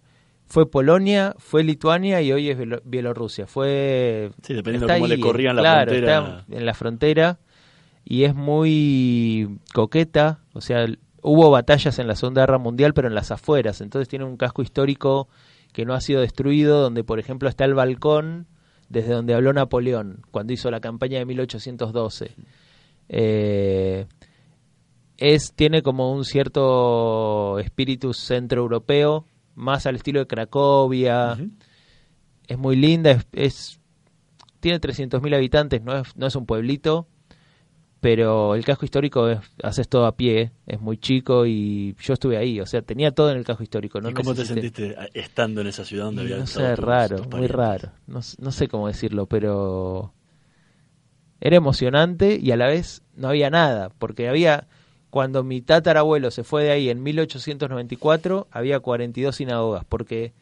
fue 0.46 0.70
Polonia, 0.70 1.34
fue 1.38 1.64
Lituania 1.64 2.22
y 2.22 2.34
hoy 2.34 2.50
es 2.50 2.58
Bielo- 2.58 2.82
Bielorrusia. 2.84 3.48
Fue, 3.48 4.32
Sí, 4.42 4.54
dependiendo 4.54 4.88
está 4.88 4.96
cómo 4.96 5.08
le 5.08 5.20
corrían 5.22 5.56
la 5.56 5.62
claro, 5.62 5.92
frontera. 5.92 6.40
está 6.42 6.58
en 6.58 6.66
la 6.66 6.74
frontera 6.74 7.40
y 8.04 8.24
es 8.26 8.36
muy 8.36 9.58
coqueta, 9.74 10.40
o 10.52 10.60
sea, 10.60 10.86
hubo 11.24 11.50
batallas 11.50 11.98
en 12.00 12.08
la 12.08 12.16
Segunda 12.16 12.42
Guerra 12.44 12.58
Mundial, 12.60 12.94
pero 12.94 13.08
en 13.08 13.16
las 13.16 13.32
afueras, 13.32 13.82
entonces 13.82 14.08
tiene 14.08 14.26
un 14.26 14.38
casco 14.38 14.62
histórico 14.62 15.28
que 15.72 15.86
no 15.86 15.94
ha 15.96 16.02
sido 16.02 16.22
destruido, 16.22 16.82
donde 16.82 17.04
por 17.04 17.18
ejemplo 17.20 17.50
está 17.50 17.66
el 17.66 17.74
balcón 17.74 18.46
desde 18.90 19.14
donde 19.14 19.34
habló 19.34 19.54
Napoleón 19.54 20.22
cuando 20.32 20.54
hizo 20.54 20.70
la 20.70 20.80
campaña 20.80 21.18
de 21.20 21.26
1812. 21.26 22.36
Eh, 23.10 24.06
es 25.18 25.54
tiene 25.54 25.82
como 25.82 26.12
un 26.14 26.26
cierto 26.26 27.60
espíritu 27.60 28.14
centroeuropeo, 28.14 29.26
más 29.56 29.86
al 29.86 29.96
estilo 29.96 30.20
de 30.20 30.28
Cracovia. 30.28 31.38
Es 32.48 32.58
muy 32.58 32.76
linda, 32.76 33.12
es, 33.12 33.26
es- 33.34 33.80
tiene 34.60 34.80
300.000 34.80 35.36
habitantes, 35.36 35.82
no 35.82 35.96
es, 35.98 36.16
no 36.16 36.26
es 36.28 36.36
un 36.36 36.46
pueblito, 36.46 37.08
pero 38.04 38.56
el 38.56 38.66
casco 38.66 38.86
histórico 38.86 39.30
es, 39.30 39.40
haces 39.64 39.88
todo 39.88 40.06
a 40.06 40.16
pie, 40.18 40.52
es 40.68 40.80
muy 40.82 40.98
chico 40.98 41.46
y 41.46 41.96
yo 42.02 42.14
estuve 42.14 42.38
ahí, 42.38 42.60
o 42.60 42.66
sea, 42.66 42.82
tenía 42.82 43.12
todo 43.12 43.32
en 43.32 43.38
el 43.38 43.46
casco 43.46 43.64
histórico. 43.64 44.02
No 44.02 44.10
¿Y 44.10 44.14
cómo 44.14 44.36
te 44.36 44.46
sentiste 44.46 44.96
estando 45.14 45.62
en 45.62 45.68
esa 45.68 45.86
ciudad 45.86 46.06
donde 46.06 46.24
había 46.24 46.38
no 46.40 46.46
sé, 46.46 46.76
tus- 46.76 46.86
raro, 46.86 47.18
tus 47.18 47.28
muy 47.28 47.48
raro. 47.48 47.92
No, 48.08 48.20
no 48.40 48.52
sé 48.52 48.68
cómo 48.68 48.88
decirlo, 48.88 49.26
pero 49.28 50.14
era 51.42 51.56
emocionante 51.58 52.38
y 52.42 52.52
a 52.52 52.58
la 52.58 52.68
vez 52.68 53.04
no 53.16 53.28
había 53.30 53.50
nada, 53.50 53.90
porque 54.00 54.30
había, 54.30 54.68
cuando 55.10 55.44
mi 55.44 55.62
tatarabuelo 55.62 56.32
se 56.32 56.44
fue 56.44 56.64
de 56.64 56.72
ahí 56.72 56.90
en 56.90 57.04
1894, 57.04 58.48
había 58.52 58.80
42 58.80 59.36
sinagogas, 59.36 59.84
porque 59.86 60.34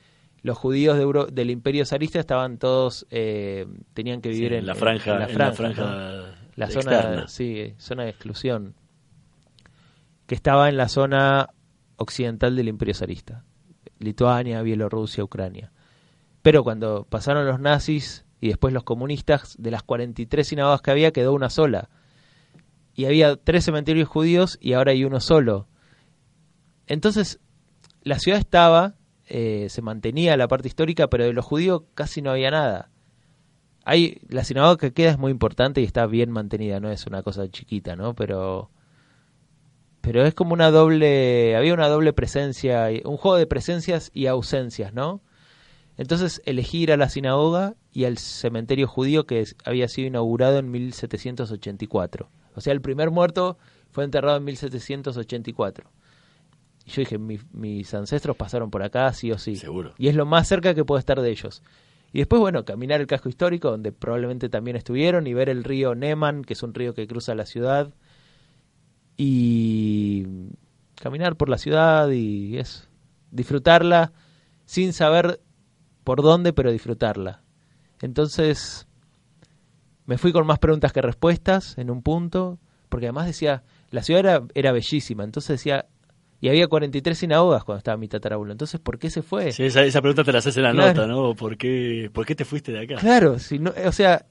los 0.43 0.57
judíos 0.57 0.97
de 0.97 1.03
Euro- 1.03 1.25
del 1.27 1.49
imperio 1.49 1.85
zarista 1.85 2.19
estaban 2.19 2.57
todos, 2.57 3.07
eh, 3.09 3.67
tenían 3.93 4.21
que 4.21 4.29
Sí, 4.29 4.35
vivir 4.35 4.53
en, 4.53 4.65
la 4.67 4.75
franja, 4.75 5.13
en 5.13 5.19
la 5.19 5.25
en 5.27 5.37
la 5.37 5.51
franja, 5.53 5.81
¿no? 5.83 6.40
La 6.67 6.73
externa. 6.73 7.01
zona, 7.01 7.27
sí, 7.27 7.73
zona 7.77 8.03
de 8.03 8.09
exclusión, 8.09 8.75
que 10.27 10.35
estaba 10.35 10.69
en 10.69 10.77
la 10.77 10.87
zona 10.87 11.49
occidental 11.97 12.55
del 12.55 12.67
Imperio 12.67 12.93
zarista, 12.93 13.43
Lituania, 13.99 14.61
Bielorrusia, 14.61 15.23
Ucrania. 15.23 15.71
Pero 16.41 16.63
cuando 16.63 17.05
pasaron 17.09 17.45
los 17.45 17.59
nazis 17.59 18.25
y 18.39 18.47
después 18.47 18.73
los 18.73 18.83
comunistas, 18.83 19.55
de 19.59 19.71
las 19.71 19.83
43 19.83 20.47
sinagogas 20.47 20.81
que 20.81 20.91
había, 20.91 21.11
quedó 21.11 21.33
una 21.33 21.49
sola. 21.49 21.89
Y 22.95 23.05
había 23.05 23.35
tres 23.35 23.65
cementerios 23.65 24.09
judíos 24.09 24.57
y 24.59 24.73
ahora 24.73 24.91
hay 24.91 25.05
uno 25.05 25.19
solo. 25.19 25.67
Entonces, 26.87 27.39
la 28.03 28.19
ciudad 28.19 28.39
estaba, 28.39 28.95
eh, 29.27 29.67
se 29.69 29.81
mantenía 29.81 30.35
la 30.37 30.47
parte 30.47 30.67
histórica, 30.67 31.07
pero 31.07 31.25
de 31.25 31.33
los 31.33 31.45
judíos 31.45 31.83
casi 31.93 32.21
no 32.21 32.31
había 32.31 32.51
nada. 32.51 32.89
Hay, 33.83 34.21
la 34.29 34.43
sinagoga 34.43 34.77
que 34.77 34.93
queda 34.93 35.11
es 35.11 35.17
muy 35.17 35.31
importante 35.31 35.81
y 35.81 35.85
está 35.85 36.05
bien 36.05 36.29
mantenida, 36.31 36.79
no 36.79 36.91
es 36.91 37.07
una 37.07 37.23
cosa 37.23 37.49
chiquita, 37.49 37.95
¿no? 37.95 38.13
Pero, 38.13 38.69
pero 40.01 40.25
es 40.25 40.33
como 40.33 40.53
una 40.53 40.71
doble, 40.71 41.55
había 41.55 41.73
una 41.73 41.87
doble 41.87 42.13
presencia, 42.13 42.89
un 43.05 43.17
juego 43.17 43.37
de 43.37 43.47
presencias 43.47 44.11
y 44.13 44.27
ausencias, 44.27 44.93
¿no? 44.93 45.21
Entonces 45.97 46.41
elegí 46.45 46.79
ir 46.83 46.91
a 46.91 46.97
la 46.97 47.09
sinagoga 47.09 47.75
y 47.91 48.05
al 48.05 48.17
cementerio 48.17 48.87
judío 48.87 49.25
que 49.25 49.45
había 49.65 49.87
sido 49.87 50.07
inaugurado 50.07 50.57
en 50.57 50.71
1784. 50.71 52.29
O 52.55 52.61
sea, 52.61 52.73
el 52.73 52.81
primer 52.81 53.11
muerto 53.11 53.57
fue 53.91 54.03
enterrado 54.03 54.37
en 54.37 54.43
1784. 54.45 55.89
Y 56.85 56.91
yo 56.91 57.01
dije, 57.01 57.17
"Mi- 57.19 57.39
mis 57.51 57.93
ancestros 57.93 58.35
pasaron 58.35 58.71
por 58.71 58.81
acá, 58.83 59.11
sí 59.13 59.31
o 59.31 59.37
sí. 59.37 59.55
Seguro. 59.57 59.93
Y 59.97 60.07
es 60.07 60.15
lo 60.15 60.25
más 60.25 60.47
cerca 60.47 60.73
que 60.73 60.83
puedo 60.85 60.97
estar 60.97 61.21
de 61.21 61.29
ellos. 61.29 61.61
Y 62.13 62.19
después, 62.19 62.39
bueno, 62.41 62.65
caminar 62.65 62.99
el 62.99 63.07
casco 63.07 63.29
histórico, 63.29 63.71
donde 63.71 63.91
probablemente 63.91 64.49
también 64.49 64.75
estuvieron, 64.75 65.27
y 65.27 65.33
ver 65.33 65.49
el 65.49 65.63
río 65.63 65.95
Neman, 65.95 66.43
que 66.43 66.53
es 66.53 66.63
un 66.63 66.73
río 66.73 66.93
que 66.93 67.07
cruza 67.07 67.35
la 67.35 67.45
ciudad. 67.45 67.93
Y 69.17 70.25
caminar 70.95 71.35
por 71.35 71.49
la 71.49 71.57
ciudad 71.57 72.09
y 72.09 72.57
es 72.57 72.89
disfrutarla 73.31 74.11
sin 74.65 74.93
saber 74.93 75.41
por 76.03 76.21
dónde, 76.21 76.53
pero 76.53 76.71
disfrutarla. 76.71 77.41
Entonces, 78.01 78.87
me 80.05 80.17
fui 80.17 80.31
con 80.31 80.45
más 80.45 80.59
preguntas 80.59 80.91
que 80.91 81.01
respuestas 81.01 81.77
en 81.77 81.89
un 81.91 82.01
punto, 82.01 82.59
porque 82.89 83.05
además 83.07 83.27
decía, 83.27 83.63
la 83.89 84.03
ciudad 84.03 84.19
era, 84.19 84.43
era 84.53 84.71
bellísima, 84.71 85.23
entonces 85.23 85.59
decía, 85.59 85.87
Y 86.41 86.49
había 86.49 86.67
43 86.67 87.17
sinagogas 87.17 87.63
cuando 87.63 87.77
estaba 87.77 87.97
mi 87.97 88.07
tatarabuelo. 88.07 88.51
Entonces, 88.51 88.79
¿por 88.81 88.97
qué 88.97 89.09
se 89.11 89.21
fue? 89.21 89.51
Sí, 89.51 89.63
esa, 89.63 89.83
esa 89.83 90.01
pregunta 90.01 90.23
te 90.23 90.31
la 90.31 90.39
haces 90.39 90.57
en 90.57 90.63
la 90.63 90.71
Claro. 90.71 90.87
nota, 90.89 91.07
¿no? 91.07 91.35
¿Por 91.35 91.55
qué, 91.55 92.09
¿Por 92.11 92.25
qué 92.25 92.33
te 92.35 92.45
fuiste 92.45 92.71
de 92.71 92.79
acá? 92.79 92.95
Claro, 92.95 93.37
si 93.37 93.59
no, 93.59 93.71
o 93.85 93.91
sea, 93.91 94.25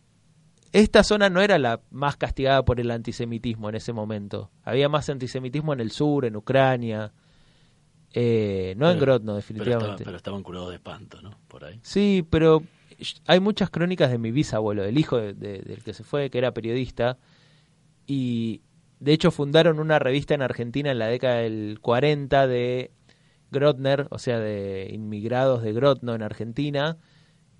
esta 0.73 1.05
zona 1.05 1.31
no 1.31 1.41
era 1.41 1.57
la 1.59 1.81
más 1.91 2.17
castigada 2.17 2.65
por 2.65 2.81
el 2.81 2.91
antisemitismo 2.91 3.69
en 3.69 3.77
ese 3.77 3.93
momento. 3.93 4.51
Había 4.65 4.89
más 4.89 5.09
antisemitismo 5.09 5.73
en 5.73 5.79
el 5.81 5.93
sur, 5.93 6.25
en 6.25 6.35
Ucrania, 6.35 7.13
eh, 8.13 8.75
no 8.77 8.91
en 8.91 8.99
Grodno, 8.99 9.27
Pero, 9.33 9.37
definitivamente. 9.37 10.05
pero 10.05 10.17
estaban 10.17 10.43
curados 10.43 10.71
de 10.71 10.75
espanto, 10.77 11.23
¿no? 11.23 11.31
Por 11.47 11.65
ahí. 11.65 11.79
Sí, 11.83 12.27
pero 12.29 12.65
hay 13.27 13.39
muchas 13.39 13.71
crónicas 13.71 14.11
de 14.11 14.19
mi 14.19 14.33
bisabuelo, 14.33 14.83
del 14.83 14.99
hijo 14.99 15.17
de- 15.17 15.35
de- 15.35 15.61
del 15.61 15.85
que 15.85 15.95
se 15.95 16.03
fue, 16.03 16.29
que 16.29 16.39
era 16.39 16.53
periodista, 16.53 17.19
y 18.07 18.63
de 19.01 19.13
hecho 19.13 19.31
fundaron 19.31 19.81
una 19.81 19.99
revista 19.99 20.35
en 20.35 20.43
Argentina 20.43 20.91
en 20.91 20.99
la 20.99 21.07
década 21.07 21.37
del 21.37 21.79
40 21.81 22.47
de 22.47 22.93
Grotner, 23.51 24.07
o 24.11 24.19
sea, 24.19 24.39
de 24.39 24.91
inmigrados 24.93 25.63
de 25.63 25.73
Grotno 25.73 26.15
en 26.15 26.23
Argentina, 26.23 26.99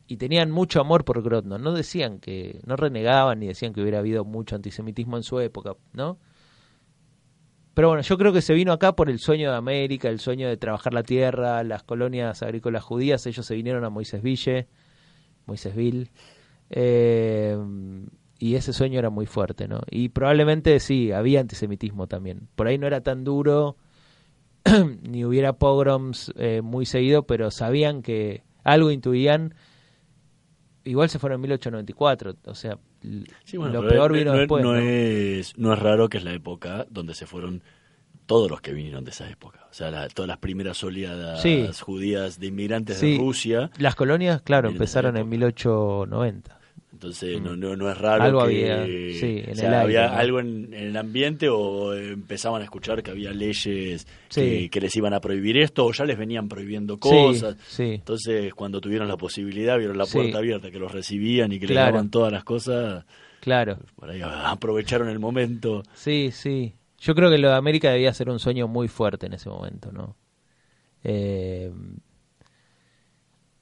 y 0.07 0.19
tenían 0.19 0.51
mucho 0.51 0.81
amor 0.81 1.05
por 1.05 1.23
Grotno. 1.23 1.59
No 1.59 1.73
decían 1.73 2.21
que, 2.21 2.61
no 2.67 2.77
renegaban 2.77 3.41
ni 3.41 3.47
decían 3.47 3.73
que 3.73 3.81
hubiera 3.81 3.99
habido 4.01 4.25
mucho 4.25 4.55
antisemitismo 4.55 5.17
en 5.17 5.23
su 5.23 5.41
época, 5.41 5.77
¿no? 5.93 6.19
Pero 7.75 7.89
bueno, 7.89 8.03
yo 8.03 8.19
creo 8.19 8.33
que 8.33 8.43
se 8.43 8.53
vino 8.53 8.73
acá 8.73 8.95
por 8.95 9.09
el 9.09 9.19
sueño 9.19 9.51
de 9.51 9.57
América, 9.57 10.09
el 10.09 10.19
sueño 10.19 10.49
de 10.49 10.57
trabajar 10.57 10.93
la 10.93 11.03
tierra, 11.03 11.63
las 11.65 11.85
colonias 11.85 12.43
agrícolas 12.43 12.83
judías. 12.83 13.25
Ellos 13.27 13.47
se 13.47 13.55
vinieron 13.55 13.85
a 13.85 13.91
Moisésville, 13.91 14.67
Moisésville, 15.47 16.11
eh, 16.69 17.57
y 18.41 18.57
ese 18.57 18.73
sueño 18.73 18.99
era 18.99 19.11
muy 19.11 19.27
fuerte, 19.27 19.69
¿no? 19.69 19.83
Y 19.91 20.09
probablemente 20.09 20.81
sí, 20.81 21.13
había 21.13 21.41
antisemitismo 21.41 22.09
también. 22.09 22.49
Por 22.57 22.67
ahí 22.67 22.79
no 22.79 22.87
era 22.89 23.03
tan 23.03 23.23
duro, 23.23 23.77
ni 25.03 25.25
hubiera 25.25 25.53
pogroms 25.53 26.33
eh, 26.37 26.61
muy 26.63 26.87
seguido, 26.87 27.25
pero 27.27 27.51
sabían 27.53 28.03
que 28.03 28.43
algo 28.65 28.91
intuían. 28.91 29.55
Igual 30.85 31.11
se 31.11 31.19
fueron 31.19 31.37
en 31.37 31.43
1894, 31.43 32.37
o 32.47 32.55
sea, 32.55 32.79
l- 33.03 33.25
Sí, 33.45 33.59
bueno, 33.59 33.83
lo 33.83 33.89
peor 33.89 34.11
no- 34.13 34.17
vino 34.19 34.33
no, 34.33 34.39
después. 34.39 34.65
no 34.65 34.73
¿no? 34.73 34.79
es, 34.79 35.57
no 35.59 35.73
es 35.75 35.79
raro 35.79 36.09
que 36.09 36.19
es 36.19 36.25
la 36.25 36.33
época 36.33 36.87
donde 36.91 37.15
se 37.15 37.27
fueron 37.27 37.63
todos 38.25 38.51
los 38.51 38.61
que 38.63 38.73
vinieron 38.73 39.05
de 39.05 39.11
esa 39.11 39.29
época. 39.29 39.67
O 39.71 39.75
sea, 39.75 39.91
la- 39.91 40.09
todas 40.09 40.29
las 40.29 40.39
primeras 40.39 40.83
oleadas 40.83 41.43
Sí. 41.43 41.69
judías 41.81 42.41
de 42.41 42.47
inmigrantes 42.47 42.97
Sí. 42.99 43.13
de 43.13 43.19
Rusia. 43.19 43.71
Las 43.79 43.95
colonias, 43.95 44.41
claro, 44.41 44.71
empezaron 44.71 45.17
en 45.17 45.23
época. 45.23 45.31
1890. 45.31 46.60
Entonces 47.03 47.41
no, 47.41 47.57
no, 47.57 47.75
no 47.77 47.91
es 47.91 47.97
raro 47.97 48.25
Mm. 48.25 48.27
Algo 48.27 48.39
que 48.47 48.71
había, 48.71 48.85
sí, 48.85 49.43
en 49.47 49.53
o 49.53 49.55
sea, 49.55 49.69
el 49.69 49.75
había 49.75 50.19
algo 50.19 50.39
en, 50.39 50.75
en 50.75 50.89
el 50.89 50.97
ambiente 50.99 51.49
o 51.49 51.95
empezaban 51.95 52.61
a 52.61 52.65
escuchar 52.65 53.03
que 53.03 53.11
había 53.11 53.31
leyes 53.33 54.07
Sí. 54.29 54.41
que, 54.43 54.69
que 54.71 54.81
les 54.83 54.95
iban 54.97 55.15
a 55.15 55.21
prohibir 55.21 55.57
esto 55.57 55.87
o 55.87 55.93
ya 55.93 56.05
les 56.05 56.19
venían 56.19 56.47
prohibiendo 56.47 56.99
cosas. 56.99 57.57
sí. 57.69 57.95
Entonces 57.95 58.53
cuando 58.53 58.83
tuvieron 58.83 59.09
la 59.09 59.17
posibilidad, 59.17 59.79
vieron 59.79 59.97
la 59.97 60.05
puerta 60.05 60.37
abierta, 60.39 60.71
que 60.71 60.79
los 60.79 60.93
recibían 60.93 61.51
y 61.53 61.59
que 61.59 61.67
Claro. 61.67 61.87
les 61.87 61.95
daban 61.95 62.11
todas 62.11 62.31
las 62.33 62.45
cosas, 62.45 63.07
Claro, 63.41 63.79
por 63.97 64.11
ahí 64.11 64.21
aprovecharon 64.23 65.09
el 65.09 65.19
momento. 65.19 65.83
sí, 65.95 66.29
sí. 66.33 66.75
Yo 66.99 67.15
creo 67.15 67.31
que 67.31 67.39
lo 67.39 67.49
de 67.49 67.55
América 67.55 67.91
debía 67.91 68.13
ser 68.13 68.29
un 68.29 68.39
sueño 68.39 68.69
muy 68.69 68.87
fuerte 68.89 69.25
en 69.25 69.33
ese 69.33 69.49
momento, 69.49 69.91
¿no? 69.91 70.17
Eh, 71.03 71.73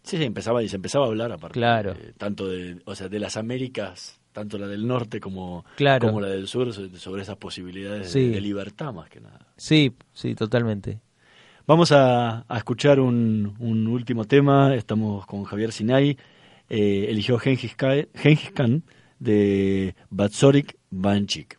Sí, 0.08 0.16
sí, 0.16 0.24
empezaba 0.24 0.62
y 0.62 0.68
se 0.68 0.76
empezaba 0.76 1.04
a 1.04 1.08
hablar 1.08 1.30
aparte. 1.32 1.52
Claro. 1.58 1.92
eh, 1.92 2.12
tanto 2.16 2.48
de, 2.48 2.80
o 2.86 2.94
sea, 2.94 3.08
de 3.08 3.18
las 3.18 3.36
Américas, 3.36 4.18
tanto 4.32 4.56
la 4.58 4.66
del 4.66 4.86
norte 4.86 5.20
como, 5.20 5.64
Claro. 5.76 6.06
como 6.06 6.20
la 6.20 6.28
del 6.28 6.48
sur, 6.48 6.72
so- 6.72 6.88
sobre 6.96 7.22
esas 7.22 7.36
posibilidades 7.36 8.10
Sí. 8.10 8.20
de, 8.28 8.30
de 8.30 8.40
libertad 8.40 8.92
más 8.92 9.10
que 9.10 9.20
nada. 9.20 9.40
sí, 9.56 9.92
sí, 10.12 10.34
totalmente. 10.34 11.00
Vamos 11.66 11.92
a, 11.92 12.46
a 12.48 12.56
escuchar 12.56 12.98
un, 13.00 13.54
un 13.58 13.86
último 13.88 14.24
tema. 14.24 14.74
Estamos 14.74 15.26
con 15.26 15.44
Javier 15.44 15.70
Sinai. 15.72 16.16
Eh, 16.70 17.06
eligió 17.10 17.38
Gengis 17.38 17.74
Khan 17.76 18.82
de 19.18 19.94
Batsorik 20.08 20.76
Banchik. 20.90 21.58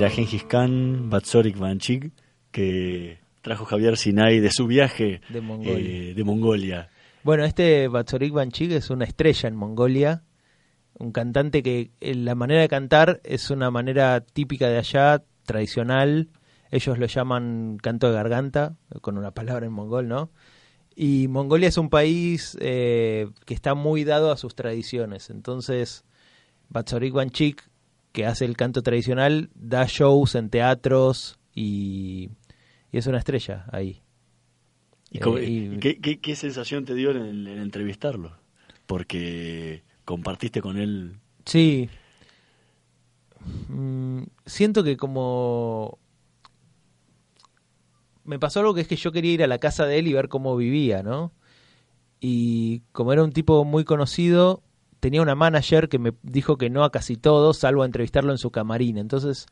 Era 0.00 0.08
Gengis 0.08 0.44
Khan, 0.44 1.10
Batzorik 1.10 1.58
Banchik, 1.58 2.10
que 2.50 3.18
trajo 3.42 3.66
Javier 3.66 3.98
Sinai 3.98 4.40
de 4.40 4.50
su 4.50 4.66
viaje 4.66 5.20
De 5.28 5.42
Mongolia. 5.42 5.78
eh, 5.78 6.14
de 6.14 6.24
Mongolia. 6.24 6.88
Bueno, 7.22 7.44
este 7.44 7.86
Batzorik 7.86 8.32
Banchik 8.32 8.72
es 8.72 8.88
una 8.88 9.04
estrella 9.04 9.50
en 9.50 9.56
Mongolia, 9.56 10.22
un 10.94 11.12
cantante 11.12 11.62
que 11.62 11.90
eh, 12.00 12.14
la 12.14 12.34
manera 12.34 12.62
de 12.62 12.68
cantar 12.70 13.20
es 13.24 13.50
una 13.50 13.70
manera 13.70 14.22
típica 14.22 14.68
de 14.68 14.78
allá, 14.78 15.22
tradicional. 15.44 16.30
Ellos 16.70 16.98
lo 16.98 17.04
llaman 17.04 17.76
canto 17.76 18.08
de 18.08 18.14
garganta, 18.14 18.76
con 19.02 19.18
una 19.18 19.32
palabra 19.32 19.66
en 19.66 19.72
mongol, 19.72 20.08
¿no? 20.08 20.30
Y 20.96 21.28
Mongolia 21.28 21.68
es 21.68 21.76
un 21.76 21.90
país 21.90 22.56
eh, 22.62 23.28
que 23.44 23.52
está 23.52 23.74
muy 23.74 24.04
dado 24.04 24.32
a 24.32 24.38
sus 24.38 24.54
tradiciones. 24.54 25.28
Entonces, 25.28 26.06
Batzorik 26.70 27.12
Banchik, 27.12 27.69
que 28.12 28.26
hace 28.26 28.44
el 28.44 28.56
canto 28.56 28.82
tradicional, 28.82 29.50
da 29.54 29.86
shows 29.86 30.34
en 30.34 30.50
teatros 30.50 31.38
y, 31.54 32.30
y 32.92 32.98
es 32.98 33.06
una 33.06 33.18
estrella 33.18 33.66
ahí. 33.72 34.02
¿Y 35.10 35.18
cómo- 35.20 35.38
Eh, 35.38 35.50
y 35.50 35.78
qué, 35.78 36.00
qué- 36.00 36.20
qué 36.20 36.36
sensación 36.36 36.84
te 36.84 36.94
dio 36.94 37.10
en, 37.12 37.16
el- 37.18 37.46
en 37.46 37.58
entrevistarlo? 37.60 38.36
Porque 38.86 39.82
compartiste 40.04 40.60
con 40.60 40.76
él. 40.76 41.18
Sí. 41.44 41.88
Mm, 43.68 44.22
siento 44.46 44.82
que 44.84 44.96
como... 44.96 45.98
Me 48.24 48.38
pasó 48.38 48.60
algo 48.60 48.74
que 48.74 48.82
es 48.82 48.88
que 48.88 48.96
yo 48.96 49.12
quería 49.12 49.32
ir 49.32 49.42
a 49.42 49.46
la 49.48 49.58
casa 49.58 49.86
de 49.86 49.98
él 49.98 50.06
y 50.06 50.12
ver 50.12 50.28
cómo 50.28 50.56
vivía, 50.56 51.02
¿no? 51.02 51.32
Y 52.20 52.80
como 52.92 53.12
era 53.12 53.24
un 53.24 53.32
tipo 53.32 53.64
muy 53.64 53.84
conocido, 53.84 54.62
tenía 55.00 55.22
una 55.22 55.34
manager 55.34 55.88
que 55.88 55.98
me 55.98 56.12
dijo 56.22 56.56
que 56.56 56.70
no 56.70 56.84
a 56.84 56.92
casi 56.92 57.16
todo, 57.16 57.52
salvo 57.54 57.82
a 57.82 57.86
entrevistarlo 57.86 58.32
en 58.32 58.38
su 58.38 58.50
camarín. 58.50 58.98
Entonces 58.98 59.46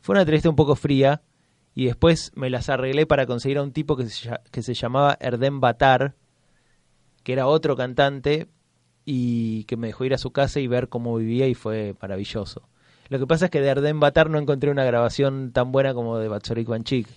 fue 0.00 0.14
una 0.14 0.22
entrevista 0.22 0.48
un 0.48 0.56
poco 0.56 0.74
fría 0.74 1.22
y 1.74 1.86
después 1.86 2.32
me 2.34 2.50
las 2.50 2.68
arreglé 2.68 3.06
para 3.06 3.26
conseguir 3.26 3.58
a 3.58 3.62
un 3.62 3.72
tipo 3.72 3.96
que 3.96 4.08
se, 4.08 4.30
que 4.50 4.62
se 4.62 4.74
llamaba 4.74 5.16
Erdem 5.20 5.60
Batar, 5.60 6.16
que 7.22 7.32
era 7.34 7.46
otro 7.46 7.76
cantante 7.76 8.48
y 9.04 9.64
que 9.64 9.76
me 9.76 9.88
dejó 9.88 10.04
ir 10.04 10.14
a 10.14 10.18
su 10.18 10.32
casa 10.32 10.60
y 10.60 10.66
ver 10.66 10.88
cómo 10.88 11.16
vivía 11.16 11.46
y 11.46 11.54
fue 11.54 11.94
maravilloso. 12.00 12.68
Lo 13.08 13.18
que 13.18 13.26
pasa 13.26 13.46
es 13.46 13.50
que 13.50 13.60
de 13.60 13.68
Erdem 13.68 14.00
Batar 14.00 14.28
no 14.28 14.38
encontré 14.38 14.70
una 14.70 14.84
grabación 14.84 15.52
tan 15.52 15.72
buena 15.72 15.94
como 15.94 16.18
de 16.18 16.28
Batzorik 16.28 16.68
Banchik. 16.68 17.08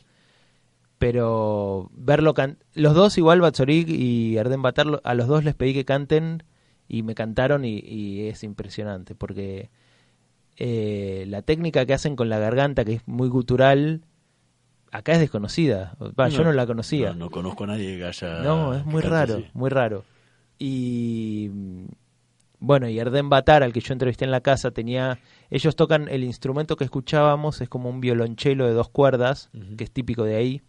Pero 0.97 1.89
verlo 1.93 2.33
can 2.33 2.59
los 2.75 2.93
dos 2.93 3.17
igual 3.17 3.41
Batzorik 3.41 3.89
y 3.89 4.37
Erdem 4.37 4.61
Batar 4.61 5.01
a 5.03 5.13
los 5.15 5.27
dos 5.27 5.43
les 5.43 5.55
pedí 5.55 5.73
que 5.73 5.83
canten 5.83 6.43
y 6.93 7.03
me 7.03 7.15
cantaron 7.15 7.63
y, 7.63 7.79
y 7.79 8.27
es 8.27 8.43
impresionante 8.43 9.15
porque 9.15 9.69
eh, 10.57 11.23
la 11.29 11.41
técnica 11.41 11.85
que 11.85 11.93
hacen 11.93 12.17
con 12.17 12.27
la 12.27 12.37
garganta 12.37 12.83
que 12.83 12.95
es 12.95 13.07
muy 13.07 13.29
gutural 13.29 14.01
acá 14.91 15.13
es 15.13 15.19
desconocida. 15.19 15.95
Yo 16.29 16.43
no 16.43 16.51
la 16.51 16.67
conocía. 16.67 17.11
No, 17.11 17.15
no 17.15 17.29
conozco 17.29 17.63
a 17.63 17.67
nadie 17.67 17.97
que 17.97 18.03
haya. 18.03 18.41
No, 18.41 18.73
es 18.73 18.85
muy 18.85 19.01
raro, 19.01 19.35
así. 19.35 19.45
muy 19.53 19.69
raro. 19.69 20.03
Y 20.59 21.49
bueno, 22.59 22.89
y 22.89 22.99
Erdem 22.99 23.29
Batar, 23.29 23.63
al 23.63 23.71
que 23.71 23.79
yo 23.79 23.93
entrevisté 23.93 24.25
en 24.25 24.31
la 24.31 24.41
casa, 24.41 24.71
tenía. 24.71 25.17
Ellos 25.49 25.77
tocan 25.77 26.09
el 26.09 26.25
instrumento 26.25 26.75
que 26.75 26.83
escuchábamos, 26.83 27.61
es 27.61 27.69
como 27.69 27.89
un 27.89 28.01
violonchelo 28.01 28.67
de 28.67 28.73
dos 28.73 28.89
cuerdas, 28.89 29.49
que 29.77 29.85
es 29.85 29.91
típico 29.91 30.25
de 30.25 30.35
ahí, 30.35 30.61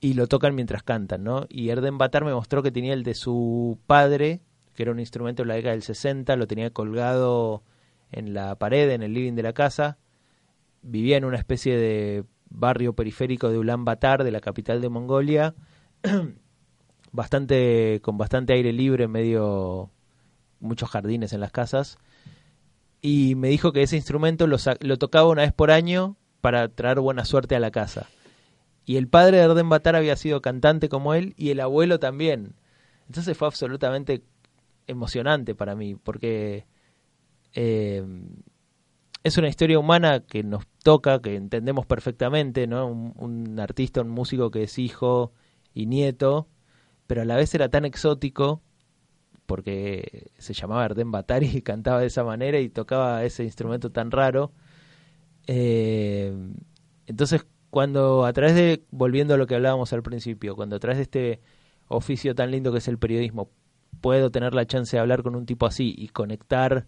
y 0.00 0.14
lo 0.14 0.28
tocan 0.28 0.54
mientras 0.54 0.84
cantan, 0.84 1.24
¿no? 1.24 1.46
Y 1.48 1.70
Erdem 1.70 1.98
Batar 1.98 2.24
me 2.24 2.32
mostró 2.32 2.62
que 2.62 2.70
tenía 2.70 2.94
el 2.94 3.02
de 3.02 3.14
su 3.14 3.80
padre, 3.88 4.42
que 4.78 4.84
era 4.84 4.92
un 4.92 5.00
instrumento 5.00 5.42
de 5.42 5.48
la 5.48 5.54
década 5.54 5.72
del 5.72 5.82
60, 5.82 6.36
lo 6.36 6.46
tenía 6.46 6.70
colgado 6.70 7.64
en 8.12 8.32
la 8.32 8.54
pared, 8.54 8.88
en 8.92 9.02
el 9.02 9.12
living 9.12 9.32
de 9.32 9.42
la 9.42 9.52
casa. 9.52 9.98
Vivía 10.82 11.16
en 11.16 11.24
una 11.24 11.36
especie 11.36 11.76
de 11.76 12.24
barrio 12.48 12.92
periférico 12.92 13.48
de 13.48 13.58
Ulan 13.58 13.84
Batar, 13.84 14.22
de 14.22 14.30
la 14.30 14.40
capital 14.40 14.80
de 14.80 14.88
Mongolia, 14.88 15.56
bastante 17.10 17.98
con 18.02 18.18
bastante 18.18 18.52
aire 18.52 18.72
libre, 18.72 19.08
medio 19.08 19.90
muchos 20.60 20.88
jardines 20.88 21.32
en 21.32 21.40
las 21.40 21.50
casas. 21.50 21.98
Y 23.02 23.34
me 23.34 23.48
dijo 23.48 23.72
que 23.72 23.82
ese 23.82 23.96
instrumento 23.96 24.46
lo, 24.46 24.58
lo 24.78 24.96
tocaba 24.96 25.26
una 25.26 25.42
vez 25.42 25.52
por 25.52 25.72
año 25.72 26.14
para 26.40 26.68
traer 26.68 27.00
buena 27.00 27.24
suerte 27.24 27.56
a 27.56 27.60
la 27.60 27.72
casa. 27.72 28.06
Y 28.84 28.96
el 28.96 29.08
padre 29.08 29.38
de 29.38 29.42
Erdem 29.42 29.70
Batar 29.70 29.96
había 29.96 30.14
sido 30.14 30.40
cantante 30.40 30.88
como 30.88 31.14
él 31.14 31.34
y 31.36 31.50
el 31.50 31.58
abuelo 31.58 31.98
también. 31.98 32.54
Entonces 33.08 33.36
fue 33.36 33.48
absolutamente 33.48 34.22
emocionante 34.88 35.54
para 35.54 35.76
mí, 35.76 35.94
porque 35.94 36.66
eh, 37.54 38.04
es 39.22 39.38
una 39.38 39.48
historia 39.48 39.78
humana 39.78 40.20
que 40.20 40.42
nos 40.42 40.66
toca, 40.82 41.20
que 41.20 41.36
entendemos 41.36 41.86
perfectamente, 41.86 42.66
¿no? 42.66 42.86
Un, 42.88 43.58
artista, 43.60 44.00
un 44.00 44.10
músico 44.10 44.50
que 44.50 44.64
es 44.64 44.78
hijo 44.78 45.32
y 45.74 45.86
nieto, 45.86 46.48
pero 47.06 47.22
a 47.22 47.24
la 47.24 47.36
vez 47.36 47.54
era 47.54 47.68
tan 47.68 47.84
exótico 47.84 48.62
porque 49.46 50.30
se 50.38 50.52
llamaba 50.52 50.84
Erdem 50.84 51.10
Batari 51.10 51.46
y 51.46 51.62
cantaba 51.62 52.00
de 52.00 52.06
esa 52.06 52.24
manera 52.24 52.60
y 52.60 52.68
tocaba 52.68 53.24
ese 53.24 53.44
instrumento 53.44 53.90
tan 53.90 54.10
raro. 54.10 54.52
Eh, 55.46 56.34
entonces, 57.06 57.46
cuando 57.70 58.26
a 58.26 58.32
través 58.32 58.54
de, 58.54 58.84
volviendo 58.90 59.34
a 59.34 59.36
lo 59.38 59.46
que 59.46 59.54
hablábamos 59.54 59.92
al 59.92 60.02
principio, 60.02 60.54
cuando 60.54 60.76
a 60.76 60.78
través 60.78 60.98
de 60.98 61.02
este 61.02 61.40
oficio 61.88 62.34
tan 62.34 62.50
lindo 62.50 62.72
que 62.72 62.78
es 62.78 62.88
el 62.88 62.98
periodismo, 62.98 63.50
puedo 64.00 64.30
tener 64.30 64.54
la 64.54 64.66
chance 64.66 64.96
de 64.96 65.00
hablar 65.00 65.22
con 65.22 65.34
un 65.34 65.46
tipo 65.46 65.66
así 65.66 65.94
y 65.96 66.08
conectar 66.08 66.86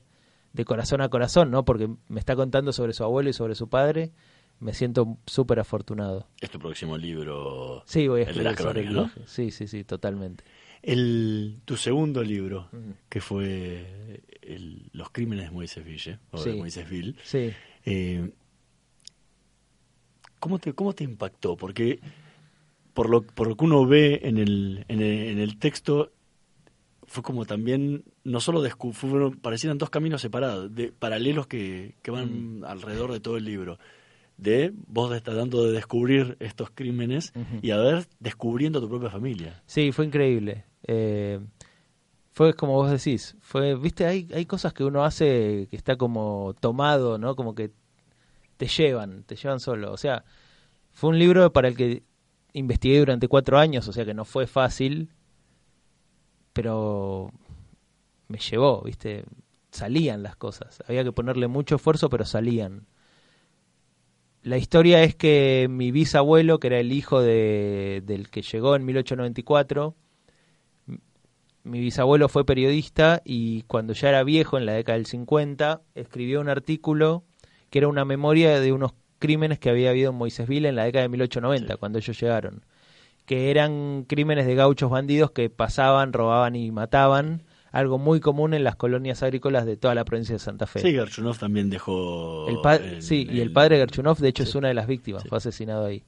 de 0.53 0.65
corazón 0.65 1.01
a 1.01 1.09
corazón, 1.09 1.51
¿no? 1.51 1.65
Porque 1.65 1.89
me 2.09 2.19
está 2.21 2.35
contando 2.37 2.73
sobre 2.73 2.93
su 2.93 3.05
abuelo 3.05 3.31
y 3.31 3.33
sobre 3.33 3.55
su 3.55 3.69
padre, 3.69 4.11
me 4.59 4.75
siento 4.75 5.17
súper 5.27 5.59
afortunado. 5.61 6.27
Es 6.41 6.51
tu 6.51 6.59
próximo 6.59 6.99
libro. 6.99 7.83
Sí, 7.87 8.09
voy 8.09 8.23
a 8.23 8.25
El 8.25 8.35
de 8.35 8.41
escribir 8.43 8.59
sobre 8.59 8.81
el 8.81 8.87
crónicas, 8.89 9.15
viaje. 9.17 9.31
Sí, 9.31 9.51
sí, 9.51 9.67
sí, 9.69 9.85
totalmente. 9.85 10.45
El, 10.83 11.61
tu 11.65 11.77
segundo 11.77 12.23
libro, 12.23 12.69
que 13.09 13.21
fue 13.21 14.23
el- 14.43 14.89
Los 14.93 15.11
crímenes 15.11 15.47
de 15.47 15.51
Moisés 15.53 15.85
Ville, 15.85 16.19
o 16.33 16.43
de 16.43 16.53
Sí. 16.53 16.59
Moisés 16.59 16.89
Ville, 16.91 17.15
Sí. 17.23 17.53
eh, 17.85 18.31
¿cómo, 20.39 20.59
te, 20.59 20.73
¿cómo 20.75 20.93
te 20.95 21.05
impactó? 21.05 21.57
Porque 21.57 22.01
por 22.95 23.09
lo, 23.09 23.23
por 23.23 23.47
lo 23.49 23.57
que 23.57 23.65
uno 23.65 23.87
ve 23.87 24.21
en 24.25 24.39
el, 24.39 24.85
en 24.89 25.01
el, 25.01 25.29
en 25.29 25.39
el 25.39 25.59
texto, 25.59 26.13
fue 27.11 27.25
como 27.25 27.45
también, 27.45 28.05
no 28.23 28.39
solo 28.39 28.63
fueron, 28.93 29.33
parecieran 29.41 29.79
dos 29.79 29.91
caminos 29.91 30.23
separados, 30.23 30.73
de, 30.73 30.93
paralelos 30.93 31.49
que, 31.49 31.97
que 32.03 32.13
van 32.13 32.63
alrededor 32.65 33.11
de 33.11 33.19
todo 33.19 33.37
el 33.37 33.45
libro. 33.45 33.81
De 34.37 34.73
vos 34.87 35.13
estás 35.13 35.35
dando 35.35 35.65
de 35.65 35.73
descubrir 35.73 36.37
estos 36.39 36.71
crímenes 36.71 37.33
y 37.63 37.73
a 37.73 37.79
ver, 37.79 38.07
descubriendo 38.21 38.81
tu 38.81 38.89
propia 38.89 39.11
familia. 39.11 39.61
Sí, 39.67 39.91
fue 39.91 40.07
increíble. 40.07 40.67
Eh, 40.87 41.41
fue 42.31 42.55
como 42.55 42.75
vos 42.75 42.89
decís, 42.89 43.37
fue, 43.41 43.75
viste, 43.75 44.07
hay, 44.07 44.29
hay 44.33 44.47
cosas 44.47 44.73
que 44.73 44.85
uno 44.85 45.05
hace 45.05 45.67
que 45.69 45.77
está 45.77 45.97
como 45.97 46.55
tomado, 46.61 47.19
¿no? 47.19 47.35
Como 47.35 47.57
que 47.57 47.73
te 48.57 48.69
llevan, 48.69 49.25
te 49.25 49.35
llevan 49.35 49.59
solo. 49.59 49.91
O 49.91 49.97
sea, 49.97 50.23
fue 50.93 51.11
un 51.11 51.19
libro 51.19 51.53
para 51.53 51.67
el 51.67 51.77
que 51.77 52.05
investigué 52.53 53.01
durante 53.01 53.27
cuatro 53.27 53.59
años, 53.59 53.89
o 53.89 53.93
sea 53.93 54.05
que 54.05 54.15
no 54.15 54.25
fue 54.25 54.47
fácil, 54.47 55.11
pero 56.53 57.31
me 58.29 58.39
llevó, 58.39 58.83
viste, 58.83 59.25
salían 59.71 60.23
las 60.23 60.37
cosas. 60.37 60.83
Había 60.89 61.05
que 61.05 61.13
ponerle 61.13 61.49
mucho 61.49 61.77
esfuerzo, 61.77 62.09
pero 62.11 62.25
salían. 62.25 62.87
La 64.43 64.57
historia 64.57 65.03
es 65.03 65.15
que 65.15 65.67
mi 65.69 65.91
bisabuelo, 65.91 66.61
que 66.61 66.69
era 66.69 66.79
el 66.81 66.93
hijo 66.93 67.21
de, 67.21 68.03
del 68.07 68.31
que 68.31 68.41
llegó 68.43 68.75
en 68.75 68.87
1894, 68.87 69.95
m- 70.89 70.99
mi 71.65 71.81
bisabuelo 71.81 72.29
fue 72.31 72.47
periodista 72.47 73.21
y 73.25 73.63
cuando 73.65 73.93
ya 73.93 74.09
era 74.09 74.25
viejo, 74.25 74.57
en 74.57 74.65
la 74.65 74.73
década 74.73 74.97
del 74.97 75.07
50, 75.07 75.83
escribió 75.95 76.41
un 76.41 76.49
artículo 76.49 77.25
que 77.69 77.79
era 77.81 77.89
una 77.89 78.05
memoria 78.07 78.59
de 78.61 78.73
unos 78.73 78.93
crímenes 79.19 79.59
que 79.59 79.69
había 79.69 79.91
habido 79.91 80.11
en 80.11 80.17
Moisésville 80.17 80.69
en 80.69 80.77
la 80.77 80.85
década 80.85 81.03
de 81.03 81.11
1890, 81.11 81.75
Sí. 81.75 81.79
cuando 81.79 81.99
ellos 81.99 82.19
llegaron. 82.19 82.65
Que 83.31 83.53
eran 83.53 84.07
crímenes 84.09 84.45
de 84.45 84.57
gauchos 84.57 84.91
bandidos 84.91 85.31
que 85.31 85.49
pasaban, 85.51 86.13
robaban 86.13 86.57
y 86.57 86.73
mataban, 86.73 87.45
algo 87.71 87.97
muy 87.97 88.19
común 88.19 88.55
en 88.55 88.65
las 88.65 88.75
colonias 88.75 89.23
agrícolas 89.23 89.67
de 89.67 89.77
toda 89.77 89.95
la 89.95 90.05
provincia 90.05 90.33
de 90.35 90.41
Santa 90.41 90.67
Fe. 90.67 90.81
Sí, 90.81 90.93
Garchunov 90.93 91.39
también 91.39 91.71
dejó... 91.71 92.49
El 92.49 93.01
sí, 93.01 93.29
y 93.31 93.39
el 93.41 93.53
padre 93.53 93.77
Gerchunov, 93.77 94.19
de 94.19 94.31
hecho, 94.31 94.43
Sí. 94.43 94.49
es 94.49 94.55
una 94.57 94.67
de 94.67 94.75
las 94.75 94.89
víctimas, 94.89 95.23
Sí. 95.23 95.29
fue 95.29 95.39
asesinado 95.39 95.87
ahí. 95.87 96.03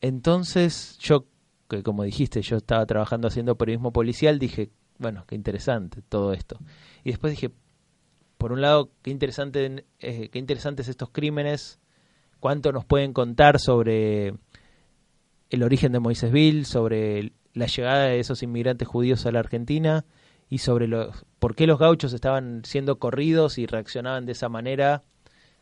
Entonces, 0.00 0.96
yo, 1.00 1.24
que 1.68 1.82
como 1.82 2.04
dijiste, 2.04 2.40
yo 2.40 2.58
estaba 2.58 2.86
trabajando 2.86 3.26
haciendo 3.26 3.56
periodismo 3.56 3.92
policial, 3.92 4.38
dije, 4.38 4.70
bueno, 4.98 5.24
qué 5.26 5.34
interesante 5.34 6.02
todo 6.08 6.32
esto. 6.32 6.58
Y 7.02 7.10
después 7.10 7.32
dije, 7.32 7.50
por 8.38 8.52
un 8.52 8.60
lado, 8.60 8.90
qué, 9.02 9.10
interesante, 9.10 9.84
eh, 9.98 10.28
qué 10.28 10.38
interesantes 10.38 10.86
estos 10.86 11.10
crímenes, 11.10 11.80
cuánto 12.38 12.70
nos 12.70 12.84
pueden 12.84 13.12
contar 13.12 13.58
sobre 13.58 14.34
el 15.50 15.62
origen 15.62 15.92
de 15.92 16.00
Moisésville, 16.00 16.64
sobre 16.64 17.32
la 17.54 17.66
llegada 17.66 18.04
de 18.04 18.20
esos 18.20 18.42
inmigrantes 18.42 18.86
judíos 18.88 19.24
a 19.26 19.32
la 19.32 19.40
Argentina 19.40 20.04
y 20.50 20.58
sobre 20.58 20.86
los, 20.88 21.24
por 21.38 21.54
qué 21.54 21.66
los 21.66 21.78
gauchos 21.78 22.12
estaban 22.12 22.62
siendo 22.64 22.98
corridos 22.98 23.58
y 23.58 23.66
reaccionaban 23.66 24.26
de 24.26 24.32
esa 24.32 24.48
manera 24.48 25.02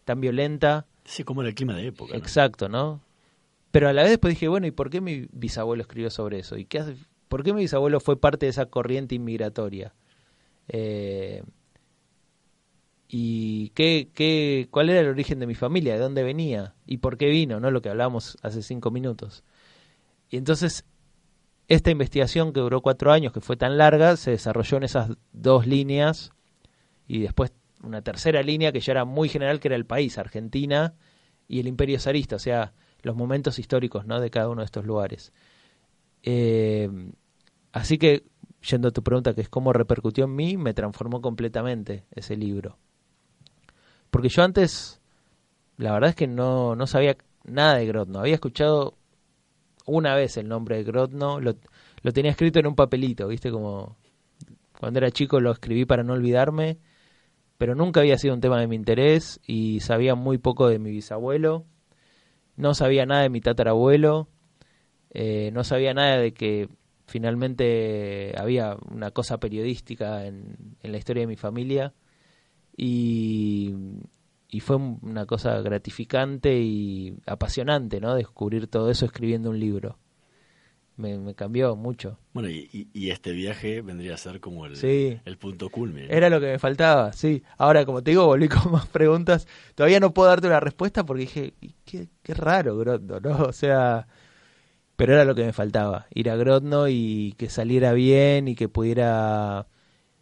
tan 0.05 0.21
violenta. 0.21 0.87
Sí, 1.05 1.25
como 1.25 1.43
era 1.43 1.51
el 1.51 1.55
clima 1.55 1.77
de 1.77 1.87
época. 1.89 2.13
¿no? 2.13 2.19
Exacto, 2.19 2.69
¿no? 2.69 3.01
Pero 3.71 3.89
a 3.89 3.93
la 3.93 4.03
vez 4.03 4.11
después 4.13 4.35
dije, 4.35 4.49
bueno, 4.49 4.67
¿y 4.67 4.71
por 4.71 4.91
qué 4.91 5.01
mi 5.01 5.27
bisabuelo 5.33 5.83
escribió 5.83 6.11
sobre 6.11 6.39
eso? 6.39 6.57
¿Y 6.57 6.65
qué 6.65 6.79
hace- 6.81 6.97
por 7.29 7.43
qué 7.43 7.53
mi 7.53 7.63
bisabuelo 7.63 8.01
fue 8.01 8.21
parte 8.21 8.47
de 8.47 8.51
esa 8.51 8.67
corriente 8.67 9.15
inmigratoria? 9.15 9.95
Eh, 10.69 11.43
¿Y 13.09 13.69
qué, 13.71 14.09
qué, 14.15 14.67
cuál 14.71 14.91
era 14.91 15.01
el 15.01 15.09
origen 15.09 15.39
de 15.39 15.47
mi 15.47 15.55
familia? 15.55 15.95
¿De 15.95 16.01
dónde 16.01 16.23
venía? 16.23 16.75
¿Y 16.87 16.99
por 16.99 17.17
qué 17.17 17.29
vino? 17.29 17.61
¿No? 17.61 17.71
Lo 17.71 17.81
que 17.83 17.89
hablábamos 17.91 18.39
hace 18.43 18.63
cinco 18.63 18.91
minutos. 18.91 19.45
Y 20.35 20.37
entonces, 20.37 20.85
esta 21.69 21.93
investigación 21.93 22.53
que 22.53 22.59
duró 22.59 22.81
cuatro 22.81 23.13
años, 23.13 23.33
que 23.33 23.41
fue 23.41 23.57
tan 23.57 23.79
larga, 23.79 24.17
se 24.17 24.33
desarrolló 24.33 24.79
en 24.79 24.83
esas 24.83 25.13
dos 25.33 25.69
líneas 25.69 26.33
y 27.07 27.21
después 27.21 27.53
una 27.85 28.03
tercera 28.03 28.43
línea 28.43 28.73
que 28.73 28.81
ya 28.81 28.95
era 28.95 29.05
muy 29.05 29.29
general, 29.29 29.61
que 29.61 29.69
era 29.69 29.77
el 29.77 29.87
país, 29.87 30.19
Argentina 30.19 30.97
y 31.47 31.61
el 31.61 31.69
imperio 31.69 32.01
zarista, 32.01 32.35
o 32.35 32.41
sea, 32.41 32.73
los 33.03 33.15
momentos 33.15 33.61
históricos 33.61 34.07
¿no? 34.07 34.19
de 34.19 34.31
cada 34.31 34.49
uno 34.49 34.63
de 34.63 34.65
estos 34.65 34.85
lugares. 34.85 35.33
Eh, 36.25 36.91
así 37.71 37.97
que, 37.97 38.25
yendo 38.69 38.89
a 38.89 38.91
tu 38.91 39.05
pregunta, 39.05 39.35
que 39.35 39.43
es 39.43 39.49
cómo 39.49 39.73
repercutió 39.73 40.25
en 40.25 40.35
mí, 40.35 40.57
me 40.57 40.75
transformó 40.75 41.21
completamente 41.23 42.07
ese 42.11 42.37
libro. 42.37 42.77
Porque 44.11 44.31
yo 44.31 44.43
antes, 44.43 45.01
la 45.77 45.93
verdad 45.93 46.11
es 46.11 46.17
que 46.17 46.27
no, 46.27 46.75
no 46.75 46.89
sabía 46.89 47.17
nada 47.45 47.77
de 47.77 47.87
Grotno. 47.87 48.19
Había 48.19 48.35
escuchado 48.35 48.99
una 49.87 50.15
vez 50.15 50.37
el 50.37 50.49
nombre 50.49 50.77
de 50.77 50.85
Grotno, 50.85 51.41
lo, 51.41 51.55
lo 52.03 52.13
tenía 52.13 52.31
escrito 52.31 52.59
en 52.59 52.67
un 52.67 52.75
papelito, 52.75 53.29
¿viste? 53.29 53.51
Como 53.51 53.97
cuando 54.79 54.99
era 54.99 55.11
chico 55.11 55.41
lo 55.41 55.53
escribí 55.53 55.85
para 55.85 56.03
no 56.03 56.15
olvidarme, 56.15 56.79
pero 57.59 57.75
nunca 57.75 58.01
había 58.01 58.19
sido 58.19 58.35
un 58.35 58.41
tema 58.41 58.61
de 58.61 58.67
mi 58.67 58.77
interés 58.77 59.41
y 59.47 59.81
sabía 59.81 60.15
muy 60.15 60.39
poco 60.39 60.69
de 60.69 60.79
mi 60.79 60.91
bisabuelo, 60.91 61.65
no 62.57 62.75
sabía 62.75 63.07
nada 63.07 63.23
de 63.23 63.31
mi 63.31 63.41
tatarabuelo, 63.41 64.29
eh, 65.11 65.51
no 65.53 65.65
sabía 65.65 65.95
nada 65.95 66.19
de 66.19 66.33
que 66.33 66.69
finalmente 67.07 68.35
había 68.37 68.77
una 68.91 69.11
cosa 69.11 69.39
periodística 69.39 70.27
en, 70.27 70.77
en 70.83 70.93
la 70.93 70.99
historia 70.99 71.23
de 71.23 71.29
mi 71.29 71.37
familia 71.37 71.95
y, 72.77 73.75
y 74.55 74.61
fue 74.61 74.77
un- 74.77 74.99
una 75.03 75.27
cosa 75.27 75.61
gratificante 75.61 76.57
y 76.59 77.17
apasionante, 77.27 78.01
¿no? 78.01 78.15
Descubrir 78.15 78.69
todo 78.69 78.91
eso 78.91 79.05
escribiendo 79.07 79.51
un 79.51 79.59
libro. 79.59 79.99
Me, 80.97 81.19
me 81.19 81.35
cambió 81.35 81.75
mucho. 81.75 82.19
Bueno, 82.35 82.49
y, 82.49 82.89
este 83.11 83.33
viaje 83.33 83.81
vendría 83.83 84.15
a 84.15 84.17
ser 84.17 84.39
como 84.39 84.65
el, 84.67 84.77
Sí. 84.77 85.19
el 85.25 85.39
punto 85.39 85.69
culmen. 85.69 86.07
Era 86.09 86.31
lo 86.31 86.39
que 86.41 86.47
me 86.47 86.59
faltaba, 86.61 87.13
sí. 87.13 87.43
Ahora, 87.59 87.85
como 87.85 88.01
te 88.03 88.13
digo, 88.13 88.27
volví 88.27 88.49
con 88.69 88.71
más 88.71 88.87
preguntas. 88.87 89.49
Todavía 89.75 89.99
no 89.99 90.15
puedo 90.15 90.29
darte 90.29 90.47
una 90.47 90.61
respuesta 90.61 91.05
porque 91.05 91.23
dije, 91.23 91.55
"Y 91.61 91.75
qué, 91.85 92.09
qué 92.23 92.35
raro 92.35 92.77
Grodno, 92.77 93.19
¿no? 93.19 93.43
O 93.47 93.53
sea, 93.53 94.07
pero 94.95 95.15
era 95.15 95.25
lo 95.25 95.35
que 95.35 95.45
me 95.45 95.53
faltaba, 95.53 96.07
ir 96.15 96.31
a 96.31 96.37
Grodno 96.37 96.87
y 96.89 97.35
que 97.39 97.49
saliera 97.49 97.93
bien 97.93 98.47
y 98.47 98.55
que 98.55 98.69
pudiera 98.69 99.67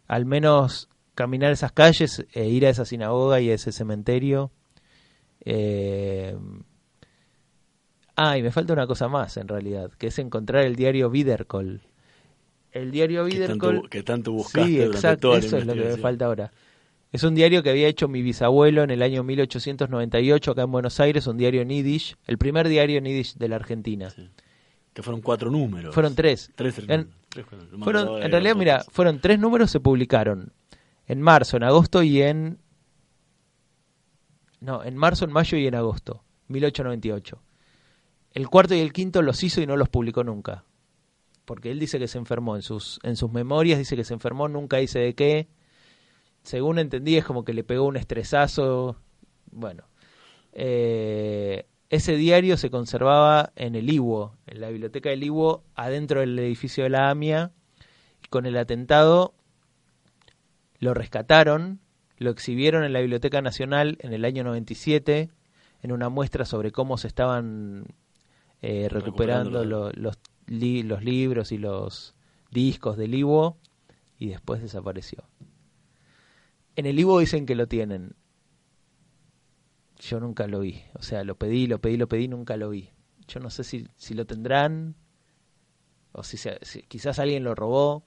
al 0.07 0.25
menos 0.25 0.89
caminar 1.15 1.51
esas 1.51 1.71
calles 1.71 2.25
e 2.33 2.47
ir 2.47 2.65
a 2.65 2.69
esa 2.69 2.85
sinagoga 2.85 3.39
y 3.41 3.49
a 3.49 3.53
ese 3.53 3.71
cementerio. 3.71 4.51
Eh... 5.41 6.35
Ah, 8.15 8.37
y 8.37 8.43
me 8.43 8.51
falta 8.51 8.73
una 8.73 8.85
cosa 8.85 9.07
más 9.07 9.37
en 9.37 9.47
realidad, 9.47 9.91
que 9.97 10.07
es 10.07 10.19
encontrar 10.19 10.65
el 10.65 10.75
diario 10.75 11.09
Wiederkol. 11.09 11.81
El 12.71 12.91
diario 12.91 13.27
tanto, 13.47 13.83
que 13.83 14.03
tanto 14.03 14.31
buscaste 14.31 14.67
Sí, 14.67 14.75
durante 14.77 14.97
exacto, 14.97 15.27
toda 15.29 15.39
la 15.39 15.45
eso 15.45 15.57
es 15.57 15.65
lo 15.65 15.73
que 15.73 15.83
me 15.83 15.97
falta 15.97 16.25
ahora. 16.25 16.51
Es 17.11 17.23
un 17.23 17.35
diario 17.35 17.61
que 17.61 17.69
había 17.69 17.87
hecho 17.87 18.07
mi 18.07 18.23
bisabuelo 18.23 18.83
en 18.83 18.89
el 18.89 19.03
año 19.03 19.23
1898 19.23 20.51
acá 20.51 20.63
en 20.63 20.71
Buenos 20.71 20.99
Aires, 20.99 21.27
un 21.27 21.37
diario 21.37 21.61
en 21.61 21.69
Yiddish, 21.69 22.15
el 22.25 22.39
primer 22.39 22.67
diario 22.67 22.97
en 22.97 23.05
Yiddish 23.05 23.35
de 23.35 23.47
la 23.47 23.57
Argentina. 23.57 24.09
Sí. 24.09 24.27
Que 24.93 25.03
fueron 25.03 25.21
cuatro 25.21 25.51
números. 25.51 25.93
Fueron 25.93 26.15
tres. 26.15 26.51
Tres, 26.55 26.75
tres 26.75 26.89
En-. 26.89 27.09
Tres, 27.29 27.45
Fueron, 27.79 28.21
en 28.21 28.31
realidad, 28.31 28.55
mira, 28.55 28.83
fueron 28.91 29.19
tres 29.19 29.39
números 29.39 29.71
se 29.71 29.79
publicaron 29.79 30.51
en 31.07 31.21
marzo, 31.21 31.57
en 31.57 31.63
agosto 31.63 32.03
y 32.03 32.21
en 32.21 32.59
no, 34.63 34.81
en 34.83 34.95
marzo, 34.95 35.25
en 35.25 35.31
mayo 35.31 35.57
y 35.57 35.67
en 35.67 35.75
agosto, 35.75 36.23
1898. 36.47 37.41
El 38.31 38.47
cuarto 38.47 38.73
y 38.73 38.79
el 38.79 38.93
quinto 38.93 39.21
los 39.21 39.43
hizo 39.43 39.61
y 39.61 39.67
no 39.67 39.75
los 39.75 39.89
publicó 39.89 40.23
nunca. 40.23 40.63
Porque 41.43 41.69
él 41.69 41.79
dice 41.79 41.99
que 41.99 42.07
se 42.07 42.17
enfermó 42.17 42.55
en 42.55 42.61
sus 42.61 42.99
en 43.03 43.17
sus 43.17 43.29
memorias, 43.29 43.77
dice 43.77 43.97
que 43.97 44.05
se 44.05 44.13
enfermó, 44.13 44.47
nunca 44.47 44.77
dice 44.77 44.99
de 44.99 45.15
qué. 45.15 45.49
Según 46.43 46.79
entendí 46.79 47.17
es 47.17 47.25
como 47.25 47.43
que 47.43 47.53
le 47.53 47.65
pegó 47.65 47.85
un 47.85 47.97
estresazo. 47.97 48.95
Bueno, 49.51 49.83
eh, 50.53 51.65
ese 51.89 52.15
diario 52.15 52.55
se 52.55 52.69
conservaba 52.69 53.51
en 53.57 53.75
el 53.75 53.89
IWO, 53.89 54.37
en 54.47 54.61
la 54.61 54.69
biblioteca 54.69 55.09
del 55.09 55.25
IWO, 55.25 55.63
adentro 55.75 56.21
del 56.21 56.39
edificio 56.39 56.85
de 56.85 56.89
la 56.89 57.09
AMIA. 57.09 57.51
Y 58.23 58.27
con 58.29 58.45
el 58.45 58.55
atentado 58.55 59.33
lo 60.83 60.93
rescataron, 60.93 61.79
lo 62.17 62.29
exhibieron 62.29 62.83
en 62.83 62.93
la 62.93 62.99
Biblioteca 62.99 63.41
Nacional 63.41 63.97
en 64.01 64.13
el 64.13 64.25
año 64.25 64.43
97, 64.43 65.29
en 65.81 65.91
una 65.91 66.09
muestra 66.09 66.45
sobre 66.45 66.71
cómo 66.71 66.97
se 66.97 67.07
estaban 67.07 67.85
eh, 68.61 68.87
recuperando 68.89 69.59
Recuperando 69.61 69.65
lo- 69.65 69.91
los, 69.91 70.19
li- 70.45 70.83
los 70.83 71.03
libros 71.03 71.51
y 71.51 71.57
los 71.57 72.15
discos 72.51 72.97
del 72.97 73.15
IWO, 73.15 73.57
y 74.19 74.27
después 74.29 74.61
desapareció. 74.61 75.23
En 76.75 76.85
el 76.85 76.97
IWO 76.99 77.19
dicen 77.19 77.45
que 77.45 77.55
lo 77.55 77.67
tienen. 77.67 78.15
Yo 79.99 80.19
nunca 80.19 80.47
lo 80.47 80.59
vi. 80.59 80.81
O 80.95 81.01
sea, 81.01 81.23
lo 81.23 81.35
pedí, 81.35 81.67
lo 81.67 81.79
pedí, 81.79 81.97
lo 81.97 82.07
pedí, 82.07 82.27
nunca 82.27 82.57
lo 82.57 82.69
vi. 82.69 82.89
Yo 83.27 83.39
no 83.39 83.49
sé 83.49 83.63
si, 83.63 83.87
si 83.95 84.13
lo 84.13 84.25
tendrán 84.25 84.95
o 86.11 86.23
si, 86.23 86.37
se- 86.37 86.59
si 86.61 86.83
quizás 86.83 87.19
alguien 87.19 87.43
lo 87.43 87.55
robó 87.55 88.03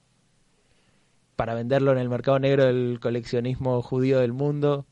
para 1.37 1.53
venderlo 1.53 1.93
en 1.93 1.99
el 1.99 2.09
mercado 2.09 2.37
negro 2.39 2.65
del 2.65 2.99
coleccionismo 2.99 3.81
judío 3.81 4.19
del 4.19 4.33
mundo. 4.33 4.85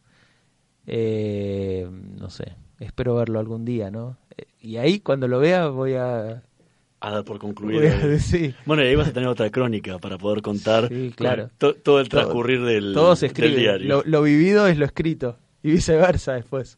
Eh, 0.88 1.88
no 2.20 2.30
sé, 2.30 2.54
espero 2.80 3.16
verlo 3.16 3.40
algún 3.40 3.66
día, 3.66 3.92
¿no? 3.92 4.18
Eh, 4.38 4.46
Y 4.62 4.78
ahí 4.78 5.00
cuando 5.00 5.28
lo 5.28 5.40
vea 5.40 5.68
voy 5.68 5.94
a... 5.96 6.44
A 7.02 7.12
dar 7.12 7.24
por 7.26 7.40
concluido. 7.40 7.82
A 7.82 8.08
decir, 8.08 8.56
Bueno, 8.66 8.84
y 8.84 8.88
ahí 8.88 8.96
vas 8.96 9.10
a 9.10 9.14
tener 9.14 9.28
otra 9.30 9.50
crónica 9.50 10.00
para 10.00 10.18
poder 10.18 10.42
contar 10.42 10.88
Sí, 10.88 11.12
claro. 11.16 11.50
to- 11.58 11.76
todo 11.76 12.00
el 12.00 12.08
Todo- 12.10 12.22
transcurrir 12.22 12.64
del, 12.64 12.94
todo 12.94 13.16
se 13.16 13.28
del 13.28 13.32
escribe. 13.32 13.58
diario. 13.62 13.88
Lo, 13.88 14.04
lo 14.06 14.22
vivido 14.22 14.68
es 14.68 14.78
lo 14.78 14.86
escrito. 14.86 15.38
Y 15.66 15.72
viceversa 15.72 16.34
después. 16.34 16.78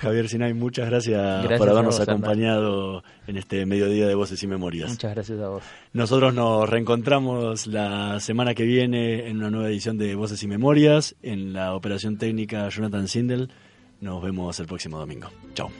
Javier 0.00 0.26
Sinay, 0.26 0.54
muchas 0.54 0.88
gracias, 0.88 1.20
Gracias 1.20 1.58
por 1.58 1.68
habernos 1.68 1.98
vos, 1.98 2.08
acompañado 2.08 3.04
en 3.26 3.36
este 3.36 3.66
mediodía 3.66 4.06
de 4.06 4.14
Voces 4.14 4.42
y 4.42 4.46
Memorias. 4.46 4.88
Muchas 4.88 5.12
gracias 5.12 5.38
a 5.38 5.48
vos. 5.48 5.62
Nosotros 5.92 6.32
nos 6.32 6.66
reencontramos 6.66 7.66
la 7.66 8.20
semana 8.20 8.54
que 8.54 8.62
viene 8.64 9.28
en 9.28 9.36
una 9.36 9.50
nueva 9.50 9.68
edición 9.68 9.98
de 9.98 10.14
Voces 10.14 10.42
y 10.42 10.48
Memorias, 10.48 11.14
en 11.22 11.52
la 11.52 11.74
operación 11.74 12.16
técnica 12.16 12.66
Jonathan 12.70 13.06
Sindel. 13.06 13.50
Nos 14.00 14.22
vemos 14.22 14.58
el 14.60 14.66
próximo 14.66 14.98
domingo. 14.98 15.28
Chao. 15.52 15.70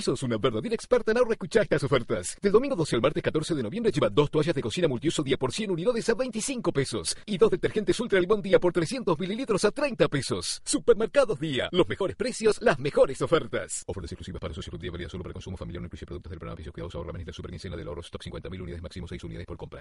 Sos 0.00 0.22
una 0.22 0.38
verdadera 0.38 0.74
experta 0.74 1.10
en 1.10 1.18
ahorro, 1.18 1.32
escuchá 1.32 1.60
estas 1.62 1.84
ofertas. 1.84 2.38
Del 2.40 2.52
domingo 2.52 2.74
12 2.74 2.96
al 2.96 3.02
martes 3.02 3.22
14 3.22 3.54
de 3.54 3.62
noviembre 3.62 3.92
lleva 3.92 4.08
dos 4.08 4.30
toallas 4.30 4.54
de 4.54 4.62
cocina 4.62 4.88
multiuso 4.88 5.22
día 5.22 5.36
por 5.36 5.52
100 5.52 5.70
unidades 5.70 6.08
a 6.08 6.14
25 6.14 6.72
pesos 6.72 7.16
y 7.26 7.36
dos 7.36 7.50
detergentes 7.50 8.00
Ultra 8.00 8.18
Limón 8.18 8.40
día 8.40 8.58
por 8.58 8.72
300 8.72 9.18
mililitros 9.18 9.64
a 9.64 9.70
30 9.70 10.08
pesos. 10.08 10.62
Supermercados 10.64 11.38
Día. 11.38 11.68
Los 11.72 11.88
mejores 11.88 12.16
precios, 12.16 12.60
las 12.62 12.78
mejores 12.78 13.20
ofertas. 13.20 13.84
Ofertas 13.86 14.12
exclusivas 14.12 14.40
para 14.40 14.54
socios 14.54 14.80
día 14.80 14.90
válida 14.90 15.08
solo 15.08 15.22
para 15.22 15.34
consumo 15.34 15.56
familiar. 15.56 15.82
No 15.82 15.86
incluye 15.86 16.06
productos 16.06 16.30
del 16.30 16.38
programa 16.38 16.56
Pisos 16.56 16.72
Cuidados 16.72 16.94
Ahorra 16.94 17.12
Manista 17.12 17.32
Super 17.32 17.50
Quincena 17.50 17.76
del 17.76 17.88
Oro 17.88 18.00
Stock 18.00 18.22
50.000 18.22 18.60
unidades 18.60 18.82
máximo 18.82 19.06
6 19.06 19.24
unidades 19.24 19.46
por 19.46 19.56
compra. 19.56 19.78